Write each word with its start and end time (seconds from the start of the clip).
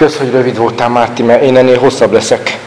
Kösz, 0.00 0.18
hogy 0.18 0.30
rövid 0.30 0.56
voltál, 0.56 0.88
Márti, 0.88 1.22
mert 1.22 1.42
én 1.42 1.56
ennél 1.56 1.78
hosszabb 1.78 2.12
leszek. 2.12 2.58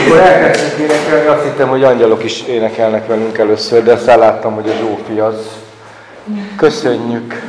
Amikor 0.00 0.18
elkezdtük 0.18 0.78
énekelni, 0.78 1.26
azt 1.26 1.42
hittem, 1.42 1.68
hogy 1.68 1.84
angyalok 1.84 2.24
is 2.24 2.42
énekelnek 2.42 3.06
velünk 3.06 3.38
először, 3.38 3.82
de 3.82 3.92
aztán 3.92 4.18
láttam, 4.18 4.54
hogy 4.54 4.68
a 4.68 4.72
Zsófi 4.72 5.18
az. 5.18 5.48
Köszönjük. 6.56 7.42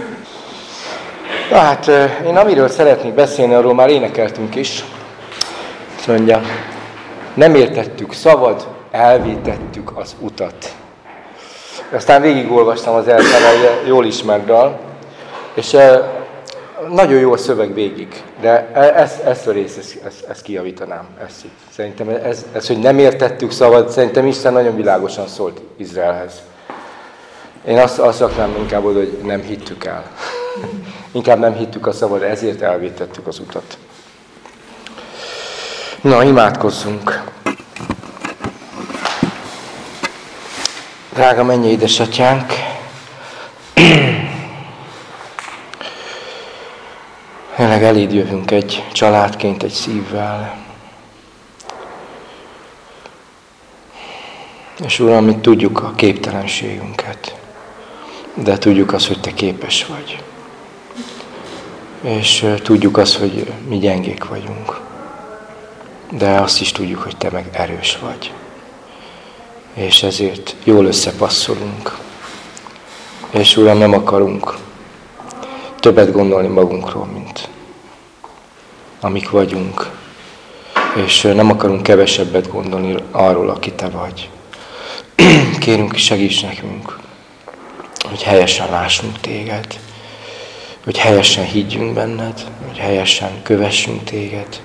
Hát, 1.52 1.88
én 2.26 2.38
amiről 2.38 2.68
szeretnék 2.68 3.14
beszélni, 3.14 3.54
arról 3.54 3.74
már 3.74 3.90
énekeltünk 3.90 4.56
is. 4.56 4.84
Azt 5.98 6.08
mondja, 6.08 6.42
nem 7.34 7.56
értettük 7.56 8.14
szavad, 8.14 8.68
elvétettük 8.92 9.92
az 9.98 10.16
utat. 10.20 10.74
Aztán 11.92 12.22
végigolvastam 12.22 12.96
az 12.96 13.08
elszállal, 13.08 13.82
jól 13.88 14.06
ismert 14.06 14.46
dal, 14.46 14.80
és 15.54 15.74
nagyon 16.88 17.20
jó 17.20 17.34
a 17.34 17.38
szöveg 17.38 17.74
végig, 17.74 18.24
de 18.42 18.70
e- 18.74 19.02
ezt, 19.02 19.24
ezt 19.24 19.48
a 19.48 19.52
részt, 19.52 19.78
ezt, 19.78 20.00
ezt, 20.06 20.26
ezt 20.30 20.42
kijavítanám. 20.42 21.08
Ezt 21.26 21.46
Szerintem 21.70 22.10
ez, 22.10 22.46
ez, 22.52 22.68
hogy 22.68 22.80
nem 22.80 23.00
értettük 23.00 23.52
szabad, 23.52 23.90
szerintem 23.90 24.28
Isten 24.28 24.54
nagyon 24.54 24.76
világosan 24.76 25.28
szólt 25.28 25.62
Izraelhez. 25.78 26.42
Én 27.66 27.78
azt, 27.78 28.00
azt 28.00 28.20
raknám 28.20 28.56
inkább 28.58 28.84
oda, 28.84 28.98
hogy 28.98 29.20
nem 29.24 29.42
hittük 29.42 29.86
el. 29.86 30.12
inkább 31.12 31.40
nem 31.40 31.54
hittük 31.54 31.88
a 31.88 31.92
szabad, 31.92 32.22
ezért 32.22 32.62
elvétettük 32.62 33.28
az 33.28 33.40
utat. 33.40 33.78
Na, 36.02 36.24
imádkozzunk. 36.24 37.24
Drága 41.14 41.44
mennyi 41.44 41.68
édesatyánk, 41.68 42.54
Tényleg 47.60 47.84
eléd 47.84 48.14
jövünk 48.14 48.52
egy 48.52 48.84
családként, 48.92 49.64
egy 49.64 49.72
szívvel. 49.72 50.58
És 54.84 55.00
Uram, 55.00 55.26
mi 55.26 55.36
tudjuk 55.36 55.84
a 55.84 55.94
képtelenségünket, 55.96 57.36
de 58.34 58.58
tudjuk 58.58 58.94
azt, 58.94 59.08
hogy 59.08 59.20
Te 59.20 59.34
képes 59.34 59.86
vagy. 59.86 60.24
És 62.02 62.46
tudjuk 62.64 62.98
azt, 62.98 63.16
hogy 63.16 63.52
mi 63.68 63.78
gyengék 63.78 64.28
vagyunk. 64.28 64.82
De 66.12 66.30
azt 66.30 66.62
is 66.62 66.72
tudjuk, 66.72 67.02
hogy 67.02 67.18
Te 67.18 67.30
meg 67.30 67.50
erős 67.52 67.98
vagy. 68.02 68.34
És 69.74 70.04
ezért 70.04 70.56
jól 70.64 70.86
összepasszolunk. 70.86 71.98
És 73.30 73.58
Uram, 73.58 73.78
nem 73.78 73.94
akarunk 73.94 74.68
többet 75.80 76.12
gondolni 76.12 76.48
magunkról, 76.48 77.06
mint 77.06 77.50
amik 79.00 79.30
vagyunk. 79.30 79.90
És 81.06 81.22
nem 81.22 81.50
akarunk 81.50 81.84
kevesebbet 81.84 82.52
gondolni 82.52 82.96
arról, 83.12 83.50
aki 83.50 83.72
te 83.72 83.90
vagy. 83.90 84.30
Kérünk, 85.60 85.96
segíts 85.96 86.42
nekünk, 86.42 87.00
hogy 88.10 88.24
helyesen 88.24 88.70
lássunk 88.70 89.20
téged, 89.20 89.80
hogy 90.84 90.98
helyesen 90.98 91.46
higgyünk 91.46 91.94
benned, 91.94 92.46
hogy 92.68 92.78
helyesen 92.78 93.42
kövessünk 93.44 94.04
téged. 94.04 94.62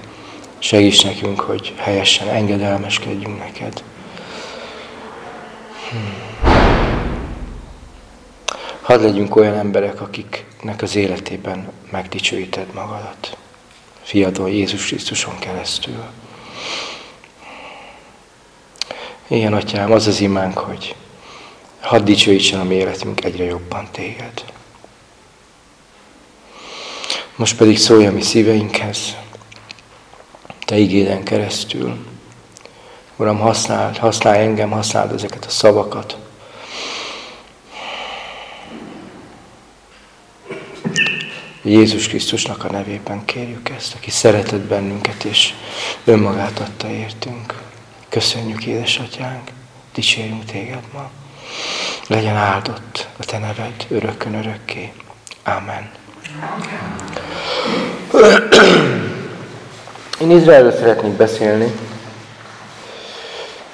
Segíts 0.59 1.05
nekünk, 1.05 1.41
hogy 1.41 1.75
helyesen 1.77 2.29
engedelmeskedjünk 2.29 3.39
neked. 3.39 3.83
Hmm. 5.91 6.54
Hadd 8.85 9.01
legyünk 9.01 9.37
olyan 9.37 9.55
emberek, 9.55 10.01
akiknek 10.01 10.83
az 10.83 10.97
életében 10.97 11.73
megdicsőíted 11.91 12.73
magadat. 12.75 13.37
Fiadon 14.03 14.49
Jézus 14.49 14.87
Krisztuson 14.87 15.39
keresztül. 15.39 16.05
Ilyen, 19.27 19.53
Atyám, 19.53 19.93
az 19.93 20.07
az 20.07 20.21
imánk, 20.21 20.59
hogy 20.59 20.95
hadd 21.81 22.05
dicsőítsen 22.05 22.61
a 22.61 22.65
mi 22.65 22.75
életünk 22.75 23.25
egyre 23.25 23.45
jobban 23.45 23.89
Téged. 23.91 24.45
Most 27.37 27.57
pedig 27.57 27.79
szólj 27.79 28.07
a 28.07 28.13
mi 28.13 28.23
szíveinkhez, 28.23 29.17
Te 30.65 30.77
igéden 30.77 31.23
keresztül. 31.23 32.07
Uram, 33.17 33.39
használd, 33.39 33.97
használj 33.97 34.43
engem, 34.43 34.71
használd 34.71 35.13
ezeket 35.13 35.45
a 35.45 35.51
szavakat, 35.51 36.24
Jézus 41.67 42.09
Krisztusnak 42.09 42.65
a 42.65 42.71
nevében 42.71 43.25
kérjük 43.25 43.69
ezt, 43.69 43.95
aki 43.95 44.11
szeretett 44.11 44.61
bennünket, 44.61 45.25
és 45.25 45.55
önmagát 46.05 46.59
adta 46.59 46.89
értünk. 46.91 47.55
Köszönjük, 48.09 48.67
édesatyánk, 48.67 49.51
dicsérjünk 49.95 50.45
téged 50.45 50.83
ma. 50.93 51.11
Legyen 52.07 52.37
áldott 52.37 53.09
a 53.17 53.25
te 53.25 53.39
neved 53.39 53.87
örökkön 53.89 54.35
örökké. 54.35 54.93
Amen. 55.45 55.91
Én 60.21 60.31
Izraelről 60.31 60.73
szeretnék 60.73 61.13
beszélni. 61.13 61.73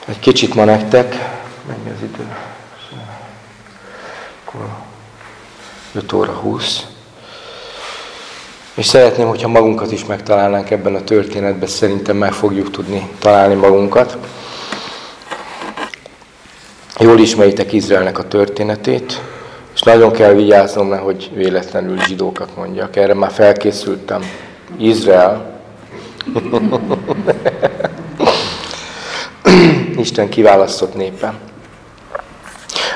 Egy 0.04 0.18
kicsit 0.18 0.54
ma 0.54 0.64
nektek. 0.64 1.38
Mennyi 1.66 1.90
az 1.90 2.02
idő? 2.02 2.36
Akkor 4.44 4.68
5 5.92 6.12
óra 6.12 6.32
20. 6.32 6.86
És 8.80 8.86
szeretném, 8.86 9.28
hogyha 9.28 9.48
magunkat 9.48 9.92
is 9.92 10.04
megtalálnánk 10.04 10.70
ebben 10.70 10.94
a 10.94 11.04
történetben, 11.04 11.68
szerintem 11.68 12.16
meg 12.16 12.32
fogjuk 12.32 12.70
tudni 12.70 13.08
találni 13.18 13.54
magunkat. 13.54 14.18
Jól 16.98 17.19
ismeritek 17.19 17.72
Izraelnek 17.72 18.19
a 18.19 18.28
történetét, 18.28 19.20
és 19.74 19.80
nagyon 19.80 20.12
kell 20.12 20.32
vigyáznom, 20.32 20.88
nehogy 20.88 21.30
véletlenül 21.34 22.00
zsidókat 22.00 22.56
mondjak. 22.56 22.96
Erre 22.96 23.14
már 23.14 23.30
felkészültem. 23.30 24.22
Izrael. 24.76 25.60
Isten 29.96 30.28
kiválasztott 30.28 30.94
népe. 30.94 31.34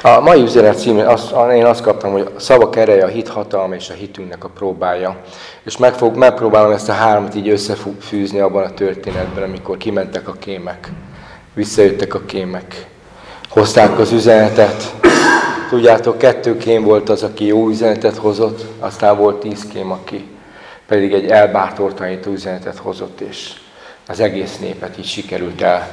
A 0.07 0.21
mai 0.21 0.43
üzenet 0.43 0.79
címén 0.79 1.07
azt, 1.07 1.35
én 1.53 1.65
azt 1.65 1.83
kaptam, 1.83 2.13
hogy 2.13 2.29
a 2.37 2.41
szavak 2.41 2.77
ereje, 2.77 3.05
a 3.05 3.09
hit 3.09 3.29
hatalma 3.29 3.75
és 3.75 3.91
a 3.91 3.93
hitünknek 3.93 4.45
a 4.45 4.49
próbája. 4.49 5.17
És 5.63 5.77
meg 5.77 5.95
fog, 5.95 6.17
megpróbálom 6.17 6.71
ezt 6.71 6.89
a 6.89 6.93
hármat 6.93 7.35
így 7.35 7.49
összefűzni 7.49 8.39
abban 8.39 8.65
a 8.65 8.75
történetben, 8.75 9.43
amikor 9.43 9.77
kimentek 9.77 10.29
a 10.29 10.33
kémek. 10.33 10.93
Visszajöttek 11.55 12.15
a 12.15 12.21
kémek. 12.27 12.87
Hozták 13.49 13.99
az 13.99 14.13
üzenetet. 14.13 14.95
Tudjátok, 15.69 16.19
kettő 16.19 16.57
kém 16.57 16.83
volt 16.83 17.09
az, 17.09 17.23
aki 17.23 17.47
jó 17.47 17.69
üzenetet 17.69 18.17
hozott, 18.17 18.65
aztán 18.79 19.17
volt 19.17 19.41
tíz 19.41 19.67
kém, 19.73 19.91
aki 19.91 20.29
pedig 20.87 21.13
egy 21.13 21.27
elbátortalanító 21.27 22.31
üzenetet 22.31 22.79
hozott, 22.79 23.21
és 23.21 23.53
az 24.07 24.21
egész 24.21 24.59
népet 24.59 24.99
így 24.99 25.07
sikerült 25.07 25.63
el 25.63 25.89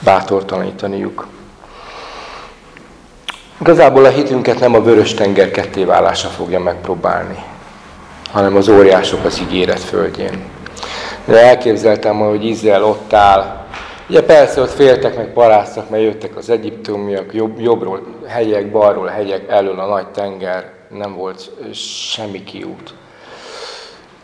bátortalanítaniuk. 0.00 1.26
Igazából 3.64 4.04
a 4.04 4.08
hitünket 4.08 4.58
nem 4.58 4.74
a 4.74 4.82
vörös 4.82 5.14
tenger 5.14 5.50
kettéválása 5.50 6.28
fogja 6.28 6.60
megpróbálni, 6.60 7.42
hanem 8.30 8.56
az 8.56 8.68
óriások 8.68 9.24
az 9.24 9.40
ígéret 9.40 9.80
földjén. 9.80 10.44
De 11.24 11.46
elképzeltem, 11.46 12.18
hogy 12.18 12.44
Izrael 12.44 12.84
ott 12.84 13.12
áll, 13.12 13.66
Ugye 14.08 14.22
persze 14.22 14.60
ott 14.60 14.70
féltek, 14.70 15.16
meg 15.16 15.32
paráztak, 15.32 15.90
mert 15.90 16.02
jöttek 16.02 16.36
az 16.36 16.50
egyiptomiak, 16.50 17.34
jobb, 17.34 17.60
jobbról 17.60 18.02
hegyek, 18.26 18.70
balról 18.70 19.06
hegyek, 19.06 19.48
elől 19.48 19.80
a 19.80 19.86
nagy 19.86 20.06
tenger, 20.06 20.72
nem 20.88 21.14
volt 21.14 21.50
semmi 22.12 22.44
kiút. 22.44 22.94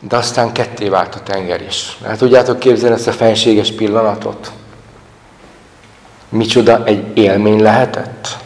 De 0.00 0.16
aztán 0.16 0.52
ketté 0.52 0.88
vált 0.88 1.14
a 1.14 1.20
tenger 1.20 1.62
is. 1.62 1.98
Hát 2.04 2.18
tudjátok 2.18 2.58
képzelni 2.58 2.94
ezt 2.94 3.08
a 3.08 3.12
fenséges 3.12 3.72
pillanatot? 3.72 4.52
Micsoda 6.28 6.84
egy 6.84 7.04
élmény 7.14 7.62
lehetett? 7.62 8.39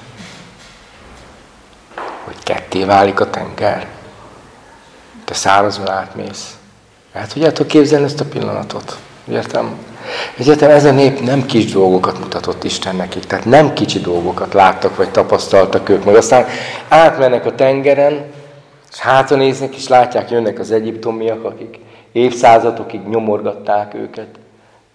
Ketté 2.45 2.85
válik 2.85 3.21
a 3.21 3.31
tenger. 3.31 3.87
Te 5.25 5.35
szárazon 5.35 5.91
átmész. 5.91 6.57
Hát 7.13 7.33
tudjátok 7.33 7.67
képzelni 7.67 8.05
ezt 8.05 8.21
a 8.21 8.25
pillanatot? 8.25 8.99
Értem? 9.29 9.79
Egyetem 10.39 10.71
ez 10.71 10.85
a 10.85 10.93
nép 10.93 11.21
nem 11.21 11.47
kis 11.47 11.73
dolgokat 11.73 12.19
mutatott 12.19 12.65
Isten 12.65 12.97
nekik, 12.97 13.25
tehát 13.25 13.45
nem 13.45 13.73
kicsi 13.73 14.01
dolgokat 14.01 14.53
láttak, 14.53 14.97
vagy 14.97 15.11
tapasztaltak 15.11 15.89
ők, 15.89 16.05
meg 16.05 16.15
aztán 16.15 16.47
átmennek 16.89 17.47
a 17.47 17.55
tengeren, 17.55 18.25
és 18.93 18.99
hátra 18.99 19.37
néznek, 19.37 19.75
és 19.75 19.89
látják, 19.89 20.31
jönnek 20.31 20.59
az 20.59 20.71
egyiptomiak, 20.71 21.45
akik 21.45 21.79
évszázadokig 22.13 23.01
nyomorgatták 23.09 23.95
őket, 23.95 24.29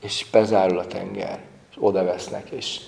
és 0.01 0.25
bezárul 0.31 0.79
a 0.79 0.85
tenger, 0.85 1.39
és 1.71 1.75
oda 1.79 2.03
vesznek, 2.03 2.49
és 2.49 2.79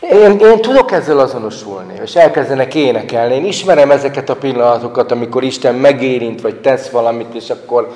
én, 0.00 0.38
én 0.38 0.60
tudok 0.60 0.92
ezzel 0.92 1.18
azonosulni, 1.18 1.94
és 2.02 2.14
elkezdenek 2.14 2.74
énekelni. 2.74 3.34
Én 3.34 3.44
ismerem 3.44 3.90
ezeket 3.90 4.28
a 4.28 4.36
pillanatokat, 4.36 5.12
amikor 5.12 5.42
Isten 5.42 5.74
megérint, 5.74 6.40
vagy 6.40 6.60
tesz 6.60 6.88
valamit, 6.88 7.34
és 7.34 7.50
akkor 7.50 7.88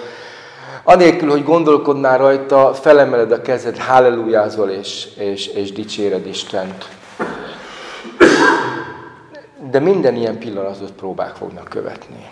Anélkül, 0.85 1.31
hogy 1.31 1.45
gondolkodnál 1.45 2.19
rajta, 2.19 2.75
felemeled 2.75 3.33
a 3.33 3.43
kezed, 3.43 3.79
hallelujázol 3.79 4.71
és, 4.71 5.09
és, 5.17 5.47
és 5.47 5.73
dicséred 5.73 6.27
Istent. 6.27 6.89
De 9.71 9.79
minden 9.79 10.15
ilyen 10.15 10.39
pillanatot 10.39 10.93
próbák 10.93 11.35
fognak 11.35 11.69
követni. 11.69 12.31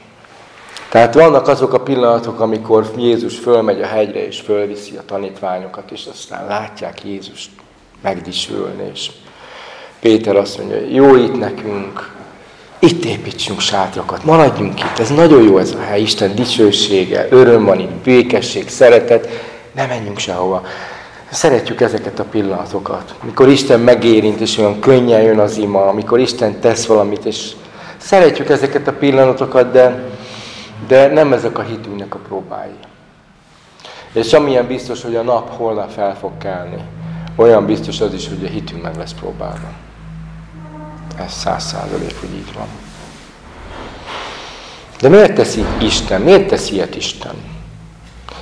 Tehát 0.89 1.15
vannak 1.15 1.49
azok 1.49 1.73
a 1.73 1.81
pillanatok, 1.81 2.41
amikor 2.41 2.91
Jézus 2.97 3.39
fölmegy 3.39 3.83
a 3.83 3.87
hegyre, 3.87 4.27
és 4.27 4.41
fölviszi 4.41 4.97
a 4.97 5.05
tanítványokat, 5.05 5.91
és 5.91 6.07
aztán 6.07 6.47
látják 6.47 7.05
Jézust 7.05 7.51
megdisülni, 8.03 8.91
és 8.93 9.11
Péter 10.01 10.37
azt 10.37 10.59
mondja, 10.59 10.77
jó 10.89 11.17
itt 11.17 11.39
nekünk, 11.39 12.13
itt 12.79 13.05
építsünk 13.05 13.61
sátrakat, 13.61 14.25
maradjunk 14.25 14.81
itt, 14.81 14.99
ez 14.99 15.11
nagyon 15.11 15.43
jó 15.43 15.59
ez 15.59 15.75
a 15.75 15.81
hely, 15.81 16.01
Isten 16.01 16.35
dicsősége, 16.35 17.27
öröm 17.31 17.65
van 17.65 17.81
itt, 17.81 17.91
békesség, 17.91 18.69
szeretet, 18.69 19.29
ne 19.73 19.87
menjünk 19.87 20.19
sehova. 20.19 20.63
Szeretjük 21.31 21.81
ezeket 21.81 22.19
a 22.19 22.25
pillanatokat, 22.25 23.15
mikor 23.25 23.49
Isten 23.49 23.81
megérint, 23.81 24.41
és 24.41 24.59
olyan 24.59 24.81
könnyen 24.81 25.23
jön 25.23 25.39
az 25.39 25.57
ima, 25.57 25.87
amikor 25.87 26.19
Isten 26.21 26.61
tesz 26.61 26.87
valamit, 26.87 27.25
és 27.25 27.51
szeretjük 27.97 28.49
ezeket 28.49 28.89
a 28.89 28.93
pillanatokat, 28.93 29.73
de, 29.73 30.05
de 30.87 31.07
nem 31.07 31.33
ezek 31.33 31.59
a 31.59 31.63
hitünknek 31.63 32.15
a 32.15 32.19
próbái. 32.29 32.71
És 34.13 34.33
amilyen 34.33 34.67
biztos, 34.67 35.03
hogy 35.03 35.17
a 35.17 35.23
nap 35.23 35.57
holnap 35.57 35.91
fel 35.91 36.17
fog 36.17 36.31
kelni, 36.39 36.77
olyan 37.37 37.67
biztos 37.67 38.01
az 38.01 38.15
is, 38.15 38.29
hogy 38.29 38.45
a 38.45 38.49
hitünk 38.49 38.83
meg 38.83 38.97
lesz 38.97 39.13
próbálva. 39.13 39.73
Ez 41.25 41.33
száz 41.33 41.65
százalék, 41.65 42.21
hogy 42.21 42.35
így 42.35 42.55
van. 42.55 42.67
De 45.01 45.09
miért 45.09 45.35
teszi 45.35 45.65
Isten? 45.83 46.21
Miért 46.21 46.49
teszi 46.49 46.75
ilyet 46.75 46.97
Isten? 46.97 47.35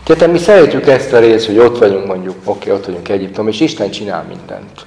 Tehát 0.04 0.32
mi 0.32 0.38
szeretjük 0.38 0.86
ezt 0.86 1.12
a 1.12 1.19
részt, 1.19 1.46
hogy 1.46 1.58
ott 1.58 1.78
vagyunk 1.78 2.06
mondjuk, 2.06 2.36
oké, 2.44 2.70
ott 2.70 2.86
vagyunk 2.86 3.08
Egyiptom, 3.08 3.48
és 3.48 3.60
Isten 3.60 3.90
csinál 3.90 4.25
mindent. 4.28 4.86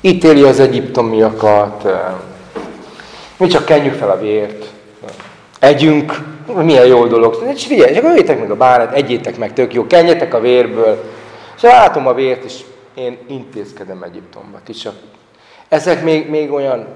Ítéli 0.00 0.42
az 0.42 0.60
egyiptomiakat, 0.60 1.86
mi 3.36 3.46
csak 3.46 3.64
kenjük 3.64 3.94
fel 3.94 4.10
a 4.10 4.18
vért, 4.18 4.66
együnk, 5.58 6.24
milyen 6.54 6.86
jó 6.86 7.06
dolog. 7.06 7.44
És 7.54 7.66
figyelj, 7.66 7.94
csak 7.94 8.04
öljétek 8.04 8.38
meg 8.38 8.50
a 8.50 8.56
bárát, 8.56 8.94
egyétek 8.94 9.38
meg, 9.38 9.52
tök 9.52 9.74
jó, 9.74 9.86
kenjetek 9.86 10.34
a 10.34 10.40
vérből. 10.40 11.04
És 11.56 11.62
látom 11.62 12.06
a 12.06 12.14
vért, 12.14 12.44
és 12.44 12.60
én 12.94 13.18
intézkedem 13.28 14.02
Egyiptomba. 14.02 14.58
Ti 14.64 14.72
csak 14.72 14.94
ezek 15.68 16.02
még, 16.02 16.28
még 16.28 16.52
olyan 16.52 16.86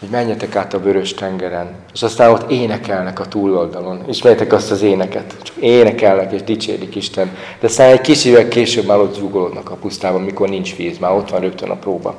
hogy 0.00 0.08
menjetek 0.08 0.56
át 0.56 0.74
a 0.74 0.80
vörös 0.80 1.14
tengeren, 1.14 1.74
és 1.92 2.02
aztán 2.02 2.30
ott 2.30 2.50
énekelnek 2.50 3.20
a 3.20 3.26
túloldalon. 3.26 4.04
Ismerjétek 4.08 4.52
azt 4.52 4.70
az 4.70 4.82
éneket, 4.82 5.34
csak 5.42 5.56
énekelnek 5.56 6.32
és 6.32 6.42
dicsérik 6.42 6.96
Isten. 6.96 7.36
De 7.60 7.66
aztán 7.66 7.90
egy 7.90 8.00
kis 8.00 8.24
évek 8.24 8.48
később 8.48 8.86
már 8.86 8.98
ott 8.98 9.14
zúgolódnak 9.14 9.70
a 9.70 9.74
pusztában, 9.74 10.20
mikor 10.20 10.48
nincs 10.48 10.76
víz, 10.76 10.98
már 10.98 11.12
ott 11.12 11.30
van 11.30 11.40
rögtön 11.40 11.70
a 11.70 11.74
próba. 11.74 12.18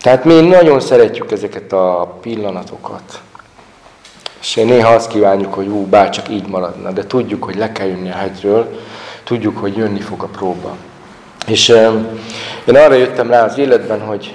Tehát 0.00 0.24
mi 0.24 0.40
nagyon 0.40 0.80
szeretjük 0.80 1.32
ezeket 1.32 1.72
a 1.72 2.16
pillanatokat. 2.20 3.20
És 4.40 4.54
néha 4.54 4.90
azt 4.90 5.10
kívánjuk, 5.10 5.54
hogy 5.54 5.66
ú, 5.66 5.86
bár 5.86 6.10
csak 6.10 6.28
így 6.28 6.48
maradna, 6.48 6.90
de 6.90 7.06
tudjuk, 7.06 7.44
hogy 7.44 7.56
le 7.56 7.72
kell 7.72 7.86
jönni 7.86 8.10
a 8.10 8.14
hegyről, 8.14 8.80
tudjuk, 9.24 9.58
hogy 9.58 9.76
jönni 9.76 10.00
fog 10.00 10.22
a 10.22 10.26
próba. 10.26 10.76
És 11.46 11.68
én 12.64 12.76
arra 12.76 12.94
jöttem 12.94 13.30
rá 13.30 13.44
az 13.44 13.58
életben, 13.58 14.00
hogy 14.00 14.34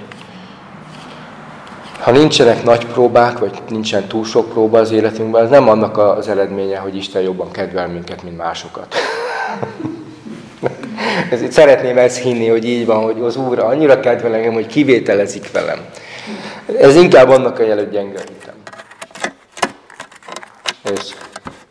ha 2.06 2.12
nincsenek 2.12 2.64
nagy 2.64 2.86
próbák, 2.86 3.40
vagy 3.40 3.62
nincsen 3.70 4.08
túl 4.08 4.26
sok 4.26 4.50
próba 4.50 4.80
az 4.80 4.92
életünkben, 4.92 5.44
az 5.44 5.50
nem 5.50 5.70
annak 5.70 5.98
az 5.98 6.28
eredménye, 6.28 6.78
hogy 6.78 6.96
Isten 6.96 7.22
jobban 7.22 7.52
kedvel 7.52 7.88
minket, 7.88 8.24
mint 8.24 8.38
másokat. 8.38 8.96
Ezért 11.32 11.52
szeretném 11.52 11.98
ezt 11.98 12.18
hinni, 12.18 12.48
hogy 12.48 12.66
így 12.66 12.86
van, 12.86 13.04
hogy 13.04 13.20
az 13.22 13.36
Úr 13.36 13.60
annyira 13.60 14.00
kedvel 14.00 14.34
engem, 14.34 14.54
hogy 14.54 14.68
kivételezik 14.68 15.52
velem. 15.52 15.80
Ez 16.80 16.96
inkább 16.96 17.30
annak 17.30 17.60
a 17.60 17.64
jel, 17.64 17.78
hogy 17.78 17.90
gyenge 17.90 18.20
hitem. 18.28 18.56
És 20.94 21.14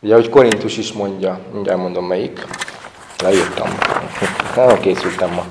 ugye, 0.03 0.13
ahogy 0.13 0.29
Korintus 0.29 0.77
is 0.77 0.93
mondja, 0.93 1.39
mindjárt 1.53 1.81
mondom 1.81 2.07
melyik, 2.07 2.47
leírtam. 3.23 3.69
Nem 4.57 4.81
készültem 4.81 5.31
ma. 5.31 5.45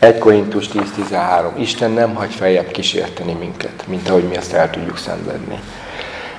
1 0.00 0.18
Korintus 0.18 0.68
10.13. 0.68 1.50
Isten 1.58 1.90
nem 1.90 2.14
hagy 2.14 2.34
feljebb 2.34 2.70
kísérteni 2.70 3.32
minket, 3.32 3.84
mint 3.86 4.08
ahogy 4.08 4.22
mi 4.28 4.36
ezt 4.36 4.52
el 4.52 4.70
tudjuk 4.70 4.98
szenvedni. 4.98 5.60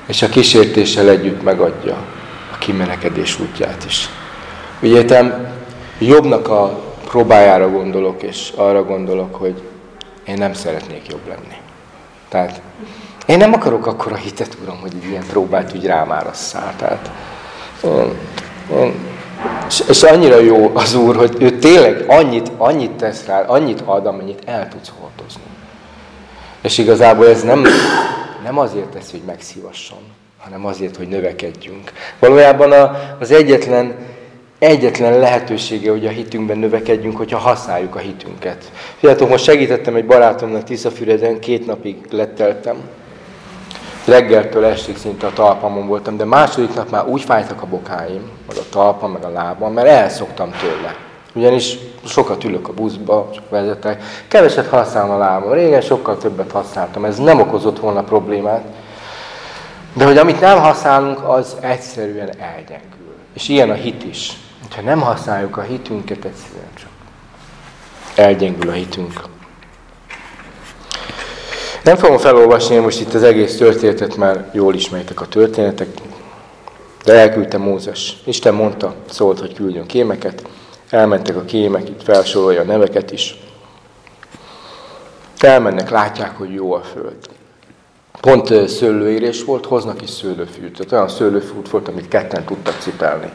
És 0.05 0.21
a 0.21 0.29
kísértéssel 0.29 1.09
együtt 1.09 1.43
megadja 1.43 1.95
a 2.53 2.57
kimenekedés 2.57 3.39
útját 3.39 3.85
is. 3.85 4.09
Ugye 4.81 5.23
jobbnak 5.99 6.47
a 6.47 6.83
próbájára 7.05 7.69
gondolok, 7.69 8.23
és 8.23 8.51
arra 8.55 8.83
gondolok, 8.83 9.35
hogy 9.35 9.61
én 10.23 10.35
nem 10.37 10.53
szeretnék 10.53 11.07
jobb 11.07 11.27
lenni. 11.27 11.57
Tehát 12.29 12.61
én 13.25 13.37
nem 13.37 13.53
akarok 13.53 13.85
akkor 13.85 14.11
a 14.11 14.15
hitet, 14.15 14.57
Uram, 14.63 14.79
hogy 14.79 14.91
egy 15.01 15.09
ilyen 15.09 15.25
próbát 15.29 15.75
úgy 15.75 15.85
rám 15.85 16.11
árasszál. 16.11 16.73
Tehát 16.77 17.11
én, 17.83 18.15
én 18.77 18.93
és, 19.67 19.83
és 19.89 20.03
annyira 20.03 20.39
jó 20.39 20.71
az 20.73 20.95
Úr, 20.95 21.15
hogy 21.15 21.35
ő 21.39 21.51
tényleg 21.51 22.03
annyit, 22.07 22.51
annyit 22.57 22.91
tesz 22.91 23.25
rá, 23.25 23.41
annyit 23.41 23.81
ad, 23.85 24.05
amennyit 24.05 24.41
el 24.45 24.67
tudsz 24.67 24.91
hordozni. 24.99 25.41
És 26.61 26.77
igazából 26.77 27.27
ez 27.27 27.43
nem, 27.43 27.65
nem 28.43 28.57
azért 28.57 28.87
tesz, 28.87 29.11
hogy 29.11 29.21
megszívasson, 29.25 29.99
hanem 30.39 30.65
azért, 30.65 30.95
hogy 30.95 31.07
növekedjünk. 31.07 31.91
Valójában 32.19 32.71
a, 32.71 32.99
az 33.19 33.31
egyetlen, 33.31 33.95
egyetlen 34.59 35.19
lehetősége, 35.19 35.91
hogy 35.91 36.05
a 36.05 36.09
hitünkben 36.09 36.57
növekedjünk, 36.57 37.17
hogyha 37.17 37.37
használjuk 37.37 37.95
a 37.95 37.99
hitünket. 37.99 38.71
Fiatal, 38.97 39.27
most 39.27 39.43
segítettem 39.43 39.95
egy 39.95 40.05
barátomnak 40.05 40.63
Tiszafüreden, 40.63 41.39
két 41.39 41.65
napig 41.65 41.97
letteltem, 42.09 42.75
reggeltől 44.05 44.65
estig 44.65 44.97
szinte 44.97 45.27
a 45.27 45.33
talpamon 45.33 45.87
voltam, 45.87 46.17
de 46.17 46.25
második 46.25 46.73
nap 46.73 46.89
már 46.89 47.05
úgy 47.05 47.21
fájtak 47.21 47.61
a 47.61 47.65
bokáim, 47.65 48.29
meg 48.47 48.57
a 48.57 48.69
talpam, 48.69 49.11
meg 49.11 49.23
a 49.23 49.29
lábam, 49.29 49.73
mert 49.73 49.87
elszoktam 49.87 50.51
tőle. 50.51 50.95
Ugyanis 51.33 51.77
sokat 52.05 52.43
ülök 52.43 52.67
a 52.67 52.73
buszba, 52.73 53.29
csak 53.33 53.49
vezetek, 53.49 54.03
keveset 54.27 54.67
használom 54.67 55.11
a 55.11 55.17
lábam. 55.17 55.51
Régen 55.51 55.81
sokkal 55.81 56.17
többet 56.17 56.51
használtam, 56.51 57.05
ez 57.05 57.17
nem 57.17 57.39
okozott 57.39 57.79
volna 57.79 58.03
problémát. 58.03 58.63
De 59.93 60.05
hogy 60.05 60.17
amit 60.17 60.39
nem 60.39 60.59
használunk, 60.59 61.23
az 61.29 61.55
egyszerűen 61.59 62.29
elgyengül. 62.39 63.15
És 63.33 63.49
ilyen 63.49 63.69
a 63.69 63.73
hit 63.73 64.03
is. 64.03 64.37
Ha 64.75 64.81
nem 64.81 65.01
használjuk 65.01 65.57
a 65.57 65.61
hitünket, 65.61 66.25
egyszerűen 66.25 66.69
csak 66.73 66.89
elgyengül 68.15 68.69
a 68.69 68.73
hitünk. 68.73 69.21
Nem 71.83 71.95
fogom 71.95 72.17
felolvasni 72.17 72.77
most 72.77 72.99
itt 72.99 73.13
az 73.13 73.23
egész 73.23 73.57
történetet, 73.57 74.15
mert 74.15 74.53
jól 74.53 74.75
ismertek 74.75 75.21
a 75.21 75.27
történetek, 75.27 75.87
de 77.03 77.13
elküldte 77.13 77.57
Mózes. 77.57 78.17
Isten 78.23 78.53
mondta, 78.53 78.93
szólt, 79.09 79.39
hogy 79.39 79.53
küldjön 79.53 79.85
kémeket. 79.85 80.47
Elmentek 80.89 81.35
a 81.35 81.45
kémek, 81.45 81.89
itt 81.89 82.03
felsorolja 82.03 82.61
a 82.61 82.63
neveket 82.63 83.11
is. 83.11 83.37
Elmennek, 85.37 85.89
látják, 85.89 86.37
hogy 86.37 86.53
jó 86.53 86.73
a 86.73 86.81
föld. 86.81 87.17
Pont 88.21 88.69
szőlőérés 88.69 89.43
volt, 89.43 89.65
hoznak 89.65 90.01
is 90.01 90.09
szőlőfűt. 90.09 90.91
Olyan 90.91 91.09
szőlőfűt 91.09 91.69
volt, 91.69 91.87
amit 91.87 92.07
ketten 92.07 92.45
tudtak 92.45 92.77
cipelni. 92.79 93.31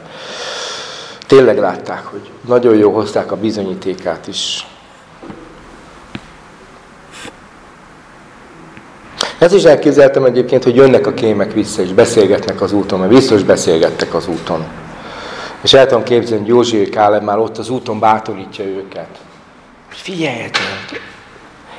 Tényleg 1.27 1.57
látták, 1.57 2.05
hogy 2.05 2.29
nagyon 2.47 2.75
jó 2.75 2.91
hozták 2.91 3.31
a 3.31 3.35
bizonyítékát 3.35 4.27
is 4.27 4.67
Ez 9.39 9.53
is 9.53 9.63
elképzeltem 9.63 10.25
egyébként, 10.25 10.63
hogy 10.63 10.75
jönnek 10.75 11.07
a 11.07 11.13
kémek 11.13 11.53
vissza, 11.53 11.81
és 11.81 11.93
beszélgetnek 11.93 12.61
az 12.61 12.71
úton, 12.71 12.99
mert 12.99 13.11
biztos 13.11 13.43
beszélgettek 13.43 14.13
az 14.13 14.27
úton. 14.27 14.65
És 15.61 15.73
el 15.73 15.87
tudom 15.87 16.03
képzelni, 16.03 16.43
hogy 16.43 16.53
Józsi 16.53 16.89
Káleb 16.89 17.23
már 17.23 17.37
ott 17.37 17.57
az 17.57 17.69
úton 17.69 17.99
bátorítja 17.99 18.65
őket. 18.65 19.07
Figyeljetek! 19.89 21.01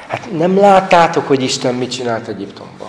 Hát 0.09 0.33
nem 0.33 0.59
láttátok, 0.59 1.27
hogy 1.27 1.43
Isten 1.43 1.75
mit 1.75 1.91
csinált 1.91 2.29
Egyiptomban? 2.29 2.89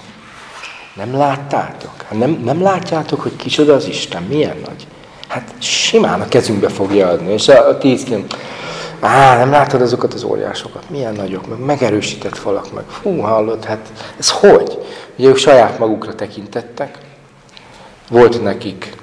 Nem 0.95 1.17
láttátok? 1.17 2.01
Hát 2.07 2.19
nem, 2.19 2.41
nem 2.43 2.61
látjátok, 2.61 3.21
hogy 3.21 3.35
kicsoda 3.35 3.73
az 3.73 3.88
Isten? 3.88 4.23
Milyen 4.23 4.57
nagy? 4.65 4.88
Hát 5.27 5.53
simán 5.59 6.21
a 6.21 6.27
kezünkbe 6.27 6.69
fogja 6.69 7.07
adni. 7.07 7.33
És 7.33 7.47
a, 7.47 7.67
a 7.67 7.77
tíz 7.77 8.03
Á, 9.00 9.38
nem 9.38 9.51
látod 9.51 9.82
azokat 9.82 10.13
az 10.13 10.24
óriásokat? 10.24 10.89
Milyen 10.89 11.13
nagyok, 11.13 11.48
meg 11.48 11.60
megerősített 11.60 12.38
falak, 12.38 12.74
meg 12.74 12.84
fú, 12.88 13.20
hallod, 13.20 13.63
hát 13.63 13.91
ez 14.18 14.29
hogy? 14.29 14.77
Ugye 15.18 15.27
ők 15.27 15.38
saját 15.38 15.79
magukra 15.79 16.15
tekintettek, 16.15 16.98
volt 18.10 18.44
nekik 18.44 18.96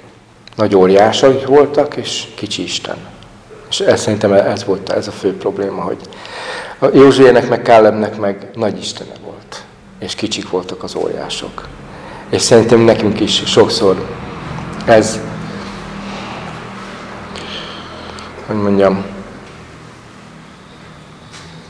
nagy 0.55 0.75
óriásaik 0.75 1.47
voltak, 1.47 1.95
és 1.95 2.27
kicsi 2.35 2.63
Isten. 2.63 2.97
És 3.69 3.79
ez 3.79 4.01
szerintem 4.01 4.33
ez 4.33 4.65
volt 4.65 4.89
ez 4.89 5.07
a 5.07 5.11
fő 5.11 5.37
probléma, 5.37 5.81
hogy 5.81 5.97
a 6.79 6.85
Józsuének 6.93 7.49
meg 7.49 7.61
Kállemnek 7.61 8.17
meg 8.17 8.49
nagy 8.53 8.77
Istene 8.77 9.13
volt, 9.25 9.63
és 9.99 10.15
kicsik 10.15 10.49
voltak 10.49 10.83
az 10.83 10.95
óriások. 10.95 11.67
És 12.29 12.41
szerintem 12.41 12.79
nekünk 12.79 13.19
is 13.19 13.43
sokszor 13.45 14.07
ez 14.85 15.19
hogy 18.47 18.55
mondjam, 18.55 19.05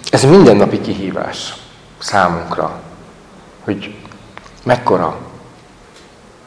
ez 0.09 0.23
mindennapi 0.23 0.81
kihívás 0.81 1.53
számunkra, 1.97 2.81
hogy 3.63 3.95
mekkora, 4.63 5.17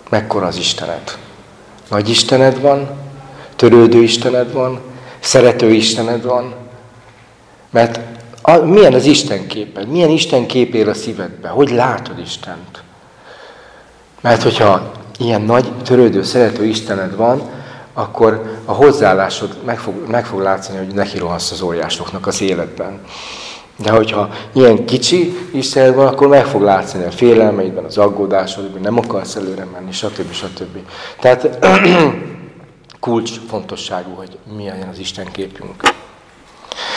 mekkora 0.09 0.47
az 0.47 0.57
Istened. 0.57 1.19
Nagy 1.88 2.09
Istened 2.09 2.61
van, 2.61 2.88
törődő 3.57 4.02
Istened 4.02 4.52
van, 4.52 4.81
szerető 5.21 5.71
Istened 5.71 6.25
van, 6.25 6.55
mert 7.71 8.00
a, 8.43 8.57
milyen 8.57 8.95
az 8.95 9.05
Isten 9.05 9.47
képed? 9.47 9.88
Milyen 9.88 10.11
Isten 10.11 10.47
kép 10.47 10.75
él 10.75 10.88
a 10.88 10.95
szívedbe? 10.95 11.49
Hogy 11.49 11.71
látod 11.71 12.19
Istent? 12.19 12.83
Mert 14.21 14.43
hogyha 14.43 14.93
ilyen 15.19 15.43
nagy, 15.43 15.73
törődő, 15.83 16.23
szerető 16.23 16.64
Istened 16.64 17.17
van, 17.17 17.50
akkor 17.93 18.61
a 18.64 18.73
hozzáállásod 18.73 19.57
meg 19.64 19.79
fog, 19.79 20.09
meg 20.09 20.26
fog 20.26 20.40
látszani, 20.40 20.79
hogy 20.79 20.95
neki 20.95 21.19
rohansz 21.19 21.50
az 21.50 21.61
óriásoknak 21.61 22.26
az 22.26 22.40
életben. 22.40 23.00
De 23.83 23.91
hogyha 23.91 24.31
ilyen 24.53 24.85
kicsi 24.85 25.37
Istened 25.51 25.95
van, 25.95 26.07
akkor 26.07 26.29
meg 26.29 26.45
fog 26.45 26.63
látszani 26.63 27.05
a 27.05 27.11
félelmeidben, 27.11 27.85
az 27.85 27.99
aggódásodban, 27.99 28.81
nem 28.81 28.99
akarsz 28.99 29.37
előre 29.37 29.65
menni, 29.65 29.93
stb. 29.93 30.33
stb. 30.33 30.79
Tehát 31.21 31.59
kulcs 33.01 33.31
fontosságú, 33.49 34.15
hogy 34.15 34.39
milyen 34.57 34.89
az 34.93 34.99
Isten 34.99 35.27
képünk. 35.33 35.83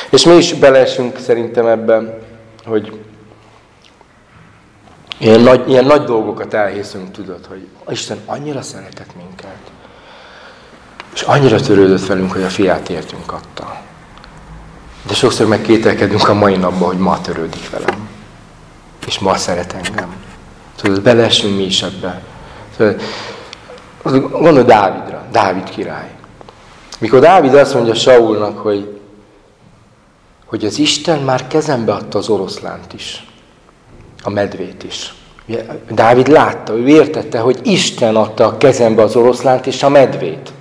És 0.10 0.26
mi 0.26 0.34
is 0.34 0.54
beleesünk 0.54 1.18
szerintem 1.18 1.66
ebben, 1.66 2.14
hogy 2.66 3.00
ilyen 5.18 5.40
nagy, 5.40 5.70
ilyen 5.70 5.86
nagy 5.86 6.04
dolgokat 6.04 6.54
elhiszünk, 6.54 7.12
tudod, 7.12 7.46
hogy 7.46 7.68
Isten 7.90 8.18
annyira 8.26 8.62
szeretett 8.62 9.16
minket, 9.16 9.58
és 11.14 11.22
annyira 11.22 11.60
törődött 11.60 12.06
velünk, 12.06 12.32
hogy 12.32 12.44
a 12.44 12.50
fiát 12.50 12.90
értünk 12.90 13.32
adta. 13.32 13.82
De 15.08 15.14
sokszor 15.14 15.48
megkételkedünk 15.48 16.30
a 16.30 16.34
mai 16.34 16.56
napban, 16.56 16.88
hogy 16.88 16.98
ma 16.98 17.22
törődik 17.22 17.70
velem. 17.70 18.10
És 19.06 19.20
ma 19.20 19.38
szeret 19.38 19.74
engem. 19.74 20.16
Tudod, 20.76 21.02
beleesünk 21.02 21.56
mi 21.56 21.64
is 21.64 21.82
ebbe. 21.82 22.24
Tudod, 22.78 23.02
gondolj 24.32 24.64
Dávidra, 24.64 25.26
Dávid 25.32 25.70
király. 25.70 26.12
Mikor 27.00 27.20
Dávid 27.20 27.54
azt 27.54 27.74
mondja 27.74 27.94
Saulnak, 27.94 28.58
hogy, 28.58 29.00
hogy 30.46 30.66
az 30.66 30.80
Isten 30.80 31.20
már 31.20 31.48
kezembe 31.48 31.94
adta 31.94 32.18
az 32.18 32.30
oroszlánt 32.30 32.94
is, 32.94 33.28
a 34.24 34.30
medvét 34.30 34.84
is. 34.84 35.14
Dávid 35.90 36.28
látta, 36.28 36.74
ő 36.74 36.88
értette, 36.88 37.40
hogy 37.40 37.60
Isten 37.64 38.16
adta 38.16 38.46
a 38.46 38.58
kezembe 38.58 39.02
az 39.02 39.16
oroszlánt 39.16 39.68
és 39.68 39.84
a 39.84 39.90
medvét. 39.90 40.54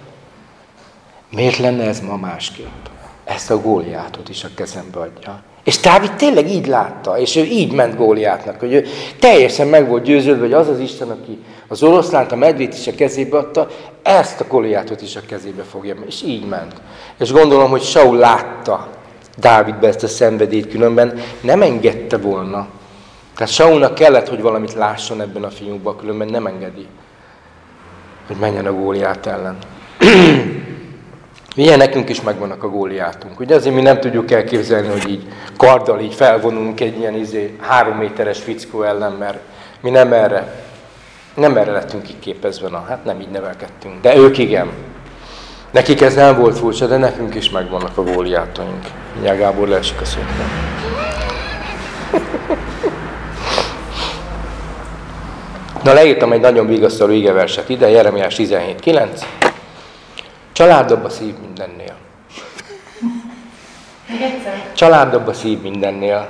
Miért 1.30 1.56
lenne 1.56 1.84
ez 1.84 2.00
ma 2.00 2.16
másképp? 2.16 2.91
Ezt 3.24 3.50
a 3.50 3.60
góliátot 3.60 4.28
is 4.28 4.44
a 4.44 4.48
kezembe 4.54 4.98
adja. 4.98 5.42
És 5.64 5.80
Dávid 5.80 6.12
tényleg 6.12 6.50
így 6.50 6.66
látta, 6.66 7.18
és 7.18 7.36
ő 7.36 7.42
így 7.42 7.72
ment 7.72 7.96
Góliátnak, 7.96 8.60
hogy 8.60 8.72
ő 8.72 8.86
teljesen 9.18 9.68
meg 9.68 9.88
volt 9.88 10.02
győződve, 10.02 10.42
hogy 10.42 10.52
az 10.52 10.68
az 10.68 10.78
Isten, 10.78 11.10
aki 11.10 11.38
az 11.68 11.82
oroszlánt, 11.82 12.32
a 12.32 12.36
medvét 12.36 12.74
is 12.74 12.86
a 12.86 12.94
kezébe 12.94 13.36
adta, 13.36 13.68
ezt 14.02 14.40
a 14.40 14.46
Góliátot 14.48 15.02
is 15.02 15.16
a 15.16 15.20
kezébe 15.26 15.62
fogja, 15.62 15.94
és 16.06 16.22
így 16.22 16.46
ment. 16.46 16.72
És 17.18 17.32
gondolom, 17.32 17.70
hogy 17.70 17.82
Saul 17.82 18.16
látta 18.16 18.88
Dávidbe 19.38 19.88
ezt 19.88 20.02
a 20.02 20.08
szenvedélyt, 20.08 20.68
különben 20.68 21.20
nem 21.40 21.62
engedte 21.62 22.16
volna. 22.16 22.66
Tehát 23.36 23.52
Saulnak 23.52 23.94
kellett, 23.94 24.28
hogy 24.28 24.40
valamit 24.40 24.74
lásson 24.74 25.20
ebben 25.20 25.44
a 25.44 25.50
fiúkban, 25.50 25.96
különben 25.96 26.28
nem 26.28 26.46
engedi, 26.46 26.86
hogy 28.26 28.36
menjen 28.36 28.66
a 28.66 28.72
Góliát 28.72 29.26
ellen. 29.26 29.58
Ilyen 31.54 31.78
nekünk 31.78 32.08
is 32.08 32.22
megvannak 32.22 32.62
a 32.62 32.68
góliátunk. 32.68 33.40
Ugye 33.40 33.54
azért 33.54 33.74
mi 33.74 33.80
nem 33.80 34.00
tudjuk 34.00 34.30
elképzelni, 34.30 34.88
hogy 34.88 35.08
így 35.08 35.26
karddal 35.56 36.00
így 36.00 36.14
felvonulunk 36.14 36.80
egy 36.80 36.98
ilyen 36.98 37.14
izé, 37.14 37.56
három 37.60 37.96
méteres 37.96 38.38
fickó 38.38 38.82
ellen, 38.82 39.12
mert 39.12 39.38
mi 39.80 39.90
nem 39.90 40.12
erre, 40.12 40.64
nem 41.34 41.56
erre 41.56 41.72
lettünk 41.72 42.02
kiképezve, 42.02 42.68
na, 42.68 42.84
hát 42.88 43.04
nem 43.04 43.20
így 43.20 43.28
nevelkedtünk. 43.28 44.00
De 44.00 44.16
ők 44.16 44.38
igen. 44.38 44.70
Nekik 45.70 46.00
ez 46.00 46.14
nem 46.14 46.38
volt 46.38 46.58
furcsa, 46.58 46.86
de 46.86 46.96
nekünk 46.96 47.34
is 47.34 47.50
megvannak 47.50 47.98
a 47.98 48.02
góliátaink. 48.02 48.86
Mindjárt 49.12 49.38
Gábor 49.38 49.68
leesik 49.68 50.00
a 50.00 50.04
szépen. 50.04 50.50
Na 55.84 55.92
leírtam 55.92 56.32
egy 56.32 56.40
nagyon 56.40 56.66
vigasztaló 56.66 57.12
igeverset 57.12 57.68
ide, 57.68 57.88
Jeremiás 57.88 58.36
17.9. 58.36 59.51
Családabb 60.62 61.04
a 61.04 61.08
szív 61.08 61.34
mindennél. 61.40 61.94
Családabb 64.74 65.26
a 65.26 65.32
szív 65.32 65.60
mindennél. 65.60 66.28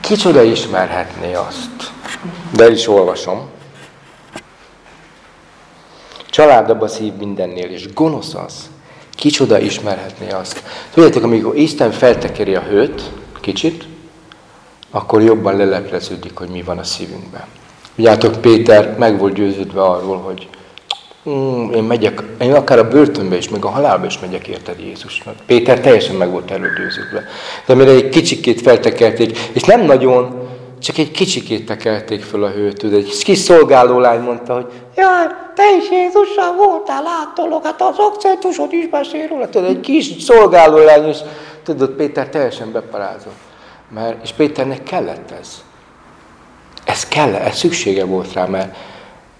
Kicsoda 0.00 0.42
ismerhetné 0.42 1.34
azt? 1.34 1.92
De 2.52 2.70
is 2.70 2.88
olvasom. 2.88 3.48
Családabb 6.30 6.80
a 6.80 6.88
szív 6.88 7.12
mindennél, 7.12 7.70
és 7.70 7.92
gonosz 7.92 8.34
az. 8.34 8.70
Kicsoda 9.14 9.58
ismerhetné 9.58 10.30
azt. 10.30 10.62
Tudjátok, 10.94 11.22
amikor 11.22 11.56
Isten 11.56 11.90
feltekeri 11.90 12.54
a 12.54 12.62
hőt, 12.62 13.10
kicsit, 13.40 13.84
akkor 14.90 15.22
jobban 15.22 15.56
lelepleződik, 15.56 16.36
hogy 16.36 16.48
mi 16.48 16.62
van 16.62 16.78
a 16.78 16.84
szívünkben. 16.84 17.44
Tudjátok, 17.94 18.40
Péter 18.40 18.96
meg 18.98 19.18
volt 19.18 19.34
győződve 19.34 19.82
arról, 19.82 20.18
hogy 20.18 20.48
Mm, 21.28 21.70
én 21.72 21.82
megyek, 21.82 22.22
én 22.40 22.54
akár 22.54 22.78
a 22.78 22.88
börtönbe 22.88 23.36
is, 23.36 23.48
meg 23.48 23.64
a 23.64 23.68
halálba 23.68 24.06
is 24.06 24.18
megyek 24.18 24.48
érted 24.48 24.78
Jézusnak. 24.78 25.34
Péter 25.46 25.80
teljesen 25.80 26.16
meg 26.16 26.30
volt 26.30 26.50
erődőződve. 26.50 27.24
De 27.66 27.74
mire 27.74 27.90
egy 27.90 28.08
kicsikét 28.08 28.60
feltekerték, 28.60 29.38
és 29.52 29.62
nem 29.62 29.80
nagyon, 29.80 30.48
csak 30.78 30.98
egy 30.98 31.10
kicsikét 31.10 31.66
tekerték 31.66 32.22
föl 32.22 32.44
a 32.44 32.48
hőt. 32.48 32.82
Egy 32.82 33.22
kis 33.22 33.38
szolgáló 33.38 33.98
lány 33.98 34.20
mondta, 34.20 34.54
hogy 34.54 34.66
jaj, 34.96 35.26
te 35.54 35.62
is 35.78 35.90
Jézussal 35.90 36.54
voltál, 36.56 37.02
látolok, 37.02 37.64
hát 37.64 37.82
az 37.82 37.98
akcentusod 37.98 38.72
is 38.72 38.88
beszél 38.88 39.26
róla. 39.28 39.48
Tudod, 39.48 39.68
egy 39.68 39.80
kis 39.80 40.12
szolgáló 40.22 40.76
lány, 40.76 41.08
és 41.08 41.18
tudod, 41.64 41.90
Péter 41.90 42.28
teljesen 42.28 42.72
beparázott. 42.72 43.38
Mert, 43.94 44.22
és 44.22 44.32
Péternek 44.32 44.82
kellett 44.82 45.30
ez. 45.40 45.62
Ez 46.84 47.08
kell, 47.08 47.34
ez 47.34 47.56
szüksége 47.56 48.04
volt 48.04 48.32
rá, 48.32 48.44
mert 48.44 48.76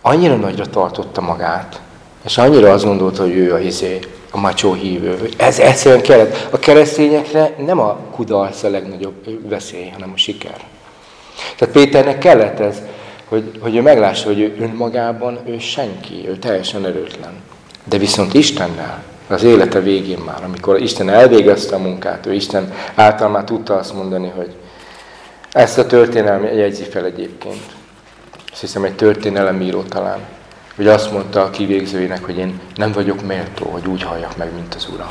annyira 0.00 0.36
nagyra 0.36 0.66
tartotta 0.66 1.20
magát, 1.20 1.80
és 2.24 2.38
annyira 2.38 2.72
azt 2.72 2.84
gondolta, 2.84 3.22
hogy 3.22 3.36
ő 3.36 3.52
a 3.52 3.58
izé, 3.58 3.98
a 4.30 4.40
macsó 4.40 4.72
hívő. 4.72 5.28
Ez 5.36 5.58
egyszerűen 5.58 6.02
kellett. 6.02 6.48
A 6.50 6.58
keresztényekre 6.58 7.54
nem 7.58 7.78
a 7.78 7.98
kudarc 8.10 8.62
a 8.62 8.70
legnagyobb 8.70 9.48
veszély, 9.48 9.88
hanem 9.88 10.10
a 10.14 10.16
siker. 10.16 10.56
Tehát 11.56 11.74
Péternek 11.74 12.18
kellett 12.18 12.58
ez, 12.58 12.76
hogy, 13.28 13.58
hogy 13.60 13.76
ő 13.76 13.82
meglássa, 13.82 14.26
hogy 14.26 14.40
ő 14.40 14.56
önmagában 14.60 15.38
ő 15.46 15.58
senki, 15.58 16.28
ő 16.28 16.36
teljesen 16.36 16.86
erőtlen. 16.86 17.32
De 17.84 17.98
viszont 17.98 18.34
Istennel, 18.34 19.02
az 19.28 19.42
élete 19.42 19.80
végén 19.80 20.18
már, 20.18 20.44
amikor 20.44 20.80
Isten 20.80 21.08
elvégezte 21.08 21.74
a 21.74 21.78
munkát, 21.78 22.26
ő 22.26 22.32
Isten 22.32 22.72
által 22.94 23.28
már 23.28 23.44
tudta 23.44 23.76
azt 23.76 23.94
mondani, 23.94 24.32
hogy 24.36 24.54
ezt 25.52 25.78
a 25.78 25.86
történelmi 25.86 26.56
jegyzi 26.56 26.82
fel 26.82 27.04
egyébként 27.04 27.62
azt 28.52 28.60
hiszem 28.60 28.84
egy 28.84 28.94
történelemíró 28.94 29.82
talán, 29.82 30.18
hogy 30.76 30.86
azt 30.88 31.12
mondta 31.12 31.42
a 31.42 31.50
kivégzőinek, 31.50 32.24
hogy 32.24 32.36
én 32.36 32.60
nem 32.74 32.92
vagyok 32.92 33.22
méltó, 33.22 33.70
hogy 33.70 33.86
úgy 33.86 34.02
halljak 34.02 34.36
meg, 34.36 34.54
mint 34.54 34.74
az 34.74 34.88
Uram. 34.92 35.08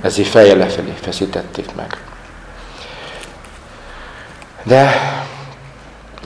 Ezért 0.00 0.28
feje 0.28 0.54
lefelé 0.54 0.92
feszítették 1.00 1.74
meg. 1.74 2.02
De 4.62 4.90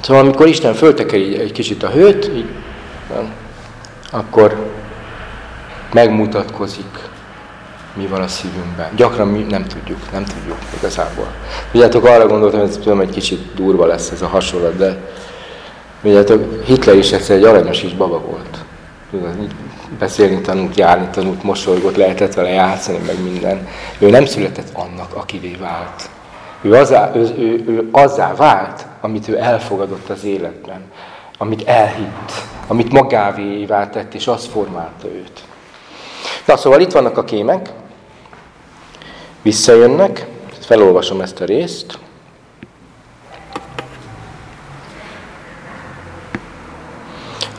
szóval 0.03 0.23
amikor 0.23 0.47
Isten 0.47 0.75
föltekeri 0.75 1.39
egy 1.39 1.53
kicsit 1.53 1.83
a 1.83 1.91
hőt, 1.91 2.31
így, 2.35 2.49
akkor 4.11 4.71
megmutatkozik, 5.93 7.11
mi 7.95 8.07
van 8.07 8.23
a 8.23 8.29
szívünkben. 8.29 8.89
Gyakran 8.97 9.29
mi 9.29 9.43
nem 9.43 9.65
tudjuk, 9.65 10.13
nem 10.13 10.25
tudjuk 10.25 10.59
igazából. 10.79 11.27
Tudjátok, 11.71 12.05
arra 12.05 12.27
gondoltam, 12.27 12.61
hogy 12.61 12.69
ez 12.69 12.77
tudom, 12.77 13.01
egy 13.01 13.11
kicsit 13.11 13.55
durva 13.55 13.87
lesz 13.87 14.11
ez 14.11 14.23
a 14.23 14.27
hasonlat, 14.27 14.77
de 14.77 15.01
Tudjátok, 16.03 16.65
Hitler 16.65 16.97
is 16.97 17.13
egyszer 17.13 17.37
egy 17.37 17.45
aranyos 17.45 17.81
kis 17.81 17.95
baba 17.95 18.21
volt. 18.21 18.59
Tudod, 19.11 19.35
beszélni 19.99 20.41
tanult, 20.41 20.77
járni 20.77 21.09
tanult, 21.13 21.43
mosolygott, 21.43 21.97
lehetett 21.97 22.35
vele 22.35 22.49
játszani, 22.49 22.99
meg 23.07 23.23
minden. 23.23 23.69
Ő 23.99 24.11
nem 24.11 24.27
született 24.27 24.69
annak, 24.73 25.15
akivé 25.15 25.57
vált. 25.61 26.09
Ő 26.61 26.75
azzá, 26.75 27.11
ő, 27.15 27.21
ő, 27.21 27.65
ő 27.67 27.89
azzá 27.93 28.35
vált, 28.35 28.87
amit 29.01 29.29
ő 29.29 29.39
elfogadott 29.39 30.09
az 30.09 30.25
életben, 30.25 30.81
amit 31.39 31.69
elhitt, 31.69 32.33
amit 32.67 32.93
magávé 32.93 33.65
tett, 33.67 34.15
és 34.15 34.27
az 34.27 34.47
formálta 34.47 35.07
őt. 35.07 35.41
Na 36.47 36.57
szóval 36.57 36.81
itt 36.81 36.93
vannak 36.93 37.19
a 37.19 37.25
kémek, 37.25 37.71
visszajönnek, 39.43 40.27
felolvasom 40.61 41.21
ezt 41.21 41.41
a 41.41 41.45
részt. 41.45 41.99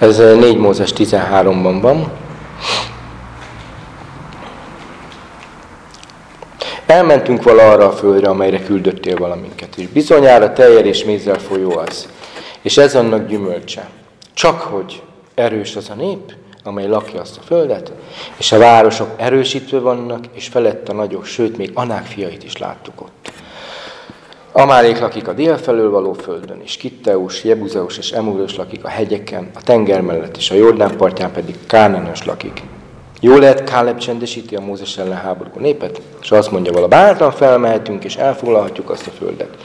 Ez 0.03 0.17
4 0.17 0.57
Mózes 0.57 0.93
13-ban 0.97 1.77
van. 1.81 2.11
Elmentünk 6.85 7.43
vala 7.43 7.71
arra 7.71 7.85
a 7.85 7.91
földre, 7.91 8.29
amelyre 8.29 8.63
küldöttél 8.63 9.17
valaminket, 9.17 9.75
és 9.75 9.87
bizonyára 9.87 10.53
teljel 10.53 10.85
és 10.85 11.03
mézzel 11.03 11.39
folyó 11.39 11.77
az. 11.77 12.09
És 12.61 12.77
ez 12.77 12.95
annak 12.95 13.27
gyümölcse. 13.27 13.89
Csak 14.33 14.61
hogy 14.61 15.01
erős 15.35 15.75
az 15.75 15.89
a 15.89 15.93
nép, 15.93 16.33
amely 16.63 16.87
lakja 16.87 17.21
azt 17.21 17.37
a 17.37 17.45
földet, 17.45 17.91
és 18.37 18.51
a 18.51 18.57
városok 18.57 19.09
erősítve 19.17 19.79
vannak, 19.79 20.25
és 20.33 20.47
felett 20.47 20.89
a 20.89 20.93
nagyok, 20.93 21.25
sőt, 21.25 21.57
még 21.57 21.71
Anák 21.73 22.05
fiait 22.05 22.43
is 22.43 22.57
láttuk 22.57 23.01
ott. 23.01 23.31
Amálék 24.55 24.99
lakik 24.99 25.27
a 25.27 25.33
dél 25.33 25.57
felől 25.57 25.89
való 25.89 26.13
földön, 26.13 26.61
és 26.63 26.77
Kitteus, 26.77 27.43
Jebuzeus 27.43 27.97
és 27.97 28.11
Emúrös 28.11 28.55
lakik 28.55 28.83
a 28.83 28.87
hegyeken, 28.87 29.49
a 29.53 29.63
tenger 29.63 30.01
mellett, 30.01 30.37
és 30.37 30.51
a 30.51 30.55
Jordán 30.55 30.97
partján 30.97 31.31
pedig 31.31 31.55
Kánanos 31.67 32.25
lakik. 32.25 32.61
Jó 33.19 33.37
lehet, 33.37 33.63
Káleb 33.63 33.97
csendesíti 33.97 34.55
a 34.55 34.61
Mózes 34.61 34.97
ellen 34.97 35.17
háború 35.17 35.49
népet, 35.57 36.01
és 36.21 36.31
azt 36.31 36.51
mondja 36.51 36.71
vala, 36.71 36.87
bátran 36.87 37.31
felmehetünk, 37.31 38.03
és 38.03 38.15
elfoglalhatjuk 38.15 38.89
azt 38.89 39.07
a 39.07 39.11
földet. 39.11 39.57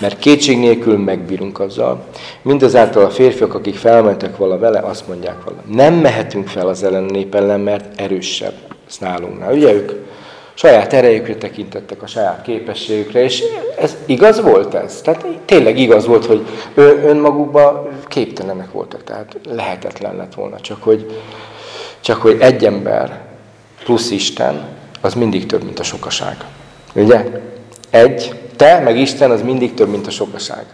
Mert 0.00 0.18
kétség 0.18 0.58
nélkül 0.58 0.98
megbírunk 0.98 1.60
azzal. 1.60 2.04
Mindazáltal 2.42 3.04
a 3.04 3.10
férfiak, 3.10 3.54
akik 3.54 3.76
felmentek 3.76 4.36
vala 4.36 4.58
vele, 4.58 4.78
azt 4.78 5.08
mondják 5.08 5.44
vala, 5.44 5.62
nem 5.66 5.94
mehetünk 5.94 6.48
fel 6.48 6.68
az 6.68 6.82
ellen 6.82 7.04
nép 7.04 7.34
ellen, 7.34 7.60
mert 7.60 8.00
erősebb. 8.00 8.54
Ez 8.88 8.96
nálunknál. 8.98 9.54
Ugye 9.54 9.72
ők 9.72 9.92
saját 10.60 10.92
erejükre 10.92 11.34
tekintettek, 11.34 12.02
a 12.02 12.06
saját 12.06 12.42
képességükre, 12.42 13.22
és 13.22 13.42
ez 13.78 13.96
igaz 14.06 14.40
volt 14.40 14.74
ez? 14.74 15.00
Tehát 15.00 15.26
tényleg 15.44 15.78
igaz 15.78 16.06
volt, 16.06 16.26
hogy 16.26 16.46
önmagukban 17.04 17.88
képtelenek 18.08 18.72
voltak, 18.72 19.04
tehát 19.04 19.36
lehetetlen 19.48 20.16
lett 20.16 20.34
volna, 20.34 20.60
csak 20.60 20.82
hogy, 20.82 21.20
csak 22.00 22.22
hogy 22.22 22.36
egy 22.40 22.64
ember 22.64 23.20
plusz 23.84 24.10
Isten, 24.10 24.68
az 25.00 25.14
mindig 25.14 25.46
több, 25.46 25.64
mint 25.64 25.78
a 25.78 25.82
sokaság. 25.82 26.36
Ugye? 26.94 27.26
Egy, 27.90 28.34
te 28.56 28.80
meg 28.80 28.98
Isten, 28.98 29.30
az 29.30 29.42
mindig 29.42 29.74
több, 29.74 29.88
mint 29.88 30.06
a 30.06 30.10
sokaság. 30.10 30.64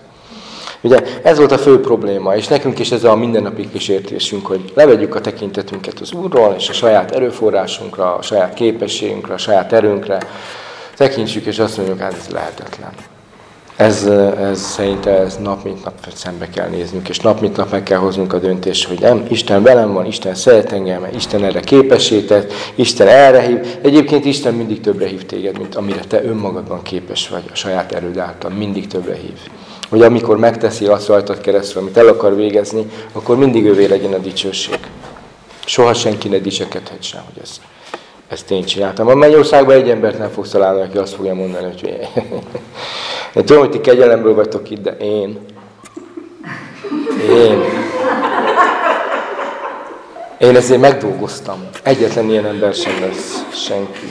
Ugye 0.80 1.02
ez 1.22 1.38
volt 1.38 1.52
a 1.52 1.58
fő 1.58 1.80
probléma, 1.80 2.36
és 2.36 2.48
nekünk 2.48 2.78
is 2.78 2.90
ez 2.90 3.04
a 3.04 3.16
mindennapi 3.16 3.68
kísértésünk, 3.70 4.46
hogy 4.46 4.72
levegyük 4.74 5.14
a 5.14 5.20
tekintetünket 5.20 6.00
az 6.00 6.12
Úrról, 6.12 6.54
és 6.58 6.68
a 6.68 6.72
saját 6.72 7.10
erőforrásunkra, 7.10 8.14
a 8.14 8.22
saját 8.22 8.54
képességünkre, 8.54 9.34
a 9.34 9.38
saját 9.38 9.72
erőnkre 9.72 10.18
tekintsük, 10.96 11.44
és 11.44 11.58
azt 11.58 11.76
mondjuk, 11.76 11.98
hát 11.98 12.12
ez 12.12 12.28
lehetetlen. 12.32 12.92
Ez, 13.76 14.04
ez 14.40 14.60
szerinte 14.60 15.10
ez 15.10 15.36
nap 15.36 15.64
mint 15.64 15.84
nap 15.84 15.94
szembe 16.14 16.48
kell 16.48 16.68
néznünk, 16.68 17.08
és 17.08 17.18
nap 17.18 17.40
mint 17.40 17.56
nap 17.56 17.70
meg 17.70 17.82
kell 17.82 17.98
hoznunk 17.98 18.32
a 18.32 18.38
döntést, 18.38 18.88
hogy 18.88 19.00
nem, 19.00 19.26
Isten 19.28 19.62
velem 19.62 19.92
van, 19.92 20.06
Isten 20.06 20.34
szeret 20.34 20.72
engem, 20.72 21.06
Isten 21.14 21.44
erre 21.44 21.60
képesített, 21.60 22.52
Isten 22.74 23.08
erre 23.08 23.40
hív. 23.40 23.78
Egyébként 23.82 24.24
Isten 24.24 24.54
mindig 24.54 24.80
többre 24.80 25.06
hív 25.06 25.26
téged, 25.26 25.58
mint 25.58 25.74
amire 25.74 26.00
te 26.08 26.24
önmagadban 26.24 26.82
képes 26.82 27.28
vagy, 27.28 27.44
a 27.52 27.54
saját 27.54 27.92
erőd 27.92 28.18
által, 28.18 28.50
mindig 28.50 28.86
többre 28.86 29.14
hív 29.14 29.38
hogy 29.88 30.02
amikor 30.02 30.38
megteszi 30.38 30.86
azt 30.86 31.08
rajtad 31.08 31.40
keresztül, 31.40 31.82
amit 31.82 31.96
el 31.96 32.06
akar 32.06 32.36
végezni, 32.36 32.86
akkor 33.12 33.36
mindig 33.36 33.64
ővé 33.64 33.84
legyen 33.84 34.12
a 34.12 34.18
dicsőség. 34.18 34.78
Soha 35.64 35.94
senki 35.94 36.28
ne 36.28 36.38
dicsekedhet 36.38 37.02
sem, 37.02 37.20
hogy 37.32 37.42
ezt, 37.42 37.60
ezt 38.28 38.50
én 38.50 38.64
csináltam. 38.64 39.08
A 39.08 39.14
mennyországban 39.14 39.74
egy 39.74 39.90
embert 39.90 40.18
nem 40.18 40.30
fogsz 40.30 40.50
találni, 40.50 40.80
aki 40.80 40.98
azt 40.98 41.14
fogja 41.14 41.34
mondani, 41.34 41.64
hogy 41.64 41.88
én 43.34 43.44
tudom, 43.44 43.58
hogy 43.58 43.70
ti 43.70 43.80
kegyelemből 43.80 44.34
vagytok 44.34 44.70
itt, 44.70 44.82
de 44.82 44.96
én, 44.96 45.38
én, 47.30 47.62
én 50.38 50.56
ezért 50.56 50.80
megdolgoztam. 50.80 51.68
Egyetlen 51.82 52.30
ilyen 52.30 52.46
ember 52.46 52.74
sem 52.74 53.00
lesz 53.00 53.44
senki. 53.52 54.08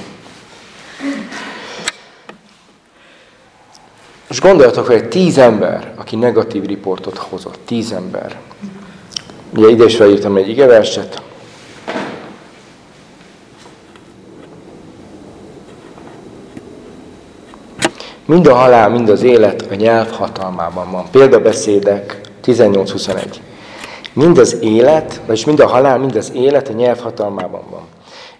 Most 4.28 4.42
gondoljatok, 4.42 4.86
hogy 4.86 5.08
tíz 5.08 5.38
ember, 5.38 5.94
aki 5.96 6.16
negatív 6.16 6.66
riportot 6.66 7.18
hozott, 7.18 7.60
tíz 7.66 7.92
ember. 7.92 8.40
Ugye 9.56 9.70
ide 9.70 9.84
is 9.86 9.96
felírtam 9.96 10.36
egy 10.36 10.50
igeverset. 10.50 11.22
Mind 18.26 18.48
a 18.48 18.54
halál, 18.54 18.90
mind 18.90 19.10
az 19.10 19.24
élet 19.24 19.68
a 19.72 19.76
nyelv 19.76 20.10
hatalmában 20.10 20.92
van. 20.92 21.06
Példabeszédek 21.12 22.22
18-21. 22.46 23.36
Mind 24.14 24.38
az 24.38 24.58
élet, 24.62 25.22
vagyis 25.26 25.46
mind 25.46 25.60
a 25.60 25.68
halál, 25.68 25.98
mind 25.98 26.16
az 26.16 26.32
élet 26.34 26.70
a 26.70 26.74
nyelv 26.74 27.00
hatalmában 27.00 27.64
van 27.70 27.95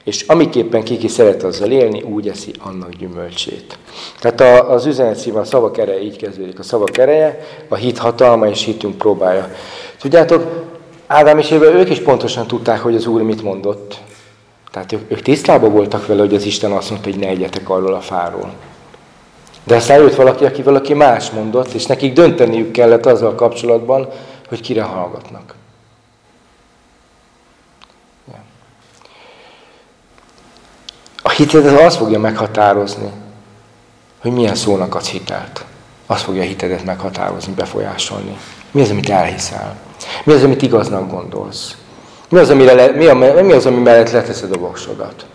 és 0.06 0.22
amiképpen 0.28 0.84
kiki 0.84 1.08
szeret 1.08 1.44
azzal 1.44 1.72
élni, 1.72 2.02
úgy 2.02 2.28
eszi 2.28 2.52
annak 2.60 2.90
gyümölcsét. 2.90 3.78
Tehát 4.20 4.70
az 4.70 4.86
üzenet 4.86 5.16
szíve, 5.16 5.40
a 5.40 5.44
szavak 5.44 5.78
ereje 5.78 6.02
így 6.02 6.18
kezdődik. 6.18 6.60
A 6.60 6.64
szavak 6.64 6.98
ereje, 6.98 7.40
a 7.68 7.76
hit 7.76 7.98
hatalma 7.98 8.48
és 8.48 8.64
hitünk 8.64 8.98
próbája. 8.98 9.56
Tudjátok, 10.00 10.66
Ádám 11.08 11.38
és 11.38 11.52
Éve, 11.52 11.66
ők 11.66 11.90
is 11.90 12.00
pontosan 12.00 12.48
tudták, 12.48 12.80
hogy 12.80 12.96
az 12.96 13.06
Úr 13.06 13.22
mit 13.22 13.42
mondott. 13.42 13.98
Tehát 14.72 14.92
ők, 14.92 15.12
ők 15.12 15.22
tisztában 15.22 15.72
voltak 15.72 16.06
vele, 16.08 16.22
hogy 16.22 16.36
az 16.36 16.46
Isten 16.46 16.72
azt 16.72 16.90
mondta, 16.90 17.10
hogy 17.10 17.20
ne 17.20 17.28
egyetek 17.28 17.70
arról 17.70 17.94
a 17.94 18.02
fáról. 18.02 18.54
De 19.64 19.76
aztán 19.76 20.02
jött 20.02 20.16
valaki, 20.16 20.46
aki 20.46 20.62
valaki 20.62 20.94
más 20.94 21.30
mondott, 21.30 21.72
és 21.72 21.86
nekik 21.86 22.14
dönteniük 22.14 22.72
kellett 22.72 23.06
azzal 23.06 23.36
kapcsolatban, 23.36 24.08
hogy 24.48 24.62
kire 24.62 24.82
hallgatnak. 24.82 25.56
A 31.28 31.30
hitedet 31.30 31.80
az 31.80 31.96
fogja 31.96 32.20
meghatározni, 32.20 33.10
hogy 34.22 34.32
milyen 34.32 34.56
szónak 34.56 34.96
adsz 34.96 35.08
hitelt. 35.08 35.66
Az 36.06 36.22
fogja 36.22 36.42
a 36.42 36.46
hitedet 36.46 36.86
meghatározni, 36.86 37.54
befolyásolni. 37.54 38.38
Mi 38.72 38.82
az, 38.82 38.90
amit 38.90 39.10
elhiszel? 39.10 39.76
Mi 40.24 40.34
az, 40.34 40.44
amit 40.44 40.62
igaznak 40.62 41.12
gondolsz? 41.12 41.76
Mi 42.30 42.40
az, 42.40 42.50
amire 42.50 42.74
le, 42.74 42.92
mi, 42.92 43.06
a, 43.06 43.14
mi 43.44 43.52
az, 43.52 43.66
ami 43.66 43.82
mellett 43.82 44.12
leteszed 44.12 44.52
a 44.52 44.58
voksodat? 44.58 45.26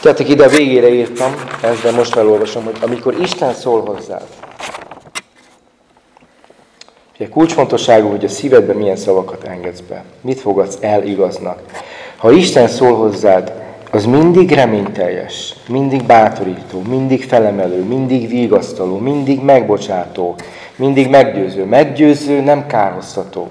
Tehát 0.00 0.18
ide 0.18 0.44
a 0.44 0.48
végére 0.48 0.88
írtam, 0.88 1.34
ezt, 1.60 1.82
de 1.82 1.90
most 1.90 2.12
felolvasom, 2.12 2.64
hogy 2.64 2.76
amikor 2.80 3.14
Isten 3.20 3.54
szól 3.54 3.84
hozzád, 3.84 4.26
Ugye 7.18 7.28
kulcsfontosságú, 7.28 8.08
hogy 8.08 8.24
a 8.24 8.28
szívedbe 8.28 8.72
milyen 8.72 8.96
szavakat 8.96 9.44
engedsz 9.44 9.80
be. 9.80 10.04
Mit 10.20 10.40
fogadsz 10.40 10.76
el 10.80 11.02
igaznak. 11.02 11.60
Ha 12.16 12.30
Isten 12.30 12.68
szól 12.68 12.96
hozzád, 12.96 13.52
az 13.90 14.04
mindig 14.04 14.52
reményteljes, 14.52 15.54
mindig 15.68 16.04
bátorító, 16.04 16.82
mindig 16.88 17.24
felemelő, 17.24 17.82
mindig 17.82 18.28
vigasztaló, 18.28 18.98
mindig 18.98 19.42
megbocsátó, 19.42 20.34
mindig 20.76 21.08
meggyőző. 21.08 21.64
Meggyőző, 21.64 22.40
nem 22.40 22.66
kárhoztató. 22.66 23.48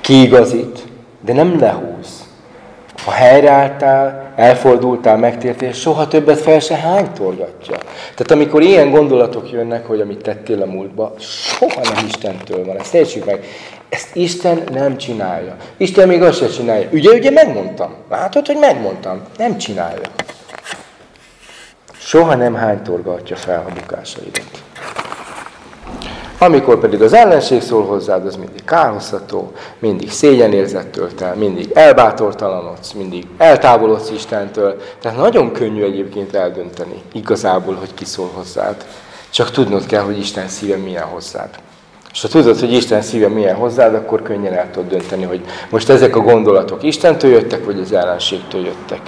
Kiigazít, 0.00 0.86
de 1.20 1.32
nem 1.32 1.58
lehúz. 1.60 2.24
Ha 3.04 3.10
helyreálltál, 3.10 4.32
elfordultál, 4.36 5.16
megtértél, 5.16 5.72
soha 5.72 6.08
többet 6.08 6.40
fel 6.40 6.60
se 6.60 6.74
hánytorgatja. 6.74 7.76
Tehát 8.14 8.30
amikor 8.30 8.62
ilyen 8.62 8.90
gondolatok 8.90 9.50
jönnek, 9.50 9.86
hogy 9.86 10.00
amit 10.00 10.22
tettél 10.22 10.62
a 10.62 10.66
múltba, 10.66 11.14
soha 11.18 11.80
nem 11.82 12.06
Istentől 12.06 12.64
van. 12.64 12.78
Ezt 12.78 12.94
értsük 12.94 13.24
meg. 13.24 13.44
Ezt 13.88 14.14
Isten 14.16 14.62
nem 14.72 14.96
csinálja. 14.96 15.56
Isten 15.76 16.08
még 16.08 16.22
azt 16.22 16.38
se 16.38 16.48
csinálja. 16.48 16.88
Ugye, 16.92 17.10
ugye 17.10 17.30
megmondtam. 17.30 17.94
Látod, 18.10 18.46
hogy 18.46 18.56
megmondtam. 18.56 19.22
Nem 19.36 19.58
csinálja. 19.58 20.08
Soha 21.98 22.34
nem 22.34 22.54
hánytorgatja 22.54 23.36
fel 23.36 23.64
a 23.68 23.72
bukásaidat. 23.72 24.64
Amikor 26.38 26.78
pedig 26.78 27.02
az 27.02 27.12
ellenség 27.12 27.62
szól 27.62 27.84
hozzád, 27.84 28.26
az 28.26 28.36
mindig 28.36 28.64
kárhoztató, 28.64 29.52
mindig 29.78 30.10
szégyenérzettől 30.10 31.14
tel, 31.14 31.34
mindig 31.34 31.70
elbátortalanodsz, 31.74 32.92
mindig 32.92 33.26
eltávolodsz 33.38 34.10
Istentől. 34.10 34.76
Tehát 35.00 35.18
nagyon 35.18 35.52
könnyű 35.52 35.84
egyébként 35.84 36.34
eldönteni 36.34 37.02
igazából, 37.12 37.74
hogy 37.74 37.94
ki 37.94 38.04
szól 38.04 38.30
hozzád. 38.34 38.86
Csak 39.30 39.50
tudnod 39.50 39.86
kell, 39.86 40.02
hogy 40.02 40.18
Isten 40.18 40.48
szíve 40.48 40.76
milyen 40.76 41.04
hozzád. 41.04 41.48
És 42.16 42.22
ha 42.22 42.28
tudod, 42.28 42.58
hogy 42.58 42.72
Isten 42.72 43.02
szíve 43.02 43.28
milyen 43.28 43.56
hozzád, 43.56 43.94
akkor 43.94 44.22
könnyen 44.22 44.52
el 44.52 44.70
tudod 44.70 44.88
dönteni, 44.90 45.24
hogy 45.24 45.44
most 45.70 45.88
ezek 45.88 46.16
a 46.16 46.20
gondolatok 46.20 46.82
Istentől 46.82 47.30
jöttek, 47.30 47.64
vagy 47.64 47.80
az 47.80 47.92
ellenségtől 47.92 48.64
jöttek. 48.64 49.00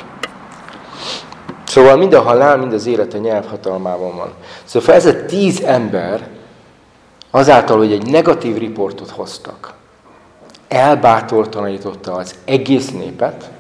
Szóval 1.66 1.96
mind 1.96 2.14
a 2.14 2.20
halál, 2.20 2.56
mind 2.56 2.72
az 2.72 2.86
élet 2.86 3.14
a 3.14 3.18
nyelv 3.18 3.46
hatalmában 3.46 4.16
van. 4.16 4.32
Szóval 4.64 4.94
ez 4.94 5.06
a 5.06 5.24
tíz 5.24 5.62
ember, 5.62 6.28
azáltal, 7.30 7.76
hogy 7.78 7.92
egy 7.92 8.06
negatív 8.06 8.58
riportot 8.58 9.10
hoztak, 9.10 9.72
elbátortalanította 10.68 12.12
az 12.12 12.34
egész 12.44 12.90
népet, 12.90 13.50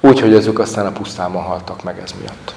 úgyhogy 0.00 0.34
azok 0.34 0.58
aztán 0.58 0.86
a 0.86 0.92
pusztában 0.92 1.42
haltak 1.42 1.82
meg 1.82 2.00
ez 2.04 2.14
miatt. 2.20 2.54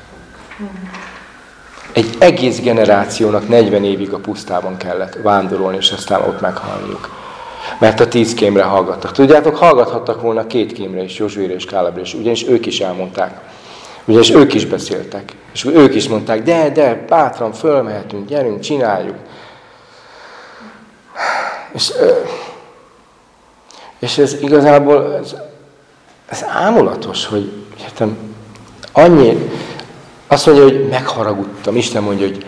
Egy 1.97 2.15
egész 2.19 2.59
generációnak 2.59 3.47
40 3.47 3.83
évig 3.83 4.13
a 4.13 4.17
pusztában 4.17 4.77
kellett 4.77 5.17
vándorolni, 5.23 5.77
és 5.77 5.91
aztán 5.91 6.21
ott 6.21 6.41
meghalniuk. 6.41 7.09
Mert 7.79 7.99
a 7.99 8.07
tíz 8.07 8.33
kémre 8.33 8.63
hallgattak. 8.63 9.11
Tudjátok, 9.11 9.55
hallgathattak 9.55 10.21
volna 10.21 10.47
két 10.47 10.71
kémre 10.71 11.03
is, 11.03 11.17
Józsuére 11.17 11.53
és 11.53 11.65
Kálebre 11.65 12.01
is, 12.01 12.13
ugyanis 12.13 12.47
ők 12.47 12.65
is 12.65 12.79
elmondták, 12.79 13.39
Ugye, 14.05 14.19
és 14.19 14.29
ők 14.29 14.53
is 14.53 14.65
beszéltek. 14.65 15.35
És 15.53 15.65
ők 15.65 15.95
is 15.95 16.07
mondták, 16.07 16.43
de, 16.43 16.69
de, 16.69 17.05
bátran 17.07 17.53
fölmehetünk, 17.53 18.27
gyerünk, 18.27 18.59
csináljuk. 18.59 19.15
És, 21.73 21.91
és 23.99 24.17
ez 24.17 24.33
igazából, 24.41 25.15
ez, 25.15 25.35
ez 26.29 26.45
ámulatos, 26.47 27.25
hogy 27.25 27.51
értem, 27.81 28.17
annyi, 28.91 29.49
azt 30.27 30.45
mondja, 30.45 30.63
hogy 30.63 30.87
megharagudtam. 30.89 31.75
Isten 31.75 32.03
mondja, 32.03 32.27
hogy 32.27 32.45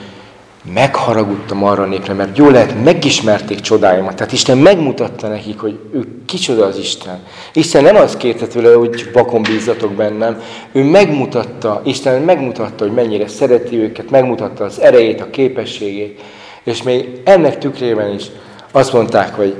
megharagudtam 0.73 1.63
arra 1.63 1.83
a 1.83 1.85
népre, 1.85 2.13
mert 2.13 2.37
jól 2.37 2.51
lehet, 2.51 2.83
megismerték 2.83 3.59
csodáimat. 3.59 4.15
Tehát 4.15 4.31
Isten 4.31 4.57
megmutatta 4.57 5.27
nekik, 5.27 5.59
hogy 5.59 5.79
ő 5.93 6.07
kicsoda 6.25 6.65
az 6.65 6.77
Isten. 6.77 7.23
Isten 7.53 7.83
nem 7.83 7.95
azt 7.95 8.17
kérte 8.17 8.47
tőle, 8.47 8.73
hogy 8.73 9.09
vakon 9.13 9.41
bízzatok 9.41 9.91
bennem. 9.91 10.41
Ő 10.71 10.83
megmutatta, 10.83 11.81
Isten 11.85 12.21
megmutatta, 12.21 12.83
hogy 12.83 12.93
mennyire 12.93 13.27
szereti 13.27 13.75
őket, 13.77 14.09
megmutatta 14.09 14.63
az 14.63 14.79
erejét, 14.79 15.21
a 15.21 15.29
képességét. 15.29 16.21
És 16.63 16.83
még 16.83 17.21
ennek 17.23 17.57
tükrében 17.57 18.13
is 18.13 18.25
azt 18.71 18.93
mondták, 18.93 19.35
hogy 19.35 19.55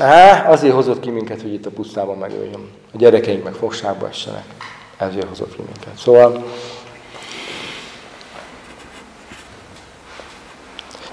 Á, 0.00 0.50
azért 0.50 0.74
hozott 0.74 1.00
ki 1.00 1.10
minket, 1.10 1.42
hogy 1.42 1.52
itt 1.52 1.66
a 1.66 1.70
pusztában 1.70 2.18
megöljön. 2.18 2.68
A 2.92 2.96
gyerekeink 2.96 3.44
meg 3.44 3.52
fogságba 3.52 4.08
essenek. 4.08 4.44
Ezért 4.96 5.28
hozott 5.28 5.56
ki 5.56 5.62
minket. 5.62 5.98
Szóval 5.98 6.44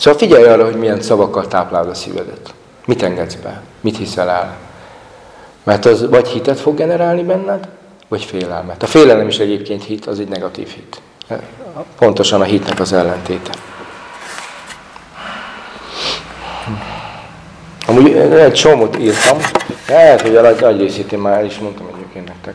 Szóval 0.01 0.19
figyelj 0.19 0.43
arra, 0.43 0.65
hogy 0.65 0.75
milyen 0.75 1.01
szavakkal 1.01 1.47
táplálod 1.47 1.89
a 1.89 1.93
szívedet. 1.93 2.53
Mit 2.85 3.03
engedsz 3.03 3.35
be? 3.35 3.61
Mit 3.81 3.97
hiszel 3.97 4.29
el? 4.29 4.57
Mert 5.63 5.85
az 5.85 6.09
vagy 6.09 6.27
hitet 6.27 6.59
fog 6.59 6.75
generálni 6.75 7.23
benned, 7.23 7.67
vagy 8.07 8.23
félelmet. 8.23 8.83
A 8.83 8.85
félelem 8.85 9.27
is 9.27 9.39
egyébként 9.39 9.83
hit, 9.83 10.05
az 10.05 10.19
egy 10.19 10.27
negatív 10.27 10.67
hit. 10.67 11.01
Pontosan 11.97 12.41
a 12.41 12.43
hitnek 12.43 12.79
az 12.79 12.93
ellentéte. 12.93 13.51
Amúgy 17.87 18.11
egy 18.15 18.53
csomót 18.53 18.99
írtam, 18.99 19.37
lehet, 19.87 20.21
hogy 20.21 20.35
a 20.35 20.41
nagy 20.41 20.79
részét 20.79 21.11
én 21.11 21.19
már 21.19 21.37
el 21.37 21.45
is 21.45 21.57
mondtam 21.57 21.89
egyébként 21.93 22.27
nektek. 22.27 22.53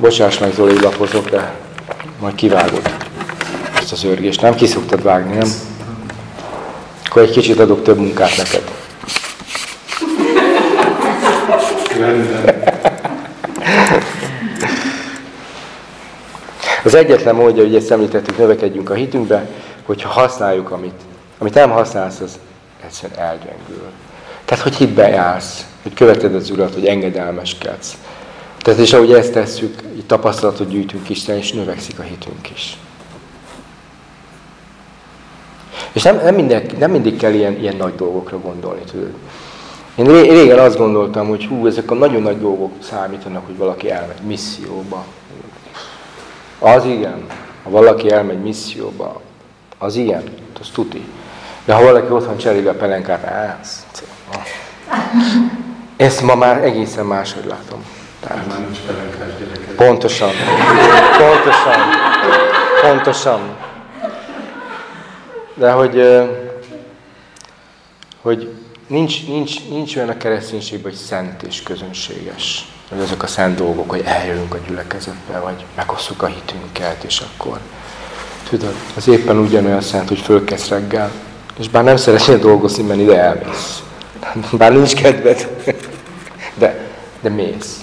Bocsáss 0.00 0.38
meg, 0.38 0.52
Zoli, 0.52 0.80
lapozok, 0.80 1.30
de 1.30 1.54
majd 2.20 2.34
kivágod 2.34 2.94
ezt 3.78 3.92
az 3.92 4.04
örgést. 4.04 4.40
Nem 4.40 4.54
ki 4.54 4.66
szoktad 4.66 5.02
vágni, 5.02 5.36
nem? 5.36 5.48
Akkor 7.06 7.22
egy 7.22 7.30
kicsit 7.30 7.58
adok 7.58 7.82
több 7.82 7.96
munkát 7.96 8.36
neked. 8.36 8.62
Az 16.84 16.94
egyetlen 16.94 17.34
módja, 17.34 17.62
hogy 17.62 17.74
ezt 17.74 17.90
említettük, 17.90 18.38
növekedjünk 18.38 18.90
a 18.90 18.94
hitünkbe, 18.94 19.48
hogyha 19.82 20.08
használjuk, 20.08 20.70
amit, 20.70 21.00
amit 21.38 21.54
nem 21.54 21.70
használsz, 21.70 22.20
az 22.20 22.38
egyszerűen 22.84 23.18
elgyengül. 23.18 23.90
Tehát, 24.44 24.62
hogy 24.62 24.76
hitbe 24.76 25.08
jársz, 25.08 25.64
hogy 25.82 25.94
követed 25.94 26.34
az 26.34 26.50
Urat, 26.50 26.74
hogy 26.74 26.86
engedelmeskedsz, 26.86 27.96
tehát 28.62 28.80
és 28.80 28.92
ahogy 28.92 29.12
ezt 29.12 29.32
tesszük, 29.32 29.82
így 29.96 30.06
tapasztalatot 30.06 30.68
gyűjtünk 30.68 31.08
Isten, 31.08 31.36
és 31.36 31.52
növekszik 31.52 31.98
a 31.98 32.02
hitünk 32.02 32.50
is. 32.54 32.78
És 35.92 36.02
nem, 36.02 36.16
nem, 36.16 36.34
minden, 36.34 36.62
nem 36.78 36.90
mindig 36.90 37.16
kell 37.16 37.32
ilyen, 37.32 37.58
ilyen 37.58 37.76
nagy 37.76 37.94
dolgokra 37.94 38.38
gondolni, 38.38 38.80
tudod. 38.90 39.12
Én 39.94 40.06
régen 40.06 40.58
azt 40.58 40.76
gondoltam, 40.76 41.28
hogy 41.28 41.46
hú, 41.46 41.66
ezek 41.66 41.90
a 41.90 41.94
nagyon 41.94 42.22
nagy 42.22 42.40
dolgok 42.40 42.72
számítanak, 42.82 43.46
hogy 43.46 43.56
valaki 43.56 43.90
elmegy 43.90 44.20
misszióba. 44.26 45.04
Az 46.58 46.84
igen. 46.84 47.26
Ha 47.62 47.70
valaki 47.70 48.10
elmegy 48.10 48.42
misszióba, 48.42 49.20
az 49.78 49.96
ilyen, 49.96 50.22
az 50.60 50.68
tuti. 50.72 51.04
De 51.64 51.74
ha 51.74 51.82
valaki 51.82 52.12
otthon 52.12 52.36
cseréli 52.36 52.66
a 52.66 52.74
pelenkát, 52.74 53.24
ez... 53.60 53.86
Ezt 55.96 56.22
ma 56.22 56.34
már 56.34 56.64
egészen 56.64 57.06
máshogy 57.06 57.44
látom. 57.44 57.84
Tehát. 58.20 58.44
Pontosan. 59.76 60.30
Pontosan. 61.18 61.80
Pontosan. 62.82 63.40
De 65.54 65.70
hogy, 65.70 66.06
hogy 68.22 68.48
nincs, 68.86 69.26
nincs, 69.26 69.68
nincs 69.68 69.96
olyan 69.96 70.08
a 70.08 70.16
kereszténységben, 70.16 70.90
hogy 70.90 71.00
szent 71.00 71.42
és 71.42 71.62
közönséges. 71.62 72.68
Hogy 72.88 73.00
azok 73.00 73.22
a 73.22 73.26
szent 73.26 73.56
dolgok, 73.56 73.90
hogy 73.90 74.02
eljövünk 74.04 74.54
a 74.54 74.58
gyülekezetbe, 74.68 75.38
vagy 75.38 75.64
megosszuk 75.76 76.22
a 76.22 76.26
hitünket, 76.26 77.04
és 77.04 77.20
akkor 77.20 77.58
tudod, 78.48 78.74
az 78.96 79.08
éppen 79.08 79.38
ugyanolyan 79.38 79.80
szent, 79.80 80.08
hogy 80.08 80.18
fölkezd 80.18 80.68
reggel, 80.68 81.10
és 81.58 81.68
bár 81.68 81.84
nem 81.84 81.96
szeretnél 81.96 82.38
dolgozni, 82.38 82.82
menni, 82.82 83.04
de 83.04 83.18
elmész. 83.18 83.82
Bár 84.58 84.72
nincs 84.72 84.94
kedved, 84.94 85.48
de, 86.54 86.88
de 87.20 87.28
mész. 87.28 87.80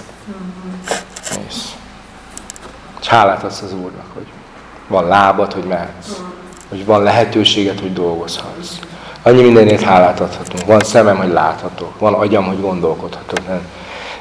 Mész. 1.36 1.76
És 3.02 3.08
hálát 3.08 3.44
adsz 3.44 3.62
az 3.62 3.74
Úrnak, 3.74 4.06
hogy 4.14 4.26
van 4.88 5.08
lábad, 5.08 5.54
hogy 5.54 5.64
mehetsz. 5.64 6.22
Hogy 6.70 6.86
van 6.86 7.04
lehetőséget, 7.04 7.80
hogy 7.80 7.94
dolgozhatsz. 7.94 8.80
Annyi 9.22 9.42
mindenért 9.42 9.82
hálát 9.82 10.20
adhatunk. 10.20 10.66
Van 10.66 10.80
szemem, 10.80 11.18
hogy 11.18 11.32
láthatok. 11.32 12.00
Van 12.00 12.14
agyam, 12.14 12.46
hogy 12.46 12.62
gondolkodhatok. 12.62 13.40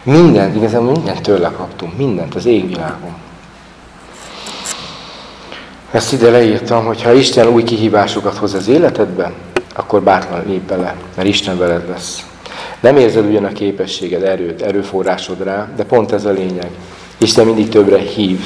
Mindent, 0.02 0.56
igazából 0.56 0.92
mindent 0.92 1.22
tőle 1.22 1.50
kaptunk. 1.50 1.96
Mindent 1.96 2.34
az 2.34 2.46
égvilágon. 2.46 3.14
Ezt 5.90 6.12
ide 6.12 6.30
leírtam, 6.30 6.84
hogy 6.84 7.02
ha 7.02 7.12
Isten 7.12 7.46
új 7.46 7.62
kihívásokat 7.62 8.36
hoz 8.36 8.54
az 8.54 8.68
életedben, 8.68 9.34
akkor 9.74 10.02
bátran 10.02 10.42
lép 10.46 10.62
bele, 10.62 10.94
mert 11.16 11.28
Isten 11.28 11.58
veled 11.58 11.88
lesz. 11.88 12.26
Nem 12.80 12.96
érzed 12.96 13.26
ugyan 13.26 13.44
a 13.44 13.52
képességed, 13.52 14.22
erőt, 14.22 14.62
erőforrásod 14.62 15.42
rá, 15.42 15.68
de 15.76 15.84
pont 15.84 16.12
ez 16.12 16.24
a 16.24 16.30
lényeg. 16.30 16.70
Isten 17.18 17.46
mindig 17.46 17.68
többre 17.68 17.98
hív, 17.98 18.40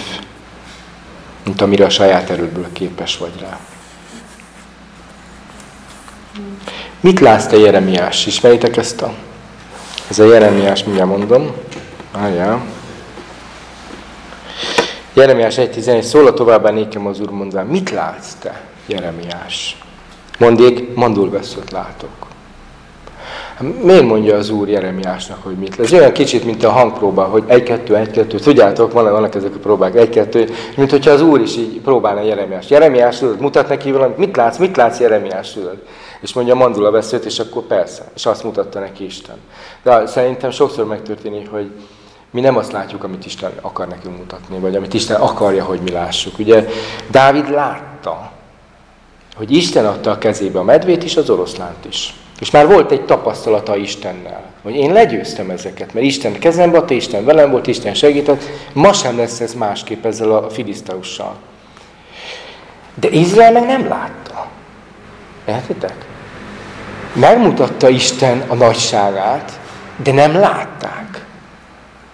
mint 1.45 1.61
amire 1.61 1.85
a 1.85 1.91
saját 1.91 2.31
erődből 2.31 2.67
képes 2.73 3.17
vagy 3.17 3.33
rá. 3.41 3.59
Mit 7.01 7.21
látsz 7.21 7.47
te 7.47 7.57
Jeremiás? 7.57 8.27
Ismeritek 8.27 8.77
ezt 8.77 9.03
a? 9.03 9.13
Ez 10.11 10.19
a 10.19 10.25
Jeremiás, 10.25 10.85
mindjárt 10.85 11.09
mondom. 11.09 11.53
Álljál. 12.13 12.63
Jeremiás 15.13 15.57
1.11 15.57 16.01
szól 16.01 16.35
továbbá 16.35 16.71
nékem 16.71 17.07
az 17.07 17.21
Úr 17.21 17.31
mondván, 17.31 17.67
mit 17.67 17.91
látsz 17.91 18.35
te, 18.35 18.61
Jeremiás? 18.87 19.77
Mondjék, 20.39 20.95
mandul 20.95 21.31
veszőt 21.31 21.71
látok. 21.71 22.30
Miért 23.61 24.05
mondja 24.05 24.37
az 24.37 24.51
Úr 24.51 24.69
Jeremiásnak, 24.69 25.43
hogy 25.43 25.57
mit 25.57 25.77
lesz? 25.77 25.93
Olyan 25.93 26.13
kicsit, 26.13 26.45
mint 26.45 26.65
a 26.65 26.71
hangpróba, 26.71 27.25
hogy 27.25 27.43
egy-kettő, 27.47 27.97
egy-kettő. 27.97 28.39
Tudjátok, 28.39 28.93
vannak 28.93 29.35
ezek 29.35 29.55
a 29.55 29.59
próbák, 29.59 29.95
egy-kettő. 29.95 30.49
Mint 30.77 30.91
hogyha 30.91 31.11
az 31.11 31.23
Úr 31.23 31.41
is 31.41 31.57
így 31.57 31.81
próbálna 31.81 32.23
Jeremiás. 32.23 32.71
Jeremiás, 32.71 33.19
tudod, 33.19 33.41
mutat 33.41 33.69
neki 33.69 33.93
valamit, 33.93 34.17
mit 34.17 34.37
látsz, 34.37 34.59
mit 34.59 34.77
látsz 34.77 35.01
Jeremiás, 35.01 35.53
tudod? 35.53 35.83
És 36.21 36.33
mondja 36.33 36.55
mandula 36.55 36.91
veszőt, 36.91 37.25
és 37.25 37.39
akkor 37.39 37.63
persze. 37.63 38.11
És 38.15 38.27
azt 38.27 38.45
mutatta 38.45 38.79
neki 38.79 39.05
Isten. 39.05 39.37
De 39.83 40.07
szerintem 40.07 40.51
sokszor 40.51 40.87
megtörténik, 40.87 41.51
hogy 41.51 41.71
mi 42.31 42.41
nem 42.41 42.57
azt 42.57 42.73
látjuk, 42.73 43.05
amit 43.05 43.27
Isten 43.27 43.53
akar 43.61 43.89
nekünk 43.89 44.17
mutatni, 44.17 44.59
vagy 44.59 44.77
amit 44.77 44.95
Isten 44.95 45.21
akarja, 45.21 45.65
hogy 45.65 45.81
mi 45.81 45.91
lássuk. 45.91 46.39
Ugye 46.39 46.69
Dávid 47.11 47.51
látta, 47.51 48.31
hogy 49.37 49.53
Isten 49.53 49.87
adta 49.87 50.11
a 50.11 50.19
kezébe 50.19 50.59
a 50.59 50.63
medvét 50.63 51.05
is, 51.05 51.17
az 51.17 51.31
oroszlánt 51.31 51.85
is. 51.89 52.15
És 52.41 52.51
már 52.51 52.67
volt 52.67 52.91
egy 52.91 53.05
tapasztalata 53.05 53.77
Istennel, 53.77 54.43
hogy 54.63 54.75
én 54.75 54.93
legyőztem 54.93 55.51
ezeket, 55.51 55.95
mert 55.95 56.07
Isten 56.07 56.39
kezembe 56.39 56.79
adta, 56.79 56.95
Isten 56.95 57.25
velem 57.25 57.51
volt, 57.51 57.67
Isten 57.67 57.95
segített, 57.95 58.43
ma 58.73 58.93
sem 58.93 59.17
lesz 59.17 59.41
ez 59.41 59.55
másképp 59.55 60.05
ezzel 60.05 60.33
a 60.33 60.51
filiszteussal. 60.51 61.37
De 62.95 63.09
Izrael 63.09 63.53
meg 63.53 63.67
nem 63.67 63.89
látta. 63.89 64.47
Értitek? 65.45 65.95
Megmutatta 67.13 67.89
Isten 67.89 68.45
a 68.49 68.55
nagyságát, 68.55 69.61
de 70.03 70.13
nem 70.13 70.35
látták. 70.35 71.25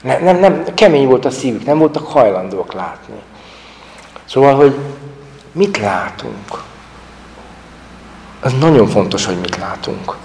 Nem, 0.03 0.25
nem, 0.25 0.39
nem, 0.39 0.65
kemény 0.75 1.07
volt 1.07 1.25
a 1.25 1.31
szívük, 1.31 1.65
nem 1.65 1.79
voltak 1.79 2.07
hajlandók 2.07 2.73
látni. 2.73 3.15
Szóval, 4.25 4.55
hogy 4.55 4.77
mit 5.53 5.79
látunk? 5.79 6.63
Az 8.47 8.53
nagyon 8.61 8.87
fontos, 8.87 9.25
hogy 9.25 9.37
mit 9.41 9.57
látunk. 9.57 10.17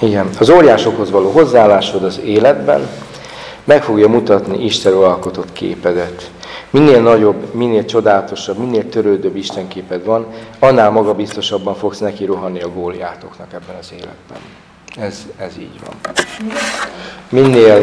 Igen, 0.00 0.28
az 0.38 0.48
óriásokhoz 0.48 1.10
való 1.10 1.30
hozzáállásod 1.30 2.04
az 2.04 2.20
életben 2.24 2.88
meg 3.64 3.82
fogja 3.82 4.08
mutatni 4.08 4.64
Istenről 4.64 5.04
alkotott 5.04 5.52
képedet. 5.52 6.30
Minél 6.70 7.02
nagyobb, 7.02 7.54
minél 7.54 7.84
csodálatosabb, 7.84 8.58
minél 8.58 8.88
törődőbb 8.88 9.36
Istenképed 9.36 10.04
van, 10.04 10.26
annál 10.58 10.90
magabiztosabban 10.90 11.74
fogsz 11.74 11.98
neki 11.98 12.24
rohanni 12.24 12.62
a 12.62 12.72
góliátoknak 12.72 13.52
ebben 13.52 13.76
az 13.80 13.92
életben. 13.92 14.38
Ez, 14.96 15.26
ez 15.36 15.58
így 15.58 15.80
van. 15.84 15.94
Minél, 17.28 17.80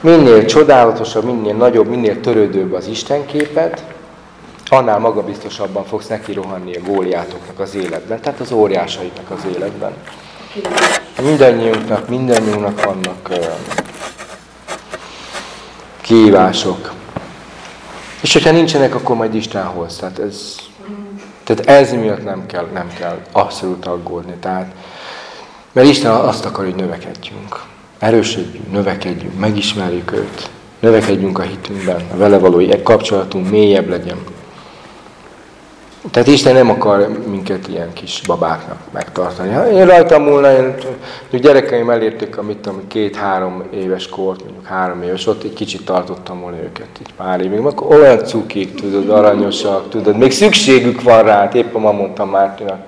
minél 0.00 0.44
csodálatosabb, 0.44 1.24
minél 1.24 1.54
nagyobb, 1.54 1.88
minél 1.88 2.20
törődőbb 2.20 2.72
az 2.72 2.86
Istenképed, 2.86 3.84
annál 4.68 4.98
magabiztosabban 4.98 5.84
fogsz 5.84 6.06
neki 6.06 6.32
rohanni 6.32 6.76
a 6.76 6.80
góliátoknak 6.80 7.58
az 7.58 7.74
életben, 7.74 8.20
tehát 8.20 8.40
az 8.40 8.52
óriásaitnak 8.52 9.30
az 9.30 9.44
életben. 9.54 9.92
Mindannyiunknak, 11.22 12.08
mindannyiunknak 12.08 12.84
vannak 12.84 13.28
uh, 13.30 13.44
kihívások. 16.00 16.92
És 18.20 18.32
hogyha 18.32 18.50
nincsenek, 18.50 18.94
akkor 18.94 19.16
majd 19.16 19.34
Isten 19.34 19.64
hoz. 19.64 19.96
Tehát 19.96 20.18
ez, 20.18 20.56
tehát 21.44 21.66
ez 21.66 21.92
miatt 21.92 22.24
nem 22.24 22.46
kell, 22.46 22.66
nem 22.72 22.88
kell 22.98 23.18
abszolút 23.32 23.86
aggódni. 23.86 24.34
Tehát, 24.40 24.74
mert 25.72 25.88
Isten 25.88 26.12
azt 26.12 26.44
akar, 26.44 26.64
hogy 26.64 26.74
növekedjünk. 26.74 27.60
Erősödjünk, 28.00 28.72
növekedjünk, 28.72 29.38
megismerjük 29.38 30.12
őt. 30.12 30.50
Növekedjünk 30.78 31.38
a 31.38 31.42
hitünkben, 31.42 32.00
a 32.12 32.16
vele 32.16 32.38
való 32.38 32.62
kapcsolatunk 32.82 33.50
mélyebb 33.50 33.88
legyen. 33.88 34.18
Tehát 36.10 36.28
Isten 36.28 36.54
nem 36.54 36.70
akar 36.70 37.08
minket 37.28 37.68
ilyen 37.68 37.92
kis 37.92 38.20
babáknak 38.26 38.78
megtartani. 38.92 39.52
Ha 39.52 39.70
én 39.70 39.86
rajtam 39.86 40.22
múlna, 40.22 40.52
én, 40.52 40.74
gyerekeim 41.30 41.90
elérték 41.90 42.38
a 42.38 42.42
mit 42.42 42.56
tudom, 42.56 42.80
két-három 42.88 43.62
éves 43.74 44.08
kort, 44.08 44.44
mondjuk 44.44 44.66
három 44.66 45.02
éves, 45.02 45.26
ott 45.26 45.42
egy 45.42 45.52
kicsit 45.52 45.84
tartottam 45.84 46.40
volna 46.40 46.56
őket, 46.56 46.88
így 47.00 47.14
pár 47.16 47.40
évig. 47.40 47.58
Akkor 47.58 47.96
olyan 47.96 48.24
cukik, 48.24 48.74
tudod, 48.74 49.10
aranyosak, 49.10 49.88
tudod, 49.88 50.16
még 50.16 50.30
szükségük 50.30 51.02
van 51.02 51.22
rá, 51.22 51.38
hát 51.38 51.54
éppen 51.54 51.80
ma 51.80 51.92
mondtam 51.92 52.28
Mártinak, 52.30 52.80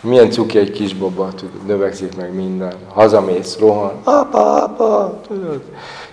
milyen 0.00 0.30
cuki 0.30 0.58
egy 0.58 0.70
kis 0.70 0.94
tudod, 0.94 1.66
növekszik 1.66 2.16
meg 2.16 2.34
minden. 2.34 2.72
Hazamész, 2.92 3.58
rohan, 3.58 3.92
apa, 4.04 4.62
apa, 4.62 5.20
tudod 5.26 5.62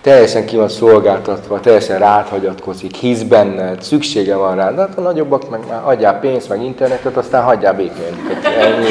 teljesen 0.07 0.45
ki 0.45 0.55
van 0.55 0.69
szolgáltatva, 0.69 1.59
teljesen 1.59 1.99
rád 1.99 2.27
hagyatkozik, 2.27 2.95
hisz 2.95 3.21
benned, 3.21 3.81
szüksége 3.81 4.35
van 4.35 4.55
rá, 4.55 4.71
de 4.71 4.81
hát 4.81 4.97
a 4.97 5.01
nagyobbak 5.01 5.49
meg 5.49 5.59
már 5.69 5.81
adjál 5.83 6.19
pénzt, 6.19 6.49
meg 6.49 6.63
internetet, 6.63 7.17
aztán 7.17 7.43
hagyjál 7.43 7.73
békén. 7.73 8.39
Ennyi. 8.43 8.89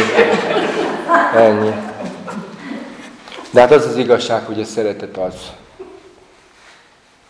Ennyi. 1.37 1.75
De 3.51 3.61
hát 3.61 3.73
az 3.73 3.87
az 3.87 3.97
igazság, 3.97 4.43
hogy 4.45 4.61
a 4.61 4.65
szeretet 4.65 5.17
az, 5.17 5.35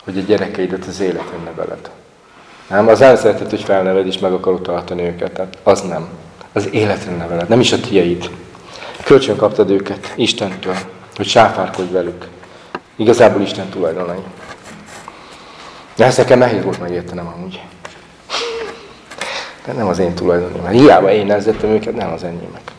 hogy 0.03 0.17
a 0.17 0.21
gyerekeidet 0.21 0.85
az 0.85 0.99
életen 0.99 1.41
neveled. 1.45 1.89
Nem? 2.69 2.87
Az 2.87 2.99
nem 2.99 3.15
szeretet, 3.15 3.49
hogy 3.49 3.63
felneved 3.63 4.07
és 4.07 4.19
meg 4.19 4.33
akarod 4.33 4.61
tartani 4.61 5.03
őket. 5.03 5.31
Tehát 5.31 5.57
az 5.63 5.81
nem. 5.81 6.07
Az 6.57 6.69
életre 6.71 7.11
neveled, 7.11 7.47
nem 7.47 7.59
is 7.59 7.71
a 7.71 7.79
tiéd. 7.79 8.29
Kölcsön 9.03 9.35
kaptad 9.35 9.69
őket 9.69 10.13
Istentől, 10.15 10.75
hogy 11.15 11.27
sáfárkodj 11.27 11.91
velük. 11.91 12.27
Igazából 12.95 13.41
Isten 13.41 13.69
tulajdonai. 13.69 14.19
De 15.95 16.05
ezt 16.05 16.17
nekem 16.17 16.39
nehéz 16.39 16.63
volt 16.63 16.79
megértenem 16.79 17.27
amúgy. 17.35 17.61
De 19.65 19.73
nem 19.73 19.87
az 19.87 19.99
én 19.99 20.13
tulajdonom. 20.13 20.61
Mert 20.61 20.75
hiába 20.75 21.11
én 21.11 21.25
nevezettem 21.25 21.69
őket, 21.69 21.95
nem 21.95 22.13
az 22.13 22.23
enyémek. 22.23 22.71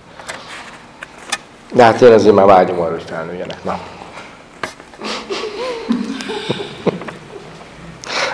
De 1.73 1.85
hát 1.85 2.01
én 2.01 2.13
azért 2.13 2.35
már 2.35 2.47
vágyom 2.47 2.81
arra, 2.81 2.91
hogy 2.91 3.05
felnőjenek. 3.07 3.65
Na. 3.65 3.79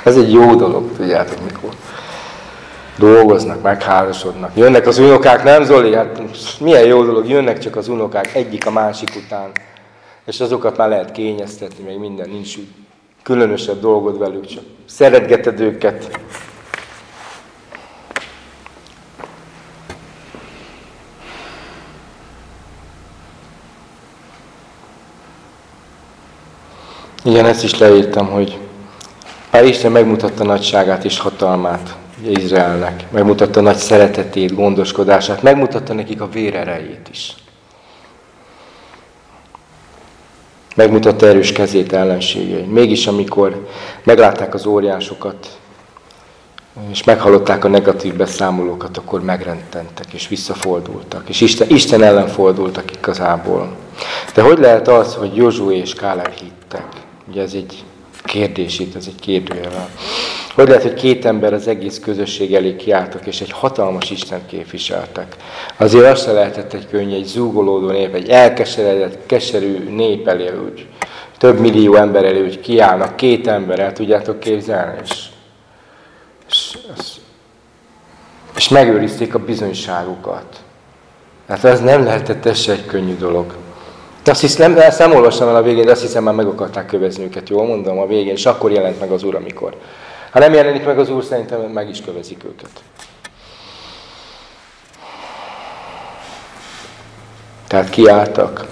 Ez 0.04 0.16
egy 0.16 0.32
jó 0.32 0.54
dolog, 0.54 0.96
tudjátok 0.96 1.38
mikor. 1.44 1.70
Dolgoznak, 2.96 3.62
megházasodnak. 3.62 4.56
Jönnek 4.56 4.86
az 4.86 4.98
unokák, 4.98 5.42
nem 5.42 5.64
Zoli? 5.64 5.94
Hát 5.94 6.22
milyen 6.60 6.84
jó 6.84 7.04
dolog, 7.04 7.28
jönnek 7.28 7.58
csak 7.58 7.76
az 7.76 7.88
unokák 7.88 8.34
egyik 8.34 8.66
a 8.66 8.70
másik 8.70 9.08
után. 9.24 9.50
És 10.26 10.40
azokat 10.40 10.76
már 10.76 10.88
lehet 10.88 11.12
kényeztetni, 11.12 11.84
még 11.84 11.98
minden 11.98 12.28
nincs 12.28 12.54
különösebb 13.22 13.80
dolgod 13.80 14.18
velük, 14.18 14.46
csak 14.46 14.62
szeretgeted 14.86 15.60
őket. 15.60 16.18
Igen, 27.24 27.46
ezt 27.46 27.64
is 27.64 27.78
leírtam, 27.78 28.26
hogy 28.26 28.58
ha 29.50 29.62
Isten 29.62 29.92
megmutatta 29.92 30.44
nagyságát 30.44 31.04
és 31.04 31.18
hatalmát 31.18 31.96
Izraelnek, 32.30 33.04
megmutatta 33.10 33.60
nagy 33.60 33.76
szeretetét, 33.76 34.54
gondoskodását, 34.54 35.42
megmutatta 35.42 35.92
nekik 35.92 36.20
a 36.20 36.28
vérerejét 36.28 37.08
is. 37.10 37.34
Megmutatta 40.76 41.26
erős 41.26 41.52
kezét 41.52 41.92
ellenségein. 41.92 42.68
Mégis 42.68 43.06
amikor 43.06 43.66
meglátták 44.04 44.54
az 44.54 44.66
óriásokat, 44.66 45.58
és 46.90 47.04
meghallották 47.04 47.64
a 47.64 47.68
negatív 47.68 48.14
beszámolókat, 48.14 48.96
akkor 48.96 49.22
megrententek, 49.22 50.12
és 50.12 50.28
visszafordultak, 50.28 51.28
és 51.28 51.40
Isten, 51.40 51.68
Isten 51.70 52.02
ellen 52.02 52.28
fordultak 52.28 52.96
igazából. 52.96 53.76
De 54.34 54.42
hogy 54.42 54.58
lehet 54.58 54.88
az, 54.88 55.14
hogy 55.14 55.36
Józsu 55.36 55.70
és 55.70 55.94
Káleb 55.94 56.32
hittek? 56.32 56.86
Ugye 57.28 57.42
ez 57.42 57.52
egy 57.54 57.84
kérdés 58.24 58.78
itt, 58.78 58.94
ez 58.94 59.04
egy 59.06 59.20
kérdőjel. 59.20 59.88
Hogy 60.54 60.68
lehet, 60.68 60.82
hogy 60.82 60.94
két 60.94 61.24
ember 61.24 61.52
az 61.52 61.68
egész 61.68 61.98
közösség 61.98 62.54
elé 62.54 62.76
kiálltak, 62.76 63.26
és 63.26 63.40
egy 63.40 63.50
hatalmas 63.50 64.10
Isten 64.10 64.46
képviseltek. 64.46 65.36
Azért 65.76 66.12
azt 66.12 66.24
se 66.24 66.32
lehetett 66.32 66.72
egy 66.72 66.88
könnyű, 66.88 67.14
egy 67.14 67.24
zúgolódó 67.24 67.90
nép, 67.90 68.14
egy 68.14 68.28
elkeseredett, 68.28 69.26
keserű 69.26 69.88
nép 69.88 70.28
elé, 70.28 70.50
úgy 70.64 70.86
több 71.38 71.58
millió 71.58 71.94
ember 71.94 72.24
elé, 72.24 72.40
úgy 72.40 72.60
kiállnak, 72.60 73.16
két 73.16 73.46
ember 73.46 73.78
el 73.78 73.92
tudjátok 73.92 74.40
képzelni, 74.40 74.98
és, 75.04 75.26
és, 76.48 76.78
és, 76.96 77.06
és 78.56 78.68
megőrizték 78.68 79.34
a 79.34 79.38
bizonyságukat. 79.38 80.62
Hát 81.48 81.64
ez 81.64 81.80
nem 81.80 82.04
lehetett 82.04 82.44
ez 82.44 82.58
se 82.58 82.72
egy 82.72 82.86
könnyű 82.86 83.16
dolog. 83.16 83.54
De 84.24 84.30
azt 84.30 84.40
hiszem, 84.40 84.72
nem, 84.72 84.80
ezt 84.80 84.98
nem 84.98 85.12
olvastam 85.12 85.48
el 85.48 85.56
a 85.56 85.62
végén, 85.62 85.84
de 85.84 85.90
azt 85.90 86.00
hiszem 86.00 86.22
már 86.22 86.34
meg 86.34 86.46
akarták 86.46 86.86
kövezni 86.86 87.24
őket, 87.24 87.48
jól 87.48 87.66
mondom, 87.66 87.98
a 87.98 88.06
végén, 88.06 88.32
és 88.32 88.46
akkor 88.46 88.72
jelent 88.72 89.00
meg 89.00 89.10
az 89.10 89.22
Úr, 89.22 89.34
amikor. 89.34 89.76
Ha 90.30 90.38
nem 90.38 90.52
jelenik 90.52 90.84
meg 90.84 90.98
az 90.98 91.10
Úr, 91.10 91.24
szerintem 91.24 91.60
meg 91.60 91.88
is 91.88 92.00
kövezik 92.00 92.44
őket. 92.44 92.70
Tehát 97.66 97.90
kiálltak. 97.90 98.66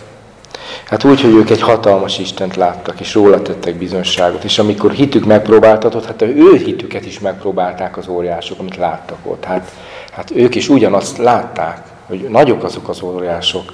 Hát 0.84 1.04
úgy, 1.04 1.20
hogy 1.20 1.34
ők 1.34 1.50
egy 1.50 1.60
hatalmas 1.60 2.18
Istent 2.18 2.56
láttak, 2.56 3.00
és 3.00 3.14
róla 3.14 3.42
tettek 3.42 3.74
bizonságot. 3.74 4.44
És 4.44 4.58
amikor 4.58 4.90
hitük 4.90 5.24
megpróbáltatott, 5.24 6.06
hát 6.06 6.22
ő 6.22 6.56
hitüket 6.56 7.06
is 7.06 7.20
megpróbálták 7.20 7.96
az 7.96 8.08
óriások, 8.08 8.58
amit 8.58 8.76
láttak 8.76 9.18
ott. 9.22 9.44
Hát, 9.44 9.72
hát 10.12 10.30
ők 10.30 10.54
is 10.54 10.68
ugyanazt 10.68 11.18
látták, 11.18 11.82
hogy 12.06 12.28
nagyok 12.28 12.64
azok 12.64 12.88
az 12.88 13.02
óriások, 13.02 13.72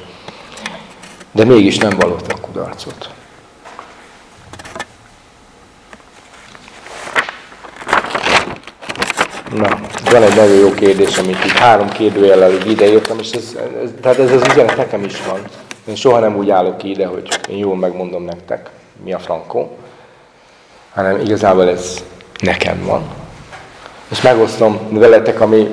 de 1.31 1.45
mégis 1.45 1.79
nem 1.79 1.99
vallottak 1.99 2.41
kudarcot. 2.41 3.11
Na, 9.55 9.79
van 10.11 10.23
egy 10.23 10.37
nagyon 10.37 10.55
jó 10.55 10.75
kérdés, 10.75 11.17
amit 11.17 11.45
így 11.45 11.59
három 11.59 11.89
kérdőjellel 11.89 12.53
ideírtam, 12.53 13.19
és 13.19 13.31
ez, 13.31 13.57
ez, 13.83 13.91
tehát 14.01 14.19
ez 14.19 14.33
az 14.33 14.43
üzenet 14.51 14.77
nekem 14.77 15.05
is 15.05 15.25
van. 15.27 15.41
Én 15.85 15.95
soha 15.95 16.19
nem 16.19 16.37
úgy 16.37 16.51
állok 16.51 16.83
ide, 16.83 17.07
hogy 17.07 17.29
én 17.49 17.57
jól 17.57 17.77
megmondom 17.77 18.25
nektek, 18.25 18.71
mi 19.05 19.13
a 19.13 19.19
frankó, 19.19 19.77
hanem 20.95 21.21
igazából 21.21 21.69
ez 21.69 22.05
nekem 22.41 22.85
van. 22.85 23.03
És 24.09 24.23
megosztom 24.23 24.79
veletek, 24.91 25.41
ami 25.41 25.69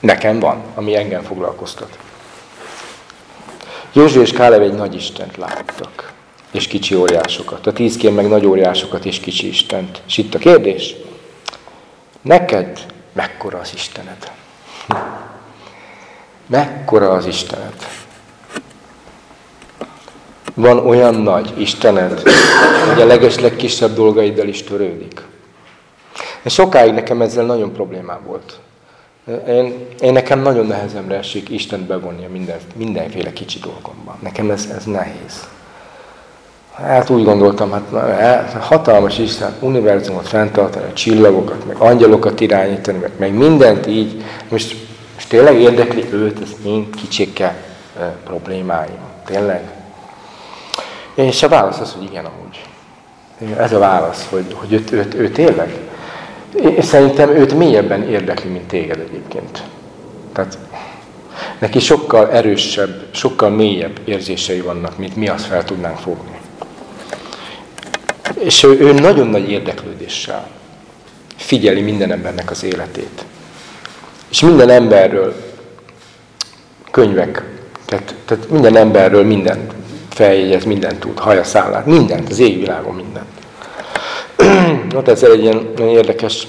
nekem 0.00 0.38
van, 0.38 0.62
ami 0.74 0.96
engem 0.96 1.22
foglalkoztat. 1.22 1.98
József 3.96 4.22
és 4.22 4.32
Kálev 4.32 4.62
egy 4.62 4.74
nagy 4.74 4.94
Istent 4.94 5.36
láttak, 5.36 6.12
és 6.50 6.66
kicsi 6.66 6.94
óriásokat. 6.94 7.66
A 7.66 7.72
tízkén 7.72 8.12
meg 8.12 8.28
nagy 8.28 8.46
óriásokat 8.46 9.04
és 9.04 9.20
kicsi 9.20 9.48
Istent. 9.48 10.02
És 10.06 10.18
itt 10.18 10.34
a 10.34 10.38
kérdés, 10.38 10.94
neked 12.22 12.86
mekkora 13.12 13.58
az 13.58 13.70
Istened? 13.74 14.32
Mekkora 16.46 17.10
az 17.10 17.26
Istened? 17.26 17.86
Van 20.54 20.86
olyan 20.86 21.14
nagy 21.14 21.60
Istened, 21.60 22.22
hogy 22.88 23.00
a 23.00 23.06
leges 23.06 23.38
legkisebb 23.38 23.94
dolgaiddal 23.94 24.48
is 24.48 24.62
törődik. 24.62 25.22
És 26.42 26.52
sokáig 26.52 26.92
nekem 26.92 27.22
ezzel 27.22 27.44
nagyon 27.44 27.72
problémám 27.72 28.24
volt. 28.24 28.58
Én, 29.46 29.86
én 30.00 30.12
nekem 30.12 30.42
nagyon 30.42 30.66
nehezemre 30.66 31.16
esik 31.16 31.48
Istent 31.48 31.86
bevonni 31.86 32.26
minden, 32.26 32.58
mindenféle 32.74 33.32
kicsi 33.32 33.58
dolgomban. 33.58 34.16
Nekem 34.20 34.50
ez, 34.50 34.68
ez 34.76 34.84
nehéz. 34.84 35.48
Hát 36.72 37.10
úgy 37.10 37.24
gondoltam, 37.24 37.70
hát, 37.70 38.18
hát 38.18 38.62
hatalmas 38.62 39.18
Isten 39.18 39.54
univerzumot 39.60 40.28
fenntartani, 40.28 40.92
csillagokat, 40.92 41.66
meg 41.66 41.76
angyalokat 41.76 42.40
irányítani, 42.40 42.98
meg, 42.98 43.10
meg 43.16 43.32
mindent 43.32 43.86
így. 43.86 44.24
Most, 44.48 44.76
most 45.14 45.28
tényleg 45.28 45.60
érdekli 45.60 46.12
őt, 46.12 46.40
ez 46.42 46.50
mind 46.62 46.94
kicsike 46.94 47.56
e, 47.98 48.16
problémáim. 48.24 48.98
Tényleg? 49.24 49.70
És 51.14 51.42
a 51.42 51.48
válasz 51.48 51.80
az, 51.80 51.92
hogy 51.92 52.02
igen, 52.02 52.24
amúgy. 52.24 52.64
Ez 53.58 53.72
a 53.72 53.78
válasz, 53.78 54.26
hogy, 54.30 54.54
hogy 54.54 54.72
őt, 54.72 54.92
őt, 54.92 55.14
őt, 55.14 55.14
őt 55.14 55.32
tényleg. 55.32 55.85
Én 56.54 56.82
szerintem 56.82 57.30
őt 57.30 57.54
mélyebben 57.54 58.08
érdekli, 58.08 58.50
mint 58.50 58.68
téged 58.68 58.98
egyébként. 58.98 59.62
Tehát 60.32 60.58
neki 61.58 61.78
sokkal 61.78 62.30
erősebb, 62.30 63.06
sokkal 63.10 63.50
mélyebb 63.50 64.00
érzései 64.04 64.60
vannak, 64.60 64.98
mint 64.98 65.16
mi 65.16 65.28
azt 65.28 65.46
fel 65.46 65.64
tudnánk 65.64 65.98
fogni. 65.98 66.40
És 68.38 68.62
ő, 68.62 68.78
ő 68.80 68.92
nagyon 68.92 69.26
nagy 69.26 69.50
érdeklődéssel 69.50 70.48
figyeli 71.36 71.80
minden 71.80 72.12
embernek 72.12 72.50
az 72.50 72.64
életét. 72.64 73.24
És 74.28 74.40
minden 74.40 74.68
emberről 74.68 75.34
könyvek, 76.90 77.44
tehát, 77.84 78.14
tehát 78.24 78.50
minden 78.50 78.76
emberről 78.76 79.24
minden 79.24 79.66
feljegyez, 80.08 80.64
mindent 80.64 81.00
tud, 81.00 81.18
haja 81.18 81.44
szállát, 81.44 81.86
mindent, 81.86 82.30
az 82.30 82.38
égvilágon 82.38 82.94
mindent. 82.94 83.35
Ott 84.96 85.08
ezzel 85.08 85.32
egy 85.32 85.42
ilyen, 85.42 85.68
ilyen 85.76 85.88
érdekes 85.88 86.46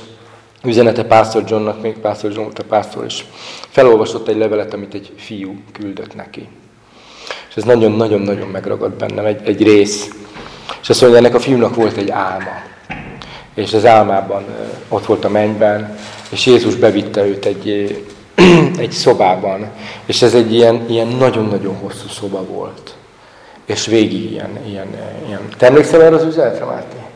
üzenete 0.64 1.04
Pásztor 1.04 1.44
Johnnak, 1.48 1.82
még 1.82 1.98
Pásztor 1.98 2.32
John 2.32 2.44
volt 2.44 2.60
a 2.60 2.64
pásztor, 2.64 3.04
és 3.06 3.24
felolvasott 3.70 4.28
egy 4.28 4.38
levelet, 4.38 4.74
amit 4.74 4.94
egy 4.94 5.12
fiú 5.18 5.56
küldött 5.72 6.16
neki. 6.16 6.48
És 7.50 7.56
ez 7.56 7.64
nagyon-nagyon-nagyon 7.64 8.48
megragad 8.48 8.92
bennem, 8.92 9.26
egy, 9.26 9.42
egy 9.44 9.64
rész. 9.64 10.10
És 10.82 10.90
azt 10.90 11.02
mondja, 11.02 11.20
ennek 11.20 11.36
a 11.36 11.40
fiúnak 11.40 11.76
volt 11.76 11.98
egy 11.98 12.10
álma. 12.10 12.62
És 13.54 13.74
az 13.74 13.86
álmában 13.86 14.44
ott 14.90 15.06
volt 15.06 15.26
a 15.26 15.30
mennyben, 15.30 15.98
és 16.30 16.46
Jézus 16.46 16.76
bevitte 16.76 17.26
őt 17.26 17.46
egy, 17.46 18.02
egy 18.78 18.92
szobában. 18.92 19.70
És 20.06 20.22
ez 20.22 20.34
egy 20.34 20.54
ilyen, 20.54 20.86
ilyen 20.90 21.08
nagyon-nagyon 21.08 21.76
hosszú 21.76 22.08
szoba 22.08 22.46
volt. 22.46 22.96
És 23.66 23.86
végig 23.86 24.32
ilyen, 24.32 24.60
ilyen, 24.68 24.88
ilyen. 25.28 25.42
Te 25.58 25.66
emlékszel 25.66 26.04
erre 26.04 26.16
az 26.16 26.24
üzenetre, 26.24 26.66
Máté? 26.66 27.07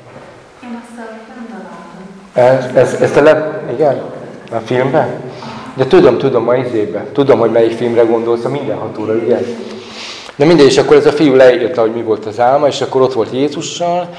Ez, 2.33 2.65
ez, 2.73 2.93
ezt 2.93 3.15
a 3.15 3.21
le... 3.21 3.61
Igen? 3.73 4.01
A 4.51 4.57
filmben? 4.57 5.09
De 5.75 5.87
tudom, 5.87 6.17
tudom, 6.17 6.47
a 6.47 6.55
izébe. 6.55 7.05
Tudom, 7.13 7.39
hogy 7.39 7.51
melyik 7.51 7.77
filmre 7.77 8.01
gondolsz, 8.01 8.45
a 8.45 8.49
mindenhatóra, 8.49 9.13
ugye? 9.13 9.39
De 10.35 10.45
mindegy, 10.45 10.65
és 10.65 10.77
akkor 10.77 10.95
ez 10.95 11.05
a 11.05 11.11
fiú 11.11 11.33
leírta, 11.35 11.81
hogy 11.81 11.93
mi 11.93 12.01
volt 12.01 12.25
az 12.25 12.39
álma, 12.39 12.67
és 12.67 12.81
akkor 12.81 13.01
ott 13.01 13.13
volt 13.13 13.31
Jézussal, 13.33 14.09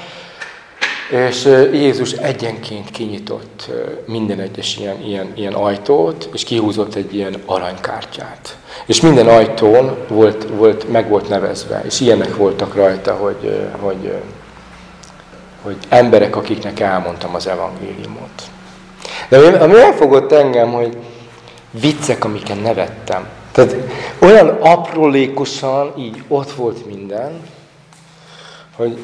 és 1.10 1.44
Jézus 1.72 2.12
egyenként 2.12 2.90
kinyitott 2.90 3.70
minden 4.06 4.40
egyes 4.40 4.76
ilyen, 4.76 5.02
ilyen, 5.06 5.32
ilyen 5.34 5.52
ajtót, 5.52 6.28
és 6.32 6.44
kihúzott 6.44 6.94
egy 6.94 7.14
ilyen 7.14 7.34
aranykártyát. 7.46 8.56
És 8.86 9.00
minden 9.00 9.26
ajtón 9.26 9.96
volt, 10.08 10.46
volt, 10.56 10.90
meg 10.90 11.08
volt 11.08 11.28
nevezve, 11.28 11.82
és 11.86 12.00
ilyenek 12.00 12.36
voltak 12.36 12.74
rajta, 12.74 13.12
hogy, 13.12 13.68
hogy 13.80 14.12
hogy 15.62 15.76
emberek, 15.88 16.36
akiknek 16.36 16.80
elmondtam 16.80 17.34
az 17.34 17.46
evangéliumot. 17.46 18.42
De 19.28 19.38
ami, 19.38 19.56
ami 19.56 19.80
elfogott 19.80 20.32
engem, 20.32 20.72
hogy 20.72 20.96
viccek, 21.70 22.24
amiken 22.24 22.58
nevettem. 22.58 23.28
Tehát 23.52 23.76
olyan 24.18 24.48
aprólékosan 24.48 25.92
így 25.98 26.22
ott 26.28 26.52
volt 26.52 26.86
minden, 26.86 27.40
hogy 28.76 28.98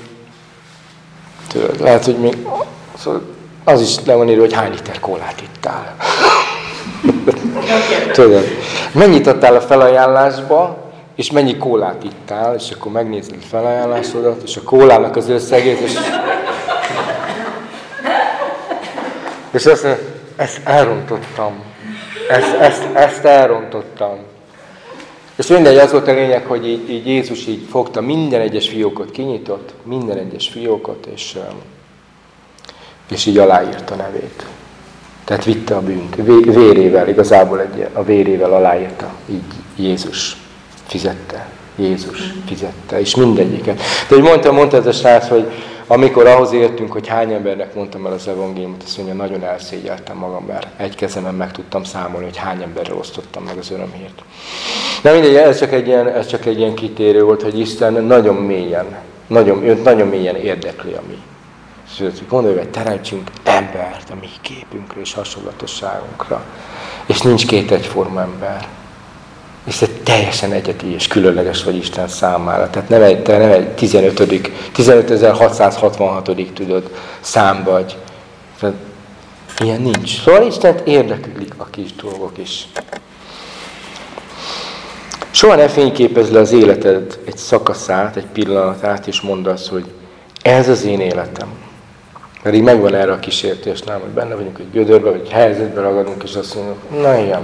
tudod, 1.49 1.81
lehet, 1.81 2.05
hogy 2.05 2.19
még 2.19 2.47
szóval 2.99 3.23
az 3.65 3.81
is 3.81 3.97
le 4.05 4.15
van 4.15 4.29
írva, 4.29 4.41
hogy 4.41 4.53
hány 4.53 4.71
liter 4.71 5.01
kólát 5.01 5.41
ittál. 5.41 5.97
tudod, 8.13 8.45
mennyit 8.93 9.27
adtál 9.27 9.55
a 9.55 9.61
felajánlásba, 9.61 10.88
és 11.19 11.31
mennyi 11.31 11.57
kólát 11.57 12.05
ittál, 12.05 12.55
és 12.55 12.71
akkor 12.71 12.93
megnézed 12.93 13.35
a 13.41 13.47
felajánlásodat, 13.47 14.43
és 14.43 14.57
a 14.57 14.63
kólának 14.63 15.17
az 15.17 15.29
összegét, 15.29 15.79
és 15.81 15.93
És 19.51 19.67
azt 19.67 19.83
mondja, 19.85 20.03
ezt 20.37 20.61
elrontottam. 20.65 21.53
Ezt, 22.31 22.55
ezt, 22.55 22.85
ezt 22.95 23.25
elrontottam. 23.25 24.19
És 25.37 25.47
mindegy, 25.47 25.77
az 25.77 25.93
volt 25.93 26.09
a 26.09 26.13
lényeg, 26.13 26.47
hogy 26.47 26.67
így, 26.67 26.91
így 26.91 27.07
Jézus 27.07 27.47
így 27.47 27.67
fogta 27.71 28.01
minden 28.01 28.41
egyes 28.41 28.69
fiókot, 28.69 29.11
kinyitott, 29.11 29.73
minden 29.83 30.19
egyes 30.19 30.49
fiókot, 30.49 31.07
és, 31.07 31.39
és 33.11 33.27
így 33.27 33.39
aláírta 33.39 33.95
nevét. 33.95 34.45
Tehát 35.25 35.45
vitte 35.45 35.77
a 35.77 35.81
bűnt. 35.81 36.15
Vérével, 36.55 37.09
igazából 37.09 37.61
egy, 37.61 37.89
a 37.93 38.03
vérével 38.03 38.53
aláírta. 38.53 39.15
Így 39.31 39.55
Jézus 39.77 40.37
fizette. 40.89 41.49
Jézus 41.77 42.33
fizette. 42.47 43.01
És 43.01 43.15
mindegyiket. 43.15 43.77
De 44.09 44.15
hogy 44.15 44.23
mondta, 44.23 44.53
mondta 44.53 44.77
ez 44.77 44.87
a 44.87 44.93
srác, 44.93 45.29
hogy 45.29 45.53
amikor 45.87 46.27
ahhoz 46.27 46.53
értünk, 46.53 46.93
hogy 46.93 47.07
hány 47.07 47.33
embernek 47.33 47.75
mondtam 47.75 48.07
el 48.07 48.13
az 48.13 48.29
evangéliumot, 48.29 48.83
azt 48.83 48.97
mondja, 48.97 49.15
nagyon 49.15 49.45
elszégyeltem 49.45 50.17
magam, 50.17 50.45
mert 50.45 50.67
egy 50.77 50.95
kezemen 50.95 51.35
meg 51.35 51.53
tudtam 51.53 51.85
számolni, 51.85 52.25
hogy 52.25 52.37
hány 52.37 52.63
emberre 52.63 52.95
osztottam 52.95 53.45
meg 53.45 53.57
az 53.59 53.71
örömhírt. 53.71 54.23
De 55.03 55.13
mindegy, 55.13 55.35
ez 55.35 55.59
csak 55.59 55.73
egy 55.73 55.87
ilyen, 55.87 56.09
ez 56.09 56.27
csak 56.27 56.47
egy 56.47 56.59
ilyen 56.59 56.75
kitérő 56.75 57.23
volt, 57.23 57.43
hogy 57.43 57.59
Isten 57.59 57.93
nagyon 57.93 58.35
mélyen, 58.35 58.97
nagyon, 59.27 59.63
őt 59.63 59.85
nagyon 59.85 60.09
mélyen 60.09 60.37
érdekli 60.37 60.93
a 60.93 61.03
mi. 61.09 61.19
Sőt, 61.97 62.29
gondolj, 62.29 62.57
hogy 62.57 62.69
teremtsünk 62.69 63.31
embert 63.43 64.11
a 64.11 64.15
mi 64.21 64.29
képünkre 64.41 65.01
és 65.01 65.15
hasonlatosságunkra. 65.15 66.45
És 67.07 67.21
nincs 67.21 67.47
két 67.47 67.71
egyforma 67.71 68.21
ember 68.21 68.69
és 69.69 69.77
te 69.77 69.87
teljesen 70.09 70.53
egyedi 70.53 70.95
és 70.95 71.07
különleges 71.07 71.65
vagy 71.65 71.77
Isten 71.77 72.09
számára. 72.09 72.71
Tehát 72.71 72.89
nem 72.89 73.03
egy, 73.03 73.23
te 73.23 73.39
nem 73.39 73.51
egy 73.51 73.69
15. 73.69 74.21
15.666. 74.77 76.53
tudod, 76.53 76.91
szám 77.21 77.65
vagy. 77.65 77.97
Ilyen 79.59 79.81
nincs. 79.81 80.23
Szóval 80.23 80.47
Isten 80.47 80.77
érdeklik 80.85 81.53
a 81.57 81.65
kis 81.65 81.95
dolgok 81.95 82.39
is. 82.39 82.67
Soha 85.31 85.55
ne 85.55 85.69
fényképezz 85.69 86.31
le 86.31 86.39
az 86.39 86.53
életed 86.53 87.19
egy 87.25 87.37
szakaszát, 87.37 88.17
egy 88.17 88.27
pillanatát, 88.33 89.07
és 89.07 89.21
mondd 89.21 89.47
azt, 89.47 89.69
hogy 89.69 89.85
ez 90.43 90.69
az 90.69 90.85
én 90.85 91.01
életem. 91.01 91.49
Pedig 92.43 92.63
megvan 92.63 92.95
erre 92.95 93.13
a 93.13 93.19
kísértés, 93.19 93.83
nem, 93.83 94.01
hogy 94.01 94.11
benne 94.11 94.35
vagyunk 94.35 94.59
egy 94.59 94.71
gödörbe, 94.73 95.11
vagy 95.11 95.21
egy 95.21 95.31
helyzetbe 95.33 95.81
ragadunk, 95.81 96.23
és 96.23 96.35
azt 96.35 96.55
mondjuk, 96.55 97.03
na 97.03 97.19
ilyen, 97.19 97.43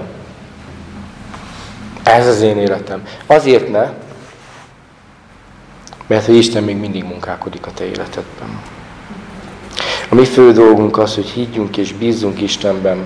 ez 2.05 2.27
az 2.27 2.40
én 2.40 2.59
életem. 2.59 3.07
Azért 3.27 3.71
ne, 3.71 3.93
mert 6.07 6.27
hogy 6.27 6.37
Isten 6.37 6.62
még 6.62 6.77
mindig 6.77 7.05
munkálkodik 7.05 7.67
a 7.67 7.71
te 7.71 7.85
életedben. 7.85 8.61
A 10.09 10.14
mi 10.14 10.25
fő 10.25 10.53
dolgunk 10.53 10.99
az, 10.99 11.14
hogy 11.14 11.27
higgyünk 11.27 11.77
és 11.77 11.93
bízzunk 11.93 12.40
Istenben 12.40 13.05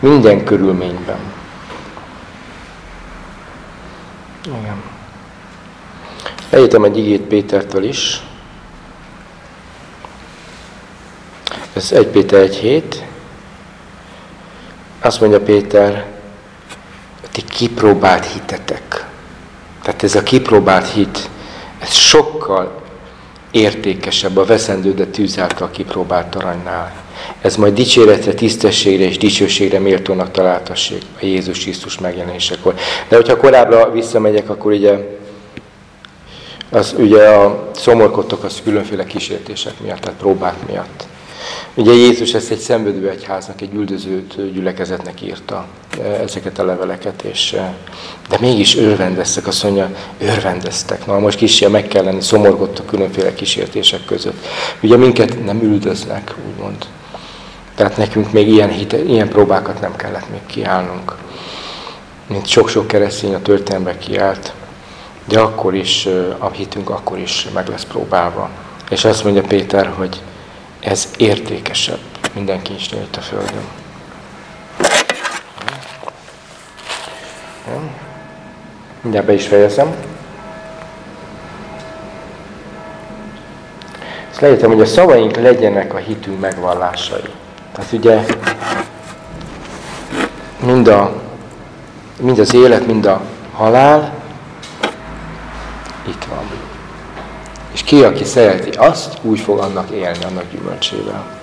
minden 0.00 0.44
körülményben. 0.44 1.18
Igen. 4.44 4.82
Eljöttem 6.50 6.84
egy 6.84 6.98
igét 6.98 7.20
Pétertől 7.20 7.84
is. 7.84 8.22
Ez 11.72 11.92
1 11.92 12.06
Péter 12.06 12.40
1 12.40 12.56
hét. 12.56 13.04
Azt 15.00 15.20
mondja 15.20 15.40
Péter, 15.40 16.06
kipróbált 17.58 18.32
hitetek. 18.32 19.06
Tehát 19.82 20.02
ez 20.02 20.14
a 20.14 20.22
kipróbált 20.22 20.88
hit, 20.88 21.28
ez 21.78 21.92
sokkal 21.92 22.82
értékesebb 23.50 24.36
a 24.36 24.44
veszendő, 24.44 24.94
de 24.94 25.06
tűz 25.06 25.38
által 25.38 25.70
kipróbált 25.70 26.34
aranynál. 26.34 26.92
Ez 27.40 27.56
majd 27.56 27.74
dicséretre, 27.74 28.34
tisztességre 28.34 29.04
és 29.04 29.18
dicsőségre 29.18 29.78
méltónak 29.78 30.30
találtassék 30.30 31.02
a 31.20 31.24
Jézus 31.24 31.58
Krisztus 31.58 31.98
megjelenésekor. 31.98 32.74
De 33.08 33.16
hogyha 33.16 33.36
korábbra 33.36 33.90
visszamegyek, 33.90 34.50
akkor 34.50 34.72
ugye 34.72 34.98
az 36.70 36.94
ugye 36.98 37.28
a 37.28 37.70
szomorkodtok 37.74 38.44
az 38.44 38.60
különféle 38.64 39.04
kísértések 39.04 39.80
miatt, 39.80 40.00
tehát 40.00 40.18
próbák 40.18 40.66
miatt. 40.66 41.06
Ugye 41.78 41.92
Jézus 41.92 42.34
ezt 42.34 42.50
egy 42.50 42.58
szenvedő 42.58 43.08
egyháznak, 43.08 43.60
egy 43.60 43.74
üldözőt 43.74 44.52
gyülekezetnek 44.52 45.22
írta 45.22 45.66
ezeket 46.22 46.58
a 46.58 46.64
leveleket, 46.64 47.22
és, 47.22 47.56
de 48.28 48.36
mégis 48.40 48.76
örvendeztek, 48.76 49.46
azt 49.46 49.62
mondja, 49.62 49.90
örvendeztek. 50.20 51.06
Na 51.06 51.18
most 51.18 51.38
kicsi 51.38 51.66
meg 51.66 51.88
kell 51.88 52.04
lenni, 52.04 52.20
szomorgottak 52.20 52.86
különféle 52.86 53.34
kísértések 53.34 54.04
között. 54.04 54.46
Ugye 54.82 54.96
minket 54.96 55.44
nem 55.44 55.62
üldöznek, 55.62 56.34
úgymond. 56.50 56.86
Tehát 57.74 57.96
nekünk 57.96 58.32
még 58.32 58.48
ilyen, 58.48 58.70
hite, 58.70 59.04
ilyen 59.04 59.28
próbákat 59.28 59.80
nem 59.80 59.96
kellett 59.96 60.30
még 60.30 60.46
kiállnunk. 60.46 61.14
Mint 62.26 62.46
sok-sok 62.46 62.86
keresztény 62.86 63.34
a 63.34 63.42
történelemben 63.42 63.98
kiállt, 63.98 64.52
de 65.24 65.40
akkor 65.40 65.74
is, 65.74 66.08
a 66.38 66.50
hitünk 66.50 66.90
akkor 66.90 67.18
is 67.18 67.46
meg 67.54 67.68
lesz 67.68 67.84
próbálva. 67.84 68.50
És 68.90 69.04
azt 69.04 69.24
mondja 69.24 69.42
Péter, 69.42 69.92
hogy 69.96 70.20
ez 70.80 71.08
értékesebb 71.16 71.98
minden 72.34 72.62
kincsnél 72.62 73.02
itt 73.02 73.16
a 73.16 73.20
Földön. 73.20 73.64
Mindjárt 79.00 79.26
be 79.26 79.32
is 79.32 79.46
fejezem. 79.46 79.94
Ezt 84.30 84.40
leírtam, 84.40 84.70
hogy 84.70 84.80
a 84.80 84.86
szavaink 84.86 85.36
legyenek 85.36 85.94
a 85.94 85.96
hitünk 85.96 86.40
megvallásai. 86.40 87.22
Tehát 87.72 87.92
ugye 87.92 88.24
mind, 90.64 90.88
a, 90.88 91.12
mind 92.20 92.38
az 92.38 92.54
élet, 92.54 92.86
mind 92.86 93.06
a 93.06 93.22
halál 93.52 94.14
itt 96.06 96.24
van. 96.24 96.67
És 97.78 97.84
ki, 97.84 98.02
aki 98.02 98.24
szereti 98.24 98.70
azt, 98.70 99.18
úgy 99.22 99.40
fog 99.40 99.58
annak 99.58 99.90
élni, 99.90 100.24
annak 100.28 100.44
gyümölcsével. 100.52 101.38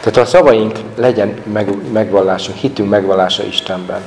Tehát 0.00 0.16
a 0.16 0.24
szavaink 0.24 0.78
legyen 0.96 1.34
meg, 1.52 1.92
megvallásunk, 1.92 2.58
hitünk 2.58 2.90
megvallása 2.90 3.42
Istenben 3.42 4.00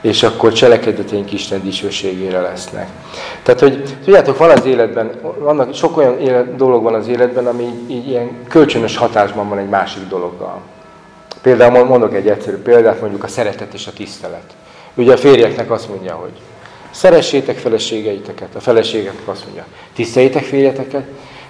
és 0.00 0.22
akkor 0.22 0.52
cselekedeteink 0.52 1.32
Isten 1.32 1.62
dicsőségére 1.62 2.40
lesznek. 2.40 2.88
Tehát, 3.42 3.60
hogy 3.60 3.96
tudjátok, 4.04 4.38
van 4.38 4.50
az 4.50 4.64
életben, 4.64 5.10
vannak, 5.38 5.74
sok 5.74 5.96
olyan 5.96 6.18
élet, 6.20 6.56
dolog 6.56 6.82
van 6.82 6.94
az 6.94 7.08
életben, 7.08 7.46
ami 7.46 7.68
így 7.88 8.08
ilyen 8.08 8.30
kölcsönös 8.48 8.96
hatásban 8.96 9.48
van 9.48 9.58
egy 9.58 9.68
másik 9.68 10.08
dologgal. 10.08 10.60
Például 11.42 11.84
mondok 11.84 12.14
egy 12.14 12.28
egyszerű 12.28 12.56
példát, 12.56 13.00
mondjuk 13.00 13.24
a 13.24 13.28
szeretet 13.28 13.74
és 13.74 13.86
a 13.86 13.92
tisztelet. 13.92 14.54
Ugye 14.94 15.12
a 15.12 15.16
férjeknek 15.16 15.70
azt 15.70 15.88
mondja, 15.88 16.14
hogy 16.14 16.32
szeressétek 16.90 17.58
feleségeiteket, 17.58 18.54
a 18.54 18.60
feleségeknek 18.60 19.28
azt 19.28 19.44
mondja, 19.44 19.66
tiszteljétek 19.94 20.44
férjeteket, 20.44 21.04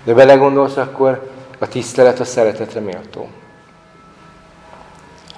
de 0.04 0.14
belegondolsz, 0.14 0.76
akkor 0.76 1.30
a 1.58 1.68
tisztelet 1.68 2.20
a 2.20 2.24
szeretetre 2.24 2.80
méltó. 2.80 3.28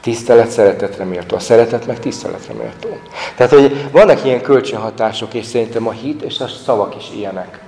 Tisztelet 0.00 0.50
szeretetre 0.50 1.04
méltó, 1.04 1.36
a 1.36 1.38
szeretet 1.38 1.86
meg 1.86 1.98
tiszteletre 1.98 2.52
méltó. 2.54 2.98
Tehát, 3.36 3.52
hogy 3.52 3.90
vannak 3.90 4.24
ilyen 4.24 4.42
kölcsönhatások, 4.42 5.34
és 5.34 5.46
szerintem 5.46 5.86
a 5.86 5.90
hit 5.90 6.22
és 6.22 6.40
a 6.40 6.46
szavak 6.64 6.96
is 6.96 7.10
ilyenek. 7.16 7.60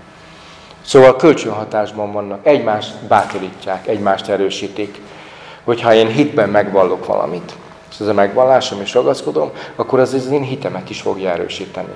Szóval 0.85 1.17
kölcsönhatásban 1.17 2.13
vannak, 2.13 2.47
egymást 2.47 2.95
bátorítják, 3.09 3.87
egymást 3.87 4.29
erősítik. 4.29 5.01
Hogyha 5.65 5.95
én 5.95 6.09
hitben 6.09 6.49
megvallok 6.49 7.07
valamit, 7.07 7.53
és 7.91 8.01
ez 8.01 8.07
a 8.07 8.13
megvallásom 8.13 8.81
és 8.81 8.95
ragaszkodom, 8.95 9.51
akkor 9.77 10.01
az 10.01 10.15
az 10.15 10.27
én 10.27 10.43
hitemet 10.43 10.91
is 10.91 11.01
fogja 11.01 11.31
erősíteni. 11.31 11.95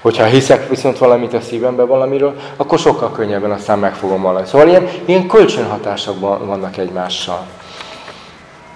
Hogyha 0.00 0.24
hiszek 0.24 0.68
viszont 0.68 0.98
valamit 0.98 1.34
a 1.34 1.40
szívembe 1.40 1.84
valamiről, 1.84 2.34
akkor 2.56 2.78
sokkal 2.78 3.12
könnyebben 3.12 3.50
aztán 3.50 3.78
meg 3.78 3.94
fogom 3.94 4.22
vallani. 4.22 4.46
Szóval 4.46 4.68
ilyen, 4.68 4.88
ilyen 5.04 5.26
kölcsönhatások 5.26 6.20
vannak 6.20 6.76
egymással. 6.76 7.46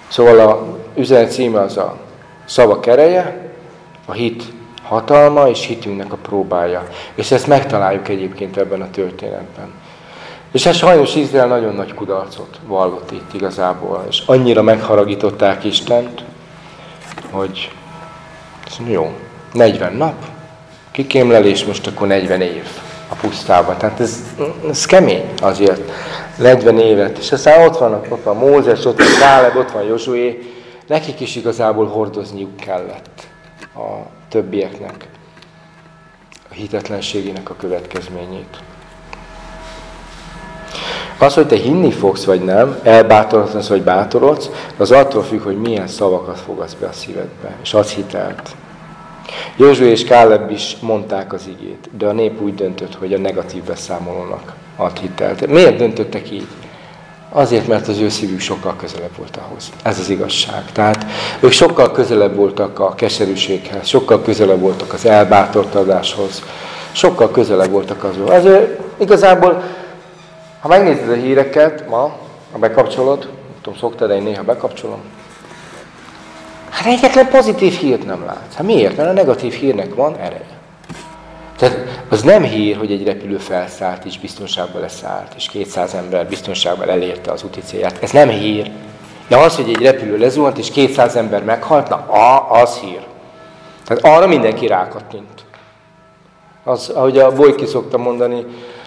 Szóval 0.09 0.39
a 0.41 0.67
üzenet 0.95 1.33
címe 1.33 1.61
az 1.61 1.77
a 1.77 1.97
szava 2.45 2.81
kereje, 2.81 3.53
a 4.07 4.13
hit 4.13 4.43
hatalma 4.83 5.49
és 5.49 5.67
hitünknek 5.67 6.13
a 6.13 6.17
próbája. 6.23 6.89
És 7.15 7.31
ezt 7.31 7.47
megtaláljuk 7.47 8.09
egyébként 8.09 8.57
ebben 8.57 8.83
a 8.83 8.91
történetben. 8.91 9.73
És 10.53 10.65
hát 10.65 10.75
sajnos 10.75 11.15
Izrael 11.15 11.47
nagyon 11.47 11.75
nagy 11.75 11.95
kudarcot 11.95 12.59
vallott 12.67 13.11
itt 13.11 13.35
igazából, 13.35 14.05
és 14.09 14.23
annyira 14.27 14.63
megharagították 14.63 15.65
Istent, 15.65 16.25
hogy 17.31 17.71
jó, 18.87 19.13
40 19.53 19.93
nap, 19.93 20.15
kikémlelés, 20.99 21.65
most 21.65 21.87
akkor 21.87 22.07
40 22.07 22.41
év 22.41 22.65
a 23.09 23.15
pusztában. 23.15 23.77
Tehát 23.79 24.01
ez, 24.01 24.23
ez 24.71 24.85
kemény 24.85 25.25
azért. 25.41 25.91
40 26.37 26.79
évet. 26.79 27.19
És 27.19 27.33
aztán 27.33 27.67
ott 27.67 27.79
van, 27.79 28.01
ott 28.09 28.23
van 28.23 28.37
Mózes, 28.37 28.85
ott 28.85 28.99
van 28.99 29.19
Káleb, 29.21 29.57
ott 29.57 29.71
van 29.71 29.83
Jozsué. 29.83 30.53
Nekik 30.87 31.21
is 31.21 31.37
igazából 31.37 31.87
hordozniuk 31.87 32.57
kellett 32.57 33.27
a 33.75 34.09
többieknek 34.29 35.09
a 36.51 36.55
hitetlenségének 36.55 37.51
a 37.51 37.55
következményét. 37.59 38.59
Az, 41.19 41.35
hogy 41.35 41.47
te 41.47 41.57
hinni 41.57 41.91
fogsz, 41.91 42.25
vagy 42.25 42.45
nem, 42.45 42.79
elbátorodsz, 42.83 43.69
vagy 43.69 43.83
bátorodsz, 43.83 44.51
az 44.77 44.91
attól 44.91 45.23
függ, 45.23 45.43
hogy 45.43 45.61
milyen 45.61 45.87
szavakat 45.87 46.39
fogadsz 46.39 46.75
be 46.75 46.87
a 46.87 46.93
szívedbe, 46.93 47.57
és 47.63 47.75
az 47.75 47.91
hitelt. 47.91 48.55
Józsu 49.61 49.85
és 49.85 50.05
Káleb 50.05 50.51
is 50.51 50.77
mondták 50.81 51.33
az 51.33 51.47
igét, 51.47 51.89
de 51.99 52.07
a 52.07 52.13
nép 52.13 52.41
úgy 52.41 52.55
döntött, 52.55 52.95
hogy 52.95 53.15
a 53.15 53.19
negatív 53.19 53.63
beszámolónak 53.63 54.53
ad 54.77 54.99
hitelt. 54.99 55.47
Miért 55.47 55.77
döntöttek 55.77 56.31
így? 56.31 56.47
Azért, 57.29 57.67
mert 57.67 57.89
az 57.89 57.99
ő 57.99 58.09
szívük 58.09 58.41
sokkal 58.41 58.77
közelebb 58.77 59.17
volt 59.17 59.37
ahhoz. 59.37 59.71
Ez 59.83 59.99
az 59.99 60.11
igazság. 60.11 60.73
Tehát 60.73 61.07
ők 61.41 61.51
sokkal 61.51 61.93
közelebb 61.93 62.35
voltak 62.35 62.79
a 62.79 62.95
keserűséghez, 62.95 63.87
sokkal 63.87 64.23
közelebb 64.23 64.61
voltak 64.61 64.93
az 64.93 65.07
elbátortadáshoz, 65.07 66.43
sokkal 66.93 67.31
közelebb 67.31 67.71
voltak 67.71 68.05
azon. 68.05 68.29
Azért 68.29 68.81
igazából, 68.97 69.63
ha 70.61 70.69
megnézed 70.69 71.11
a 71.11 71.15
híreket 71.15 71.89
ma, 71.89 72.17
ha 72.53 72.59
bekapcsolod, 72.59 73.19
nem 73.19 73.61
tudom, 73.63 73.79
szoktad, 73.79 74.09
de 74.09 74.15
én 74.15 74.23
néha 74.23 74.43
bekapcsolom, 74.43 75.01
Hát 76.79 76.87
egyetlen 76.87 77.29
pozitív 77.29 77.73
hírt 77.73 78.05
nem 78.05 78.25
látsz. 78.25 78.55
Hát 78.55 78.67
miért? 78.67 78.97
Mert 78.97 79.09
a 79.09 79.13
negatív 79.13 79.53
hírnek 79.53 79.95
van 79.95 80.17
ereje. 80.17 80.59
Tehát 81.57 82.05
az 82.09 82.23
nem 82.23 82.43
hír, 82.43 82.77
hogy 82.77 82.93
egy 82.93 83.05
repülő 83.05 83.37
felszállt 83.37 84.05
és 84.05 84.19
biztonságban 84.19 84.81
leszállt, 84.81 85.33
és 85.37 85.49
200 85.49 85.95
ember 85.95 86.27
biztonságban 86.27 86.89
elérte 86.89 87.33
az 87.33 87.43
úti 87.43 87.61
célját. 87.61 88.03
Ez 88.03 88.11
nem 88.11 88.29
hír. 88.29 88.71
De 89.29 89.37
az, 89.37 89.57
hogy 89.57 89.69
egy 89.69 89.83
repülő 89.83 90.19
lezuhant, 90.19 90.59
és 90.59 90.71
200 90.71 91.17
ember 91.17 91.45
meghalt, 91.45 91.89
na, 91.89 91.97
a, 91.97 92.61
az 92.61 92.77
hír. 92.77 93.07
Tehát 93.85 94.05
arra 94.05 94.27
mindenki 94.27 94.67
rákattint. 94.67 95.45
Az, 96.65 96.89
ahogy 96.89 97.19
a 97.19 97.33
Bolyki 97.33 97.67
szokta 97.67 97.99
mondani, 97.99 98.47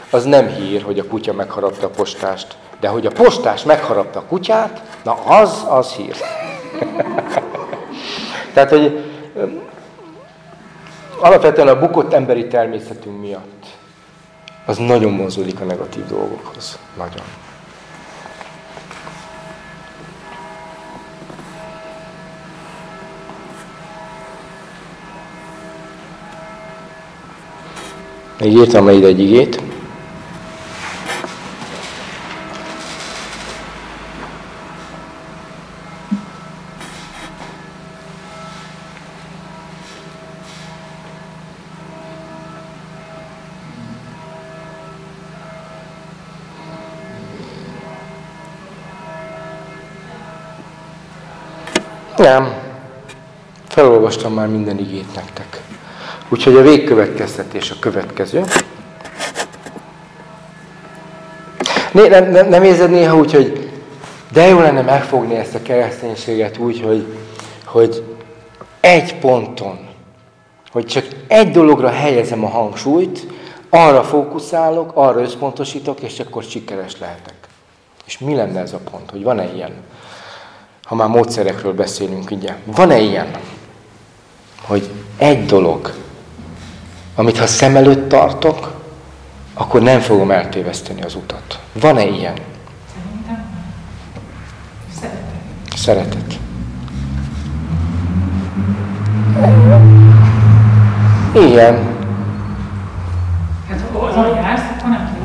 az 0.09 0.23
nem 0.23 0.47
hír, 0.47 0.81
hogy 0.81 0.99
a 0.99 1.05
kutya 1.05 1.33
megharapta 1.33 1.85
a 1.85 1.89
postást, 1.89 2.55
de 2.79 2.87
hogy 2.87 3.05
a 3.05 3.11
postás 3.11 3.63
megharapta 3.63 4.19
a 4.19 4.23
kutyát, 4.29 4.81
na 5.03 5.13
az, 5.13 5.65
az 5.69 5.91
hír. 5.91 6.15
Tehát, 8.53 8.69
hogy 8.69 9.03
alapvetően 11.19 11.67
a 11.67 11.79
bukott 11.79 12.13
emberi 12.13 12.47
természetünk 12.47 13.21
miatt 13.21 13.65
az 14.65 14.77
nagyon 14.77 15.11
mozódik 15.11 15.59
a 15.59 15.63
negatív 15.63 16.05
dolgokhoz. 16.05 16.79
Nagyon. 16.97 17.25
Még 28.39 28.51
írtam 28.51 28.89
ide 28.89 29.07
egy 29.07 29.19
igét. 29.19 29.70
Nem. 52.21 52.53
Felolvastam 53.67 54.33
már 54.33 54.47
minden 54.47 54.79
igét 54.79 55.15
nektek. 55.15 55.61
Úgyhogy 56.29 56.55
a 56.55 56.61
végkövetkeztetés 56.61 57.71
a 57.71 57.75
következő. 57.79 58.43
Né, 61.91 62.07
nem, 62.07 62.31
nem, 62.31 62.49
nem 62.49 62.63
érzed 62.63 62.89
néha 62.89 63.15
úgy, 63.15 63.33
hogy 63.33 63.69
de 64.31 64.47
jó 64.47 64.59
lenne 64.59 64.81
megfogni 64.81 65.35
ezt 65.35 65.55
a 65.55 65.61
kereszténységet 65.61 66.57
úgy, 66.57 66.81
hogy, 66.81 67.05
hogy 67.65 68.03
egy 68.79 69.19
ponton, 69.19 69.79
hogy 70.71 70.85
csak 70.85 71.05
egy 71.27 71.51
dologra 71.51 71.89
helyezem 71.89 72.45
a 72.45 72.49
hangsúlyt, 72.49 73.27
arra 73.69 74.03
fókuszálok, 74.03 74.91
arra 74.93 75.21
összpontosítok, 75.21 76.01
és 76.01 76.19
akkor 76.19 76.43
sikeres 76.43 76.99
lehetek. 76.99 77.35
És 78.05 78.19
mi 78.19 78.35
lenne 78.35 78.59
ez 78.59 78.73
a 78.73 78.79
pont, 78.91 79.09
hogy 79.09 79.23
van-e 79.23 79.53
ilyen? 79.53 79.73
Ha 80.91 80.97
már 80.97 81.07
módszerekről 81.07 81.73
beszélünk, 81.73 82.31
ugye, 82.31 82.55
van-e 82.65 82.99
ilyen, 82.99 83.27
hogy 84.61 84.89
egy 85.17 85.45
dolog, 85.45 85.93
amit 87.15 87.37
ha 87.37 87.47
szem 87.47 87.75
előtt 87.75 88.09
tartok, 88.09 88.71
akkor 89.53 89.81
nem 89.81 89.99
fogom 89.99 90.31
eltéveszteni 90.31 91.01
az 91.01 91.15
utat. 91.15 91.59
Van-e 91.73 92.05
ilyen? 92.05 92.33
Szeretet. 94.99 95.23
Szeretet. 95.75 96.39
Igen. 101.33 101.79
Hát 103.69 103.81
ha 104.15 104.35
jársz, 104.35 104.61
akkor 104.77 104.89
nem 104.89 105.19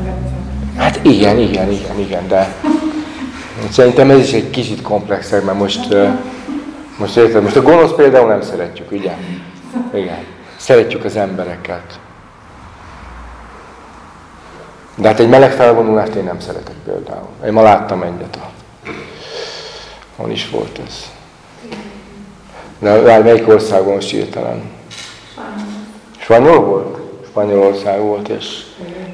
Hát 0.77 0.99
Igen, 1.03 1.37
igen, 1.37 1.71
igen, 1.71 1.99
igen, 1.99 2.27
de 2.27 2.55
szerintem 3.69 4.09
ez 4.09 4.19
is 4.19 4.33
egy 4.33 4.49
kicsit 4.49 4.81
komplexebb, 4.81 5.43
mert 5.43 5.57
most, 5.57 5.95
most 6.97 7.17
érted, 7.17 7.43
most 7.43 7.55
a 7.55 7.61
gonosz 7.61 7.91
például 7.95 8.27
nem 8.27 8.41
szeretjük, 8.41 8.91
ugye? 8.91 9.13
Igen. 9.93 10.23
Szeretjük 10.57 11.03
az 11.03 11.15
embereket. 11.15 11.99
De 14.95 15.07
hát 15.07 15.19
egy 15.19 15.29
meleg 15.29 15.51
felvonulást 15.51 16.13
én 16.13 16.23
nem 16.23 16.39
szeretek 16.39 16.75
például. 16.85 17.27
Én 17.45 17.53
ma 17.53 17.61
láttam 17.61 18.01
egyet. 18.01 18.39
Hol 20.15 20.29
is 20.29 20.49
volt 20.49 20.79
ez? 20.87 21.11
De 22.79 23.01
várj, 23.01 23.23
melyik 23.23 23.47
országban 23.47 23.93
most 23.93 24.09
hirtelen? 24.09 24.61
Spanyol 26.17 26.59
volt? 26.59 26.97
Spanyolország 27.29 27.99
volt, 27.99 28.27
és 28.27 28.65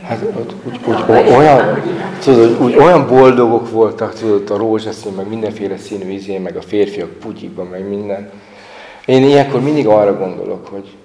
hát 0.07 0.21
ott, 0.21 0.53
úgy, 0.63 0.79
úgy, 0.85 1.29
olyan, 1.35 1.81
tudod, 2.23 2.61
úgy, 2.61 2.75
olyan 2.75 3.07
boldogok 3.07 3.71
voltak, 3.71 4.13
tudod, 4.13 4.49
a 4.49 4.57
rózsaszín, 4.57 5.11
meg 5.11 5.27
mindenféle 5.27 5.77
színű 5.77 6.11
izé, 6.11 6.37
meg 6.37 6.55
a 6.55 6.61
férfiak 6.61 7.09
putyikban, 7.09 7.65
meg 7.65 7.87
minden. 7.89 8.31
Én 9.05 9.23
ilyenkor 9.23 9.61
mindig 9.61 9.87
arra 9.87 10.17
gondolok, 10.17 10.67
hogy, 10.67 10.95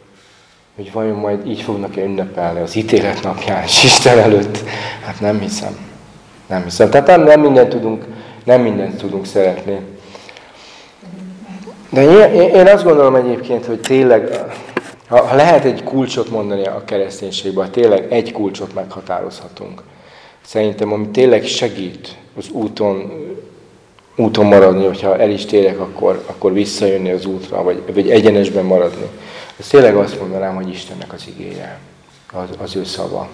hogy 0.77 0.93
vajon 0.93 1.17
majd 1.17 1.47
így 1.47 1.61
fognak-e 1.61 2.03
ünnepelni 2.03 2.61
az 2.61 2.75
ítélet 2.75 3.23
napján, 3.23 3.63
és 3.63 3.85
Isten 3.85 4.19
előtt. 4.19 4.59
Hát 5.05 5.21
nem 5.21 5.41
hiszem. 5.41 5.77
Nem 6.47 6.63
hiszem. 6.65 6.91
Tehát 6.91 7.07
nem, 7.07 7.23
nem 7.23 7.41
mindent 7.41 7.69
tudunk, 7.69 8.05
nem 8.45 8.61
mindent 8.61 8.97
tudunk 8.97 9.27
szeretni. 9.27 9.79
De 11.91 12.31
én, 12.33 12.49
én 12.49 12.67
azt 12.67 12.85
gondolom 12.85 13.15
egyébként, 13.15 13.67
hogy 13.67 13.81
tényleg, 13.81 14.45
ha, 15.09 15.27
ha 15.27 15.35
lehet 15.35 15.65
egy 15.65 15.83
kulcsot 15.83 16.31
mondani 16.31 16.67
a 16.67 16.85
kereszténységben, 16.85 17.71
tényleg 17.71 18.13
egy 18.13 18.33
kulcsot 18.33 18.75
meghatározhatunk. 18.75 19.83
Szerintem, 20.45 20.93
ami 20.93 21.09
tényleg 21.09 21.45
segít 21.45 22.17
az 22.39 22.49
úton, 22.51 23.13
úton 24.17 24.47
maradni, 24.47 24.87
hogyha 24.87 25.19
el 25.19 25.31
is 25.31 25.45
térek, 25.45 25.81
akkor, 25.81 26.23
akkor 26.27 26.53
visszajönni 26.53 27.11
az 27.11 27.27
útra, 27.27 27.63
vagy, 27.63 27.83
vagy 27.95 28.11
egyenesben 28.11 28.65
maradni. 28.65 29.07
Ez 29.59 29.67
tényleg 29.67 29.97
azt 29.97 30.21
mondanám, 30.21 30.55
hogy 30.55 30.69
Istennek 30.69 31.13
az 31.13 31.25
igéje, 31.37 31.79
az, 32.33 32.49
az 32.63 32.77
ő 32.77 32.85
szava. 32.85 33.29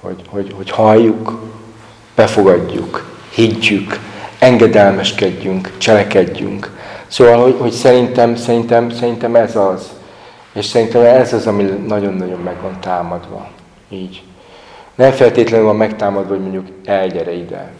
Hogy, 0.00 0.22
hogy, 0.28 0.52
hogy 0.56 0.70
halljuk, 0.70 1.40
befogadjuk, 2.14 3.16
higgyük, 3.34 3.98
engedelmeskedjünk, 4.38 5.72
cselekedjünk. 5.78 6.78
Szóval, 7.06 7.42
hogy, 7.42 7.56
hogy 7.58 7.72
szerintem, 7.72 8.36
szerintem, 8.36 8.90
szerintem 8.90 9.34
ez 9.34 9.56
az. 9.56 9.99
És 10.60 10.66
szerintem 10.66 11.02
ez 11.02 11.32
az, 11.32 11.46
ami 11.46 11.62
nagyon-nagyon 11.62 12.40
meg 12.40 12.60
van 12.62 12.80
támadva. 12.80 13.48
Így. 13.88 14.22
Nem 14.94 15.12
feltétlenül 15.12 15.66
van 15.66 15.76
megtámadva, 15.76 16.28
hogy 16.28 16.40
mondjuk 16.40 16.66
elgyere 16.84 17.32
ide. 17.32 17.72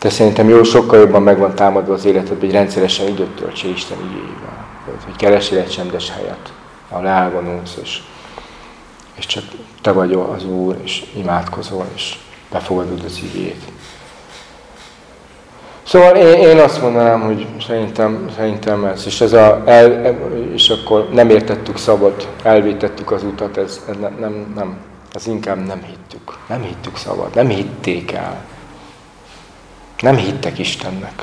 De 0.00 0.08
szerintem 0.08 0.48
jó, 0.48 0.62
sokkal 0.62 0.98
jobban 0.98 1.22
meg 1.22 1.38
van 1.38 1.54
támadva 1.54 1.92
az 1.92 2.04
életed, 2.04 2.38
hogy 2.38 2.50
rendszeresen 2.50 3.08
időt 3.08 3.36
töltse 3.36 3.68
Isten 3.68 3.98
igényével. 3.98 4.66
Hogy 5.04 5.16
keresél 5.16 5.58
egy 5.58 5.68
csendes 5.68 6.10
helyet, 6.10 6.52
ahol 6.88 7.06
elvonulsz, 7.06 7.78
és, 7.82 8.02
és 9.14 9.26
csak 9.26 9.44
te 9.82 9.92
vagy 9.92 10.12
az 10.12 10.44
Úr, 10.44 10.76
és 10.82 11.04
imádkozol, 11.16 11.86
és 11.94 12.18
befogadod 12.50 13.04
az 13.04 13.20
igét. 13.22 13.62
Szóval 15.88 16.16
én, 16.16 16.48
én 16.48 16.58
azt 16.58 16.82
mondanám, 16.82 17.20
hogy 17.20 17.46
szerintem, 17.66 18.30
szerintem 18.36 18.84
ez, 18.84 19.06
és, 19.06 19.20
ez 19.20 19.32
a, 19.32 19.62
el, 19.66 20.16
és 20.52 20.68
akkor 20.68 21.08
nem 21.12 21.30
értettük 21.30 21.76
szabad, 21.76 22.28
elvétettük 22.42 23.10
az 23.10 23.22
utat, 23.22 23.56
ez, 23.56 23.80
ez 23.88 23.96
nem, 24.00 24.16
nem, 24.20 24.52
nem, 24.54 24.76
ez 25.12 25.26
inkább 25.26 25.66
nem 25.66 25.82
hittük. 25.82 26.38
Nem 26.48 26.62
hittük 26.62 26.96
szabad, 26.96 27.34
nem 27.34 27.48
hitték 27.48 28.12
el. 28.12 28.44
Nem 30.00 30.16
hittek 30.16 30.58
Istennek. 30.58 31.22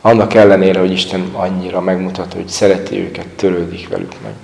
Annak 0.00 0.34
ellenére, 0.34 0.80
hogy 0.80 0.92
Isten 0.92 1.30
annyira 1.32 1.80
megmutat, 1.80 2.32
hogy 2.32 2.48
szereti 2.48 2.98
őket, 2.98 3.26
törődik 3.26 3.88
velük 3.88 4.14
meg. 4.22 4.34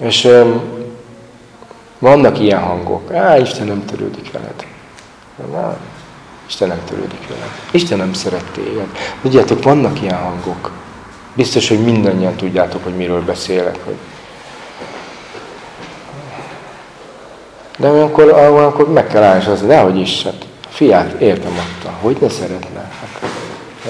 És 0.00 0.28
vannak 1.98 2.40
ilyen 2.40 2.60
hangok. 2.60 3.12
Á, 3.12 3.38
Isten 3.38 3.66
nem 3.66 3.84
törődik 3.84 4.32
veled. 4.32 4.66
Na, 5.52 5.76
Isten 6.46 6.68
nem 6.68 6.80
törődik 6.84 7.28
veled. 7.28 7.50
Isten 7.70 7.98
nem 7.98 8.12
szeret 8.12 8.44
téged. 8.52 8.86
Tudjátok, 9.22 9.62
vannak 9.62 10.02
ilyen 10.02 10.18
hangok. 10.18 10.70
Biztos, 11.34 11.68
hogy 11.68 11.84
mindannyian 11.84 12.34
tudjátok, 12.34 12.84
hogy 12.84 12.96
miről 12.96 13.24
beszélek. 13.24 13.78
Hogy... 13.84 13.96
De 17.78 17.90
olyankor, 17.90 18.32
olyankor 18.32 18.92
meg 18.92 19.06
kell 19.06 19.22
ásni, 19.22 19.66
nehogy 19.66 19.98
is. 19.98 20.22
Hát, 20.22 20.46
fiát 20.68 21.20
értem 21.20 21.52
adta. 21.52 21.96
Hogy 22.00 22.16
ne 22.20 22.28
szeretne? 22.28 22.90
Hát, 23.00 23.30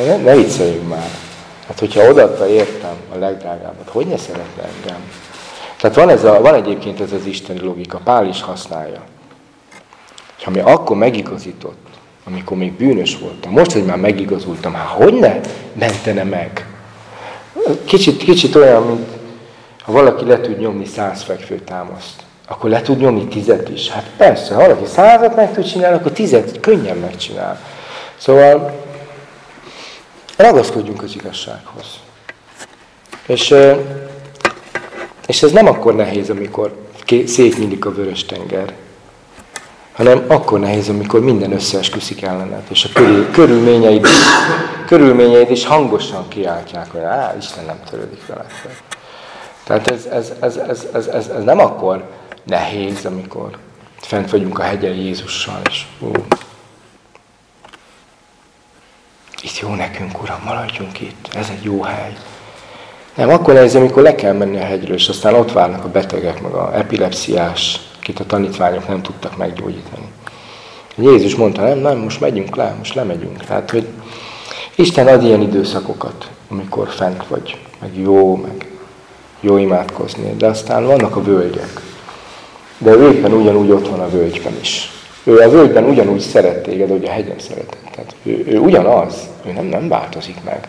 ne, 0.07 0.17
ne 0.17 0.35
vicceljünk 0.35 0.89
már. 0.89 1.11
Hát, 1.67 1.79
hogyha 1.79 2.09
odaadta 2.09 2.49
értem 2.49 2.95
a 3.15 3.19
legdrágábbat, 3.19 3.89
hogy 3.89 4.07
ne 4.07 4.17
szeretne 4.17 4.63
engem? 4.63 5.01
Tehát 5.85 5.99
van, 5.99 6.09
ez 6.09 6.25
a, 6.25 6.41
van 6.41 6.55
egyébként 6.55 7.01
ez 7.01 7.13
az 7.13 7.27
isteni 7.27 7.61
logika, 7.61 8.01
Pál 8.05 8.27
is 8.27 8.43
használja. 8.43 9.01
És 10.39 10.47
ami 10.47 10.59
akkor 10.59 10.97
megigazított, 10.97 11.87
amikor 12.27 12.57
még 12.57 12.73
bűnös 12.73 13.19
voltam, 13.19 13.53
most, 13.53 13.73
hogy 13.73 13.85
már 13.85 13.97
megigazultam, 13.97 14.75
hát 14.75 14.87
hogy 14.87 15.15
ne 15.15 15.41
mentene 15.73 16.23
meg? 16.23 16.67
Kicsit, 17.85 18.17
kicsit 18.17 18.55
olyan, 18.55 18.83
mint 18.83 19.09
ha 19.83 19.93
valaki 19.93 20.25
le 20.25 20.41
tud 20.41 20.59
nyomni 20.59 20.87
száz 20.87 21.23
fekvő 21.23 21.61
támaszt, 21.61 22.23
akkor 22.49 22.71
le 22.71 22.81
tud 22.81 22.99
nyomni 22.99 23.29
tizet 23.29 23.69
is. 23.69 23.91
Hát 23.91 24.11
persze, 24.17 24.55
ha 24.55 24.61
valaki 24.61 24.87
százat 24.87 25.37
meg 25.37 25.53
tud 25.53 25.65
csinálni, 25.65 25.97
akkor 25.97 26.13
tizet 26.13 26.61
könnyen 26.61 26.97
megcsinál. 26.97 27.61
Szóval 28.17 28.85
ragaszkodjunk 30.37 31.03
az 31.03 31.15
igazsághoz. 31.15 31.87
És 33.27 33.55
és 35.27 35.43
ez 35.43 35.53
nem 35.53 35.67
akkor 35.67 35.95
nehéz, 35.95 36.31
amikor 36.31 36.89
szétnyílik 37.27 37.85
a 37.85 37.93
vörös 37.93 38.25
tenger, 38.25 38.75
hanem 39.93 40.25
akkor 40.27 40.61
nehéz, 40.61 40.89
amikor 40.89 41.21
minden 41.21 41.53
összeesküszik 41.53 42.23
ellened, 42.23 42.63
és 42.69 42.85
a 42.85 42.89
körül, 42.93 43.31
körülményeid, 43.31 44.07
körülményeid 44.87 45.51
is 45.51 45.67
hangosan 45.67 46.29
kiáltják, 46.29 46.91
hogy 46.91 47.01
á, 47.01 47.35
Isten 47.39 47.65
nem 47.65 47.81
törődik 47.91 48.27
veled. 48.27 48.47
Tehát 49.65 49.89
ez, 49.89 50.07
ez, 50.07 50.33
ez, 50.41 50.57
ez, 50.57 50.87
ez, 50.93 51.07
ez, 51.07 51.29
ez 51.29 51.45
nem 51.45 51.59
akkor 51.59 52.05
nehéz, 52.43 53.05
amikor 53.05 53.59
fent 54.01 54.31
vagyunk 54.31 54.59
a 54.59 54.63
hegyen 54.63 54.95
Jézussal, 54.95 55.61
és 55.71 55.83
ú, 56.01 56.11
itt 59.43 59.59
jó 59.59 59.75
nekünk, 59.75 60.23
Uram, 60.23 60.41
maradjunk 60.45 61.01
itt, 61.01 61.29
ez 61.35 61.49
egy 61.51 61.65
jó 61.65 61.83
hely. 61.83 62.17
Nem, 63.15 63.29
akkor 63.29 63.55
nehéz, 63.55 63.75
amikor 63.75 64.03
le 64.03 64.15
kell 64.15 64.33
menni 64.33 64.57
a 64.57 64.65
hegyről, 64.65 64.97
és 64.97 65.09
aztán 65.09 65.35
ott 65.35 65.53
várnak 65.53 65.85
a 65.85 65.89
betegek, 65.89 66.43
meg 66.43 66.53
a 66.53 66.77
epilepsziás, 66.77 67.81
akit 68.01 68.21
a 68.21 68.27
tanítványok 68.27 68.89
nem 68.89 69.03
tudtak 69.03 69.37
meggyógyítani. 69.37 70.07
Jézus 70.97 71.35
mondta, 71.35 71.63
nem, 71.63 71.79
nem, 71.79 71.99
most 71.99 72.21
megyünk 72.21 72.57
le, 72.57 72.75
most 72.79 72.95
lemegyünk. 72.95 73.45
Tehát, 73.45 73.71
hogy 73.71 73.87
Isten 74.75 75.07
ad 75.07 75.23
ilyen 75.23 75.41
időszakokat, 75.41 76.29
amikor 76.49 76.89
fent 76.89 77.27
vagy, 77.27 77.59
meg 77.81 77.99
jó, 77.99 78.37
meg 78.37 78.67
jó 79.41 79.57
imádkozni, 79.57 80.35
de 80.37 80.47
aztán 80.47 80.87
vannak 80.87 81.17
a 81.17 81.23
völgyek. 81.23 81.81
De 82.79 82.91
ő 82.91 83.13
éppen 83.13 83.33
ugyanúgy 83.33 83.71
ott 83.71 83.89
van 83.89 84.01
a 84.01 84.09
völgyben 84.09 84.57
is. 84.61 84.91
Ő 85.25 85.39
a 85.39 85.51
völgyben 85.51 85.85
ugyanúgy 85.85 86.21
szeret 86.21 86.63
téged, 86.63 86.91
hogy 86.91 87.05
a 87.05 87.11
hegyen 87.11 87.39
szeretett. 87.39 87.91
Tehát 87.95 88.15
ő, 88.23 88.45
ő 88.47 88.59
ugyanaz, 88.59 89.15
ő 89.47 89.53
nem, 89.53 89.65
nem 89.65 89.89
változik 89.89 90.37
meg. 90.45 90.69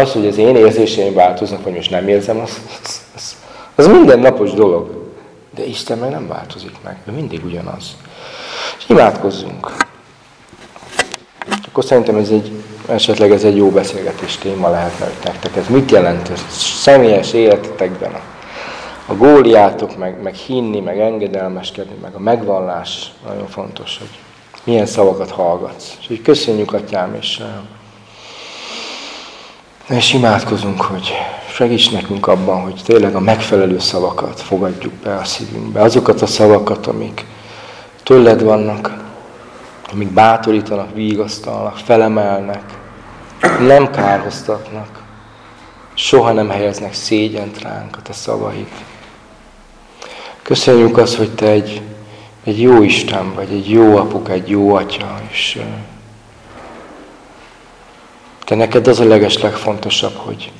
Az, 0.00 0.12
hogy 0.12 0.26
az 0.26 0.38
én 0.38 0.56
érzéseim 0.56 1.14
változnak, 1.14 1.64
vagy 1.64 1.74
most 1.74 1.90
nem 1.90 2.08
érzem, 2.08 2.38
az, 2.40 2.60
az, 2.82 3.02
az, 3.14 3.36
az 3.74 3.86
mindennapos 3.86 4.52
dolog. 4.52 5.06
De 5.54 5.64
Isten 5.64 5.98
meg 5.98 6.10
nem 6.10 6.28
változik 6.28 6.76
meg, 6.84 6.96
ő 7.08 7.12
mindig 7.12 7.44
ugyanaz. 7.44 7.96
És 8.78 8.84
imádkozzunk. 8.88 9.76
Akkor 11.68 11.84
szerintem 11.84 12.16
ez 12.16 12.30
egy, 12.30 12.52
esetleg 12.88 13.30
ez 13.30 13.44
egy 13.44 13.56
jó 13.56 13.70
beszélgetés 13.70 14.36
téma 14.36 14.70
lehetne, 14.70 15.06
nektek 15.24 15.56
ez 15.56 15.68
mit 15.68 15.90
jelent 15.90 16.28
ez 16.28 16.40
személyes 16.58 17.32
életetekben. 17.32 18.12
A, 18.12 18.20
a 19.06 19.14
góliátok, 19.14 19.98
meg, 19.98 20.22
meg 20.22 20.34
hinni, 20.34 20.80
meg 20.80 21.00
engedelmeskedni, 21.00 21.94
meg 22.02 22.14
a 22.14 22.20
megvallás 22.20 23.12
nagyon 23.26 23.46
fontos, 23.46 23.98
hogy 23.98 24.18
milyen 24.64 24.86
szavakat 24.86 25.30
hallgatsz. 25.30 25.96
És 26.00 26.08
így 26.08 26.22
köszönjük, 26.22 26.72
Atyám, 26.72 27.16
és 27.20 27.42
és 29.88 30.12
imádkozunk, 30.12 30.80
hogy 30.80 31.12
segíts 31.50 31.92
nekünk 31.92 32.26
abban, 32.26 32.62
hogy 32.62 32.80
tényleg 32.84 33.14
a 33.14 33.20
megfelelő 33.20 33.78
szavakat 33.78 34.40
fogadjuk 34.40 34.92
be 34.92 35.14
a 35.14 35.24
szívünkbe. 35.24 35.80
Azokat 35.80 36.22
a 36.22 36.26
szavakat, 36.26 36.86
amik 36.86 37.24
tőled 38.02 38.42
vannak, 38.42 39.04
amik 39.92 40.08
bátorítanak, 40.08 40.94
vigasztalnak, 40.94 41.76
felemelnek, 41.76 42.62
nem 43.60 43.90
kárhoztatnak, 43.90 45.02
soha 45.94 46.32
nem 46.32 46.48
helyeznek 46.48 46.94
szégyent 46.94 47.62
ránk 47.62 47.96
a 47.96 48.02
te 48.02 48.12
szavaid. 48.12 48.68
Köszönjük 50.42 50.96
azt, 50.96 51.16
hogy 51.16 51.30
Te 51.30 51.46
egy, 51.46 51.82
egy 52.44 52.60
jó 52.60 52.82
Isten 52.82 53.34
vagy, 53.34 53.52
egy 53.52 53.70
jó 53.70 53.96
apuk, 53.96 54.28
egy 54.28 54.48
jó 54.48 54.74
atya, 54.74 55.20
és 55.30 55.58
Te 58.48 58.54
neked 58.54 58.86
az 58.86 59.00
a 59.00 59.04
leges 59.04 59.38
legfontosabb, 59.38 60.14
hogy 60.14 60.52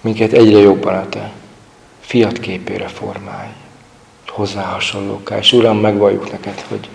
minket 0.00 0.32
egyre 0.32 0.58
jobban 0.58 0.94
a 0.94 1.08
Te 1.08 1.32
fiat 2.00 2.38
képére 2.38 2.88
formálj, 2.88 3.48
hozzá 4.26 4.62
hasonlóká. 4.62 5.38
És 5.38 5.52
Uram, 5.52 5.78
megvalljuk 5.78 6.30
neked, 6.30 6.64
hogy 6.68 6.88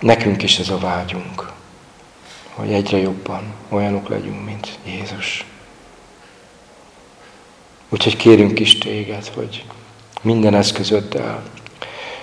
nekünk 0.00 0.42
is 0.42 0.58
ez 0.58 0.68
a 0.68 0.78
vágyunk, 0.78 1.50
hogy 2.54 2.72
egyre 2.72 2.98
jobban 2.98 3.42
olyanok 3.68 4.08
legyünk, 4.08 4.44
mint 4.44 4.78
Jézus. 4.84 5.44
Úgyhogy 7.88 8.16
kérünk 8.16 8.60
is 8.60 8.78
téged, 8.78 9.26
hogy 9.26 9.64
minden 10.22 10.54
eszközöddel, 10.54 11.42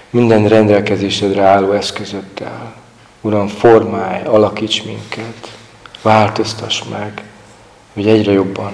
minden 0.10 0.48
rendelkezésedre 0.48 1.42
álló 1.42 1.72
eszközöddel, 1.72 2.81
Uram, 3.22 3.48
formálj, 3.48 4.24
alakíts 4.24 4.84
minket, 4.84 5.58
változtass 6.02 6.84
meg, 6.84 7.24
hogy 7.94 8.08
egyre 8.08 8.32
jobban 8.32 8.74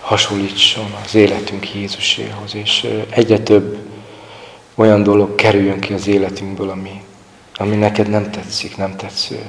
hasonlítson 0.00 0.94
az 1.04 1.14
életünk 1.14 1.74
Jézuséhoz, 1.74 2.54
és 2.54 2.86
egyre 3.10 3.38
több 3.38 3.78
olyan 4.74 5.02
dolog 5.02 5.34
kerüljön 5.34 5.80
ki 5.80 5.92
az 5.92 6.06
életünkből, 6.06 6.70
ami, 6.70 7.02
ami 7.54 7.76
neked 7.76 8.08
nem 8.08 8.30
tetszik, 8.30 8.76
nem 8.76 8.96
tetsző. 8.96 9.42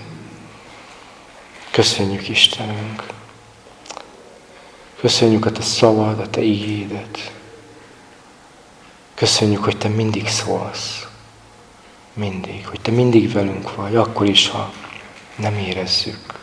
Köszönjük 1.72 2.30
Istenünk! 2.30 3.04
Köszönjük 5.00 5.46
a 5.46 5.52
Te 5.52 5.62
szavad, 5.62 6.20
a 6.20 6.30
Te 6.30 6.42
igédet. 6.42 7.32
Köszönjük, 9.14 9.64
hogy 9.64 9.78
Te 9.78 9.88
mindig 9.88 10.28
szólsz. 10.28 11.06
Mindig. 12.14 12.68
Hogy 12.68 12.82
Te 12.82 12.92
mindig 12.92 13.32
velünk 13.32 13.76
vagy, 13.76 13.96
akkor 13.96 14.26
is, 14.26 14.48
ha 14.48 14.74
nem 15.36 15.58
érezzük. 15.58 16.40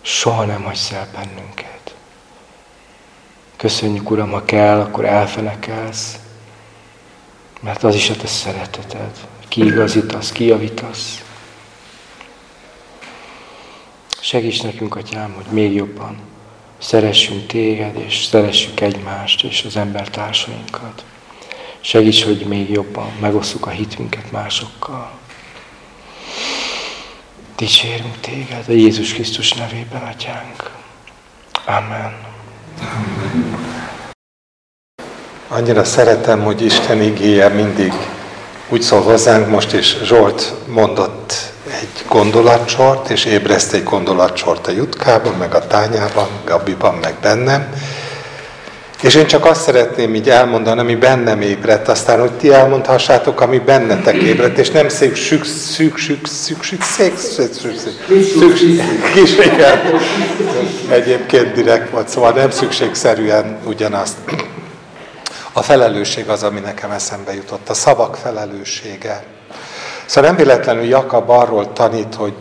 Soha 0.00 0.44
nem 0.44 0.62
hagysz 0.62 0.92
el 0.92 1.08
bennünket. 1.12 1.94
Köszönjük, 3.56 4.10
Uram, 4.10 4.30
ha 4.30 4.44
kell, 4.44 4.80
akkor 4.80 5.04
elfelekelsz, 5.04 6.18
mert 7.60 7.82
az 7.82 7.94
is 7.94 8.10
a 8.10 8.16
Te 8.16 8.26
szereteted. 8.26 9.10
Kiigazítasz, 9.48 10.32
kijavítasz. 10.32 11.22
Segíts 14.20 14.62
nekünk, 14.62 14.96
Atyám, 14.96 15.32
hogy 15.32 15.46
még 15.50 15.72
jobban 15.72 16.18
szeressünk 16.78 17.46
téged, 17.46 17.96
és 17.96 18.24
szeressük 18.24 18.80
egymást, 18.80 19.44
és 19.44 19.64
az 19.64 19.76
embertársainkat. 19.76 21.04
Segíts, 21.88 22.24
hogy 22.24 22.44
még 22.48 22.70
jobban 22.70 23.12
megosszuk 23.20 23.66
a 23.66 23.70
hitünket 23.70 24.32
másokkal. 24.32 25.10
Dicsérünk 27.56 28.20
téged 28.20 28.64
a 28.68 28.72
Jézus 28.72 29.12
Krisztus 29.12 29.52
nevében, 29.52 30.02
Atyánk. 30.02 30.70
Amen. 31.66 32.16
Annyira 35.48 35.84
szeretem, 35.84 36.42
hogy 36.44 36.62
Isten 36.62 37.02
igéje 37.02 37.48
mindig 37.48 37.92
úgy 38.68 38.82
szól 38.82 39.02
hozzánk, 39.02 39.48
most 39.48 39.72
is 39.72 39.96
Zsolt 40.02 40.54
mondott 40.66 41.32
egy 41.80 42.04
gondolatsort, 42.08 43.08
és 43.10 43.24
ébreszt 43.24 43.72
egy 43.72 43.84
gondolatsort 43.84 44.66
a 44.66 44.70
jutkában, 44.70 45.34
meg 45.34 45.54
a 45.54 45.66
tányában, 45.66 46.28
Gabiban, 46.44 46.94
meg 46.94 47.14
bennem. 47.20 47.72
És 49.02 49.14
én 49.14 49.26
csak 49.26 49.44
azt 49.44 49.62
szeretném 49.62 50.14
így 50.14 50.30
elmondani, 50.30 50.80
ami 50.80 50.94
bennem 50.94 51.40
ébredt, 51.40 51.88
aztán, 51.88 52.20
hogy 52.20 52.32
ti 52.32 52.52
elmondhassátok, 52.52 53.40
ami 53.40 53.58
bennetek 53.58 54.14
ébredt, 54.14 54.58
és 54.58 54.70
nem 54.70 54.88
szükség, 54.88 55.44
szükség, 55.44 56.18
szükség, 56.24 56.82
szükség, 56.82 57.16
Egyébként 60.90 61.52
direkt 61.52 61.90
volt, 61.90 62.08
szóval 62.08 62.32
nem 62.32 62.50
szükségszerűen 62.50 63.58
ugyanazt. 63.64 64.16
A 65.52 65.62
felelősség 65.62 66.28
az, 66.28 66.42
ami 66.42 66.60
nekem 66.60 66.90
eszembe 66.90 67.34
jutott, 67.34 67.68
a 67.68 67.74
szavak 67.74 68.16
felelőssége. 68.16 69.22
Szóval 70.06 70.30
nem 70.30 70.38
véletlenül 70.38 70.84
Jakab 70.84 71.30
arról 71.30 71.72
tanít, 71.72 72.14
hogy 72.14 72.34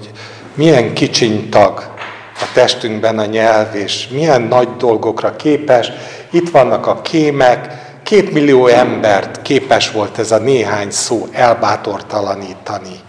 milyen 0.53 0.93
kicsiny 0.93 1.49
tag 1.49 1.95
a 2.39 2.45
testünkben 2.53 3.19
a 3.19 3.25
nyelv, 3.25 3.75
és 3.75 4.07
milyen 4.07 4.41
nagy 4.41 4.67
dolgokra 4.77 5.35
képes. 5.35 5.91
Itt 6.37 6.49
vannak 6.49 6.87
a 6.87 7.01
kémek, 7.01 7.67
két 8.03 8.31
millió 8.31 8.67
embert 8.67 9.41
képes 9.41 9.91
volt 9.91 10.17
ez 10.17 10.31
a 10.31 10.37
néhány 10.37 10.91
szó 10.91 11.27
elbátortalanítani. 11.31 12.99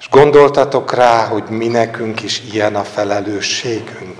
És 0.00 0.08
gondoltatok 0.10 0.94
rá, 0.94 1.26
hogy 1.26 1.42
mi 1.48 1.66
nekünk 1.66 2.22
is 2.22 2.42
ilyen 2.52 2.74
a 2.74 2.82
felelősségünk. 2.82 4.16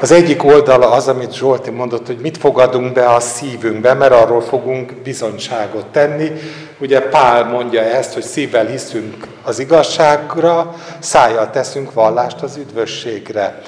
Az 0.00 0.10
egyik 0.10 0.44
oldala 0.44 0.90
az, 0.90 1.08
amit 1.08 1.34
Zsolti 1.34 1.70
mondott, 1.70 2.06
hogy 2.06 2.18
mit 2.18 2.38
fogadunk 2.38 2.92
be 2.92 3.08
a 3.08 3.20
szívünkbe, 3.20 3.94
mert 3.94 4.12
arról 4.12 4.42
fogunk 4.42 4.92
bizonyságot 4.92 5.86
tenni. 5.86 6.32
Ugye 6.78 7.00
Pál 7.00 7.44
mondja 7.44 7.80
ezt, 7.80 8.12
hogy 8.12 8.22
szívvel 8.22 8.66
hiszünk 8.66 9.26
az 9.44 9.58
igazságra, 9.58 10.74
szájjal 10.98 11.50
teszünk 11.50 11.92
vallást 11.92 12.42
az 12.42 12.56
üdvösségre. 12.56 13.60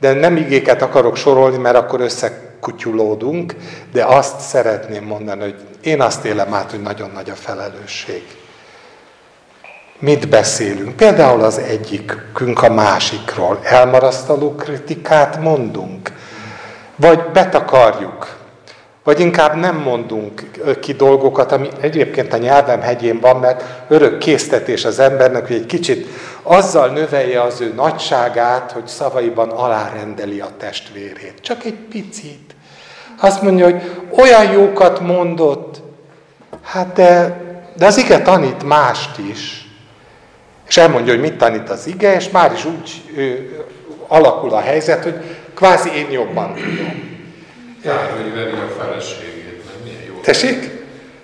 De 0.00 0.12
nem 0.12 0.36
igéket 0.36 0.82
akarok 0.82 1.16
sorolni, 1.16 1.56
mert 1.56 1.76
akkor 1.76 2.00
összekutyulódunk, 2.58 3.54
de 3.92 4.04
azt 4.04 4.40
szeretném 4.40 5.04
mondani, 5.04 5.40
hogy 5.40 5.56
én 5.80 6.00
azt 6.00 6.24
élem 6.24 6.54
át, 6.54 6.70
hogy 6.70 6.82
nagyon 6.82 7.10
nagy 7.10 7.30
a 7.30 7.34
felelősség. 7.34 8.22
Mit 9.98 10.28
beszélünk? 10.28 10.96
Például 10.96 11.42
az 11.42 11.58
egyikünk 11.58 12.62
a 12.62 12.72
másikról. 12.72 13.60
Elmarasztaló 13.62 14.54
kritikát 14.54 15.40
mondunk? 15.40 16.12
Vagy 16.96 17.20
betakarjuk? 17.32 18.37
Vagy 19.08 19.20
inkább 19.20 19.54
nem 19.54 19.76
mondunk 19.76 20.42
ki 20.80 20.92
dolgokat, 20.92 21.52
ami 21.52 21.68
egyébként 21.80 22.32
a 22.32 22.36
nyelvem 22.36 22.80
hegyén 22.80 23.20
van, 23.20 23.36
mert 23.36 23.64
örök 23.88 24.18
késztetés 24.18 24.84
az 24.84 24.98
embernek, 24.98 25.46
hogy 25.46 25.56
egy 25.56 25.66
kicsit 25.66 26.06
azzal 26.42 26.88
növelje 26.88 27.42
az 27.42 27.60
ő 27.60 27.72
nagyságát, 27.76 28.72
hogy 28.72 28.86
szavaiban 28.86 29.48
alárendeli 29.48 30.40
a 30.40 30.48
testvérét. 30.58 31.34
Csak 31.40 31.64
egy 31.64 31.78
picit. 31.90 32.54
Azt 33.20 33.42
mondja, 33.42 33.64
hogy 33.64 33.82
olyan 34.10 34.52
jókat 34.52 35.00
mondott, 35.00 35.82
hát 36.62 36.92
de, 36.92 37.40
de 37.76 37.86
az 37.86 37.96
ige 37.96 38.22
tanít 38.22 38.64
mást 38.64 39.18
is. 39.30 39.68
És 40.68 40.76
elmondja, 40.76 41.12
hogy 41.12 41.22
mit 41.22 41.38
tanít 41.38 41.70
az 41.70 41.86
ige, 41.86 42.14
és 42.14 42.30
már 42.30 42.52
is 42.52 42.64
úgy 42.64 43.02
ő, 43.16 43.56
alakul 44.06 44.52
a 44.52 44.60
helyzet, 44.60 45.02
hogy 45.02 45.14
kvázi 45.54 45.90
én 45.96 46.10
jobban 46.10 46.54
tudom. 46.54 47.17
Kár, 47.82 48.10
hogy 48.16 48.34
veri 48.34 48.50
a 48.50 48.82
feleségét, 48.82 49.62
meg 49.66 49.74
milyen 49.84 50.02
jó. 50.06 50.20
Tessék? 50.20 50.70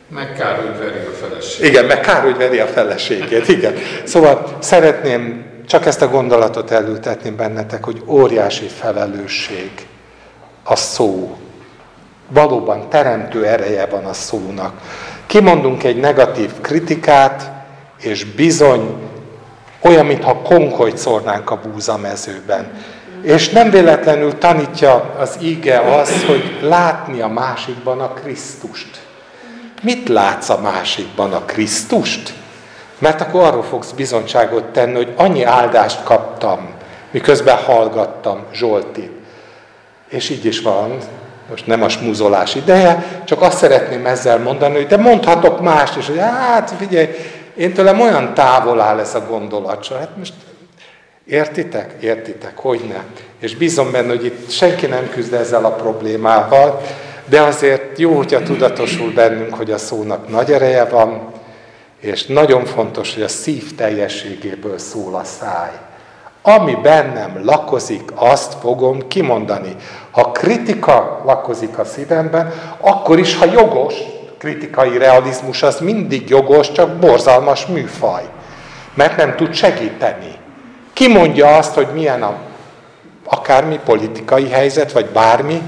Meg 0.08 0.34
kár, 0.38 0.56
hogy 0.56 0.78
veri 0.78 0.98
a 0.98 1.10
feleségét. 1.26 1.70
Igen, 1.70 1.84
meg 1.84 2.00
kár, 2.00 2.22
hogy 2.22 2.36
veri 2.36 2.58
a 2.58 2.66
feleségét, 2.66 3.48
igen. 3.48 3.74
Szóval 4.04 4.56
szeretném 4.58 5.44
csak 5.66 5.86
ezt 5.86 6.02
a 6.02 6.08
gondolatot 6.08 6.70
elültetni 6.70 7.30
bennetek, 7.30 7.84
hogy 7.84 8.02
óriási 8.06 8.66
felelősség 8.66 9.70
a 10.62 10.76
szó. 10.76 11.36
Valóban 12.28 12.88
teremtő 12.88 13.46
ereje 13.46 13.86
van 13.86 14.04
a 14.04 14.12
szónak. 14.12 14.80
Kimondunk 15.26 15.84
egy 15.84 15.96
negatív 15.96 16.50
kritikát, 16.60 17.50
és 18.00 18.24
bizony 18.24 18.94
olyan, 19.80 20.06
mintha 20.06 20.42
konkolyt 20.42 20.98
szórnánk 20.98 21.50
a 21.50 21.60
búzamezőben. 21.60 22.72
És 23.24 23.48
nem 23.48 23.70
véletlenül 23.70 24.38
tanítja 24.38 25.14
az 25.18 25.38
íge 25.42 25.78
az, 25.78 26.24
hogy 26.24 26.58
látni 26.62 27.20
a 27.20 27.28
másikban 27.28 28.00
a 28.00 28.12
Krisztust. 28.12 29.02
Mit 29.82 30.08
látsz 30.08 30.48
a 30.48 30.60
másikban 30.60 31.32
a 31.32 31.44
Krisztust? 31.44 32.32
Mert 32.98 33.20
akkor 33.20 33.42
arról 33.42 33.62
fogsz 33.62 33.90
bizonyságot 33.90 34.64
tenni, 34.64 34.94
hogy 34.94 35.12
annyi 35.16 35.44
áldást 35.44 36.02
kaptam, 36.02 36.68
miközben 37.10 37.56
hallgattam 37.56 38.44
Zsoltit. 38.52 39.12
És 40.08 40.30
így 40.30 40.44
is 40.44 40.60
van, 40.60 40.96
most 41.50 41.66
nem 41.66 41.82
a 41.82 41.88
smúzolás 41.88 42.54
ideje, 42.54 43.22
csak 43.24 43.42
azt 43.42 43.58
szeretném 43.58 44.06
ezzel 44.06 44.38
mondani, 44.38 44.74
hogy 44.74 44.86
de 44.86 44.96
mondhatok 44.96 45.60
mást 45.60 45.96
is, 45.96 46.06
hogy 46.06 46.18
hát 46.18 46.74
figyelj, 46.78 47.08
én 47.56 47.72
tőlem 47.72 48.00
olyan 48.00 48.34
távol 48.34 48.80
áll 48.80 48.98
ez 48.98 49.14
a 49.14 49.26
gondolat, 49.28 49.88
hát 49.88 50.16
most 50.16 50.32
értitek? 51.26 51.94
Értitek, 52.00 52.58
hogy 52.58 52.80
ne. 52.88 53.02
És 53.40 53.56
bízom 53.56 53.90
benne, 53.90 54.08
hogy 54.08 54.24
itt 54.24 54.50
senki 54.50 54.86
nem 54.86 55.08
küzd 55.10 55.32
ezzel 55.32 55.64
a 55.64 55.72
problémával, 55.72 56.80
de 57.24 57.40
azért 57.40 57.98
jó, 57.98 58.16
hogyha 58.16 58.42
tudatosul 58.42 59.12
bennünk, 59.12 59.54
hogy 59.54 59.70
a 59.70 59.78
szónak 59.78 60.28
nagy 60.28 60.52
ereje 60.52 60.84
van, 60.84 61.32
és 62.00 62.26
nagyon 62.26 62.64
fontos, 62.64 63.14
hogy 63.14 63.22
a 63.22 63.28
szív 63.28 63.74
teljességéből 63.74 64.78
szól 64.78 65.14
a 65.14 65.24
száj. 65.24 65.70
Ami 66.42 66.74
bennem 66.82 67.40
lakozik, 67.44 68.02
azt 68.14 68.54
fogom 68.60 69.08
kimondani. 69.08 69.76
Ha 70.10 70.30
kritika 70.30 71.22
lakozik 71.24 71.78
a 71.78 71.84
szívemben, 71.84 72.52
akkor 72.80 73.18
is, 73.18 73.36
ha 73.36 73.44
jogos, 73.44 73.94
kritikai 74.38 74.98
realizmus 74.98 75.62
az 75.62 75.78
mindig 75.78 76.28
jogos, 76.28 76.72
csak 76.72 76.98
borzalmas 76.98 77.66
műfaj. 77.66 78.22
Mert 78.94 79.16
nem 79.16 79.36
tud 79.36 79.54
segíteni. 79.54 80.33
Ki 80.94 81.08
mondja 81.08 81.56
azt, 81.56 81.74
hogy 81.74 81.88
milyen 81.92 82.22
a 82.22 82.36
akármi 83.24 83.80
politikai 83.84 84.48
helyzet, 84.48 84.92
vagy 84.92 85.06
bármi, 85.06 85.62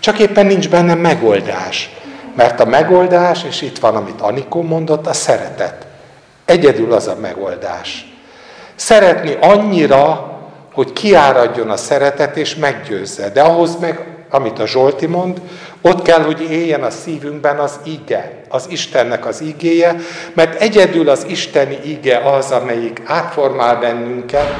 csak 0.00 0.18
éppen 0.18 0.46
nincs 0.46 0.68
benne 0.68 0.94
megoldás. 0.94 1.90
Mert 2.36 2.60
a 2.60 2.64
megoldás, 2.64 3.44
és 3.44 3.62
itt 3.62 3.78
van, 3.78 3.96
amit 3.96 4.20
Anikó 4.20 4.62
mondott, 4.62 5.06
a 5.06 5.12
szeretet. 5.12 5.86
Egyedül 6.44 6.92
az 6.92 7.06
a 7.06 7.16
megoldás. 7.20 8.14
Szeretni 8.74 9.36
annyira, 9.40 10.30
hogy 10.72 10.92
kiáradjon 10.92 11.70
a 11.70 11.76
szeretet 11.76 12.36
és 12.36 12.54
meggyőzze. 12.54 13.28
De 13.28 13.42
ahhoz 13.42 13.76
meg, 13.80 14.06
amit 14.30 14.58
a 14.58 14.66
Zsolti 14.66 15.06
mond, 15.06 15.40
ott 15.82 16.02
kell, 16.02 16.22
hogy 16.22 16.40
éljen 16.50 16.82
a 16.82 16.90
szívünkben 16.90 17.58
az 17.58 17.80
ige, 17.84 18.42
az 18.48 18.66
Istennek 18.68 19.26
az 19.26 19.40
igéje, 19.40 19.96
mert 20.34 20.60
egyedül 20.60 21.08
az 21.08 21.24
Isteni 21.28 21.78
ige 21.84 22.18
az, 22.18 22.50
amelyik 22.50 23.02
átformál 23.04 23.76
bennünket, 23.76 24.54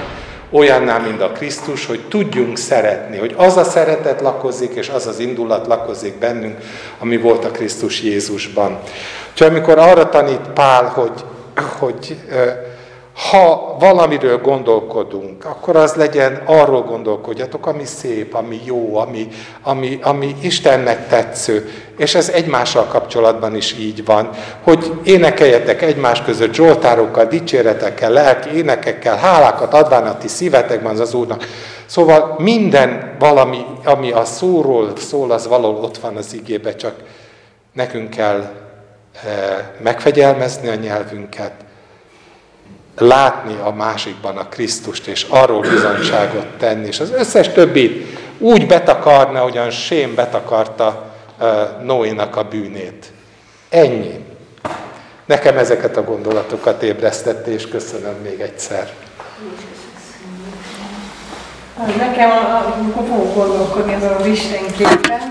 olyanná, 0.50 0.98
mint 0.98 1.20
a 1.20 1.30
Krisztus, 1.30 1.86
hogy 1.86 2.00
tudjunk 2.08 2.56
szeretni, 2.58 3.18
hogy 3.18 3.34
az 3.36 3.56
a 3.56 3.64
szeretet 3.64 4.20
lakozik, 4.20 4.74
és 4.74 4.88
az 4.88 5.06
az 5.06 5.18
indulat 5.18 5.66
lakozik 5.66 6.18
bennünk, 6.18 6.58
ami 6.98 7.16
volt 7.16 7.44
a 7.44 7.50
Krisztus 7.50 8.02
Jézusban. 8.02 8.78
Úgyhogy 9.32 9.46
amikor 9.46 9.78
arra 9.78 10.08
tanít 10.08 10.48
Pál, 10.54 10.84
hogy, 10.84 11.24
hogy 11.78 12.16
ha 13.28 13.76
valamiről 13.78 14.40
gondolkodunk, 14.40 15.44
akkor 15.44 15.76
az 15.76 15.94
legyen, 15.94 16.42
arról 16.46 16.82
gondolkodjatok, 16.82 17.66
ami 17.66 17.84
szép, 17.84 18.34
ami 18.34 18.60
jó, 18.64 18.96
ami, 18.96 19.28
ami, 19.62 19.98
ami 20.02 20.36
Istennek 20.40 21.08
tetsző. 21.08 21.70
És 21.96 22.14
ez 22.14 22.28
egymással 22.28 22.84
kapcsolatban 22.84 23.56
is 23.56 23.78
így 23.78 24.04
van, 24.04 24.30
hogy 24.62 24.92
énekeljetek 25.04 25.82
egymás 25.82 26.22
között 26.22 26.54
zsoltárokkal, 26.54 27.24
dicséretekkel, 27.24 28.10
lelki 28.10 28.56
énekekkel, 28.56 29.16
hálákat 29.16 29.74
adván 29.74 30.06
a 30.06 30.18
ti 30.18 30.28
szívetekben 30.28 30.96
az 30.96 31.14
Úrnak. 31.14 31.44
Szóval 31.86 32.34
minden 32.38 33.16
valami, 33.18 33.64
ami 33.84 34.12
a 34.12 34.24
szóról 34.24 34.92
szól, 34.96 35.30
az 35.30 35.46
valahol 35.46 35.84
ott 35.84 35.98
van 35.98 36.16
az 36.16 36.34
igébe, 36.34 36.74
csak 36.74 36.94
nekünk 37.72 38.10
kell 38.10 38.38
eh, 39.24 39.66
megfegyelmezni 39.82 40.68
a 40.68 40.74
nyelvünket, 40.74 41.52
látni 43.00 43.56
a 43.62 43.70
másikban 43.70 44.36
a 44.36 44.48
Krisztust, 44.48 45.06
és 45.06 45.26
arról 45.28 45.60
bizonyságot 45.60 46.46
tenni, 46.58 46.86
és 46.86 47.00
az 47.00 47.12
összes 47.12 47.48
többit 47.48 48.18
úgy 48.38 48.66
betakarna, 48.66 49.38
ahogyan 49.38 49.70
Sém 49.70 50.14
betakarta 50.14 51.12
Noénak 51.82 52.36
a 52.36 52.42
bűnét. 52.42 53.12
Ennyi. 53.68 54.24
Nekem 55.24 55.58
ezeket 55.58 55.96
a 55.96 56.04
gondolatokat 56.04 56.82
ébresztette, 56.82 57.52
és 57.52 57.68
köszönöm 57.68 58.14
még 58.22 58.40
egyszer. 58.40 58.90
Nekem, 61.96 62.30
amikor 62.74 63.04
fogok 63.08 63.34
gondolkodni 63.34 63.94
azon 63.94 64.12
az 64.12 64.26
Isten 64.26 64.66
képen, 64.76 65.28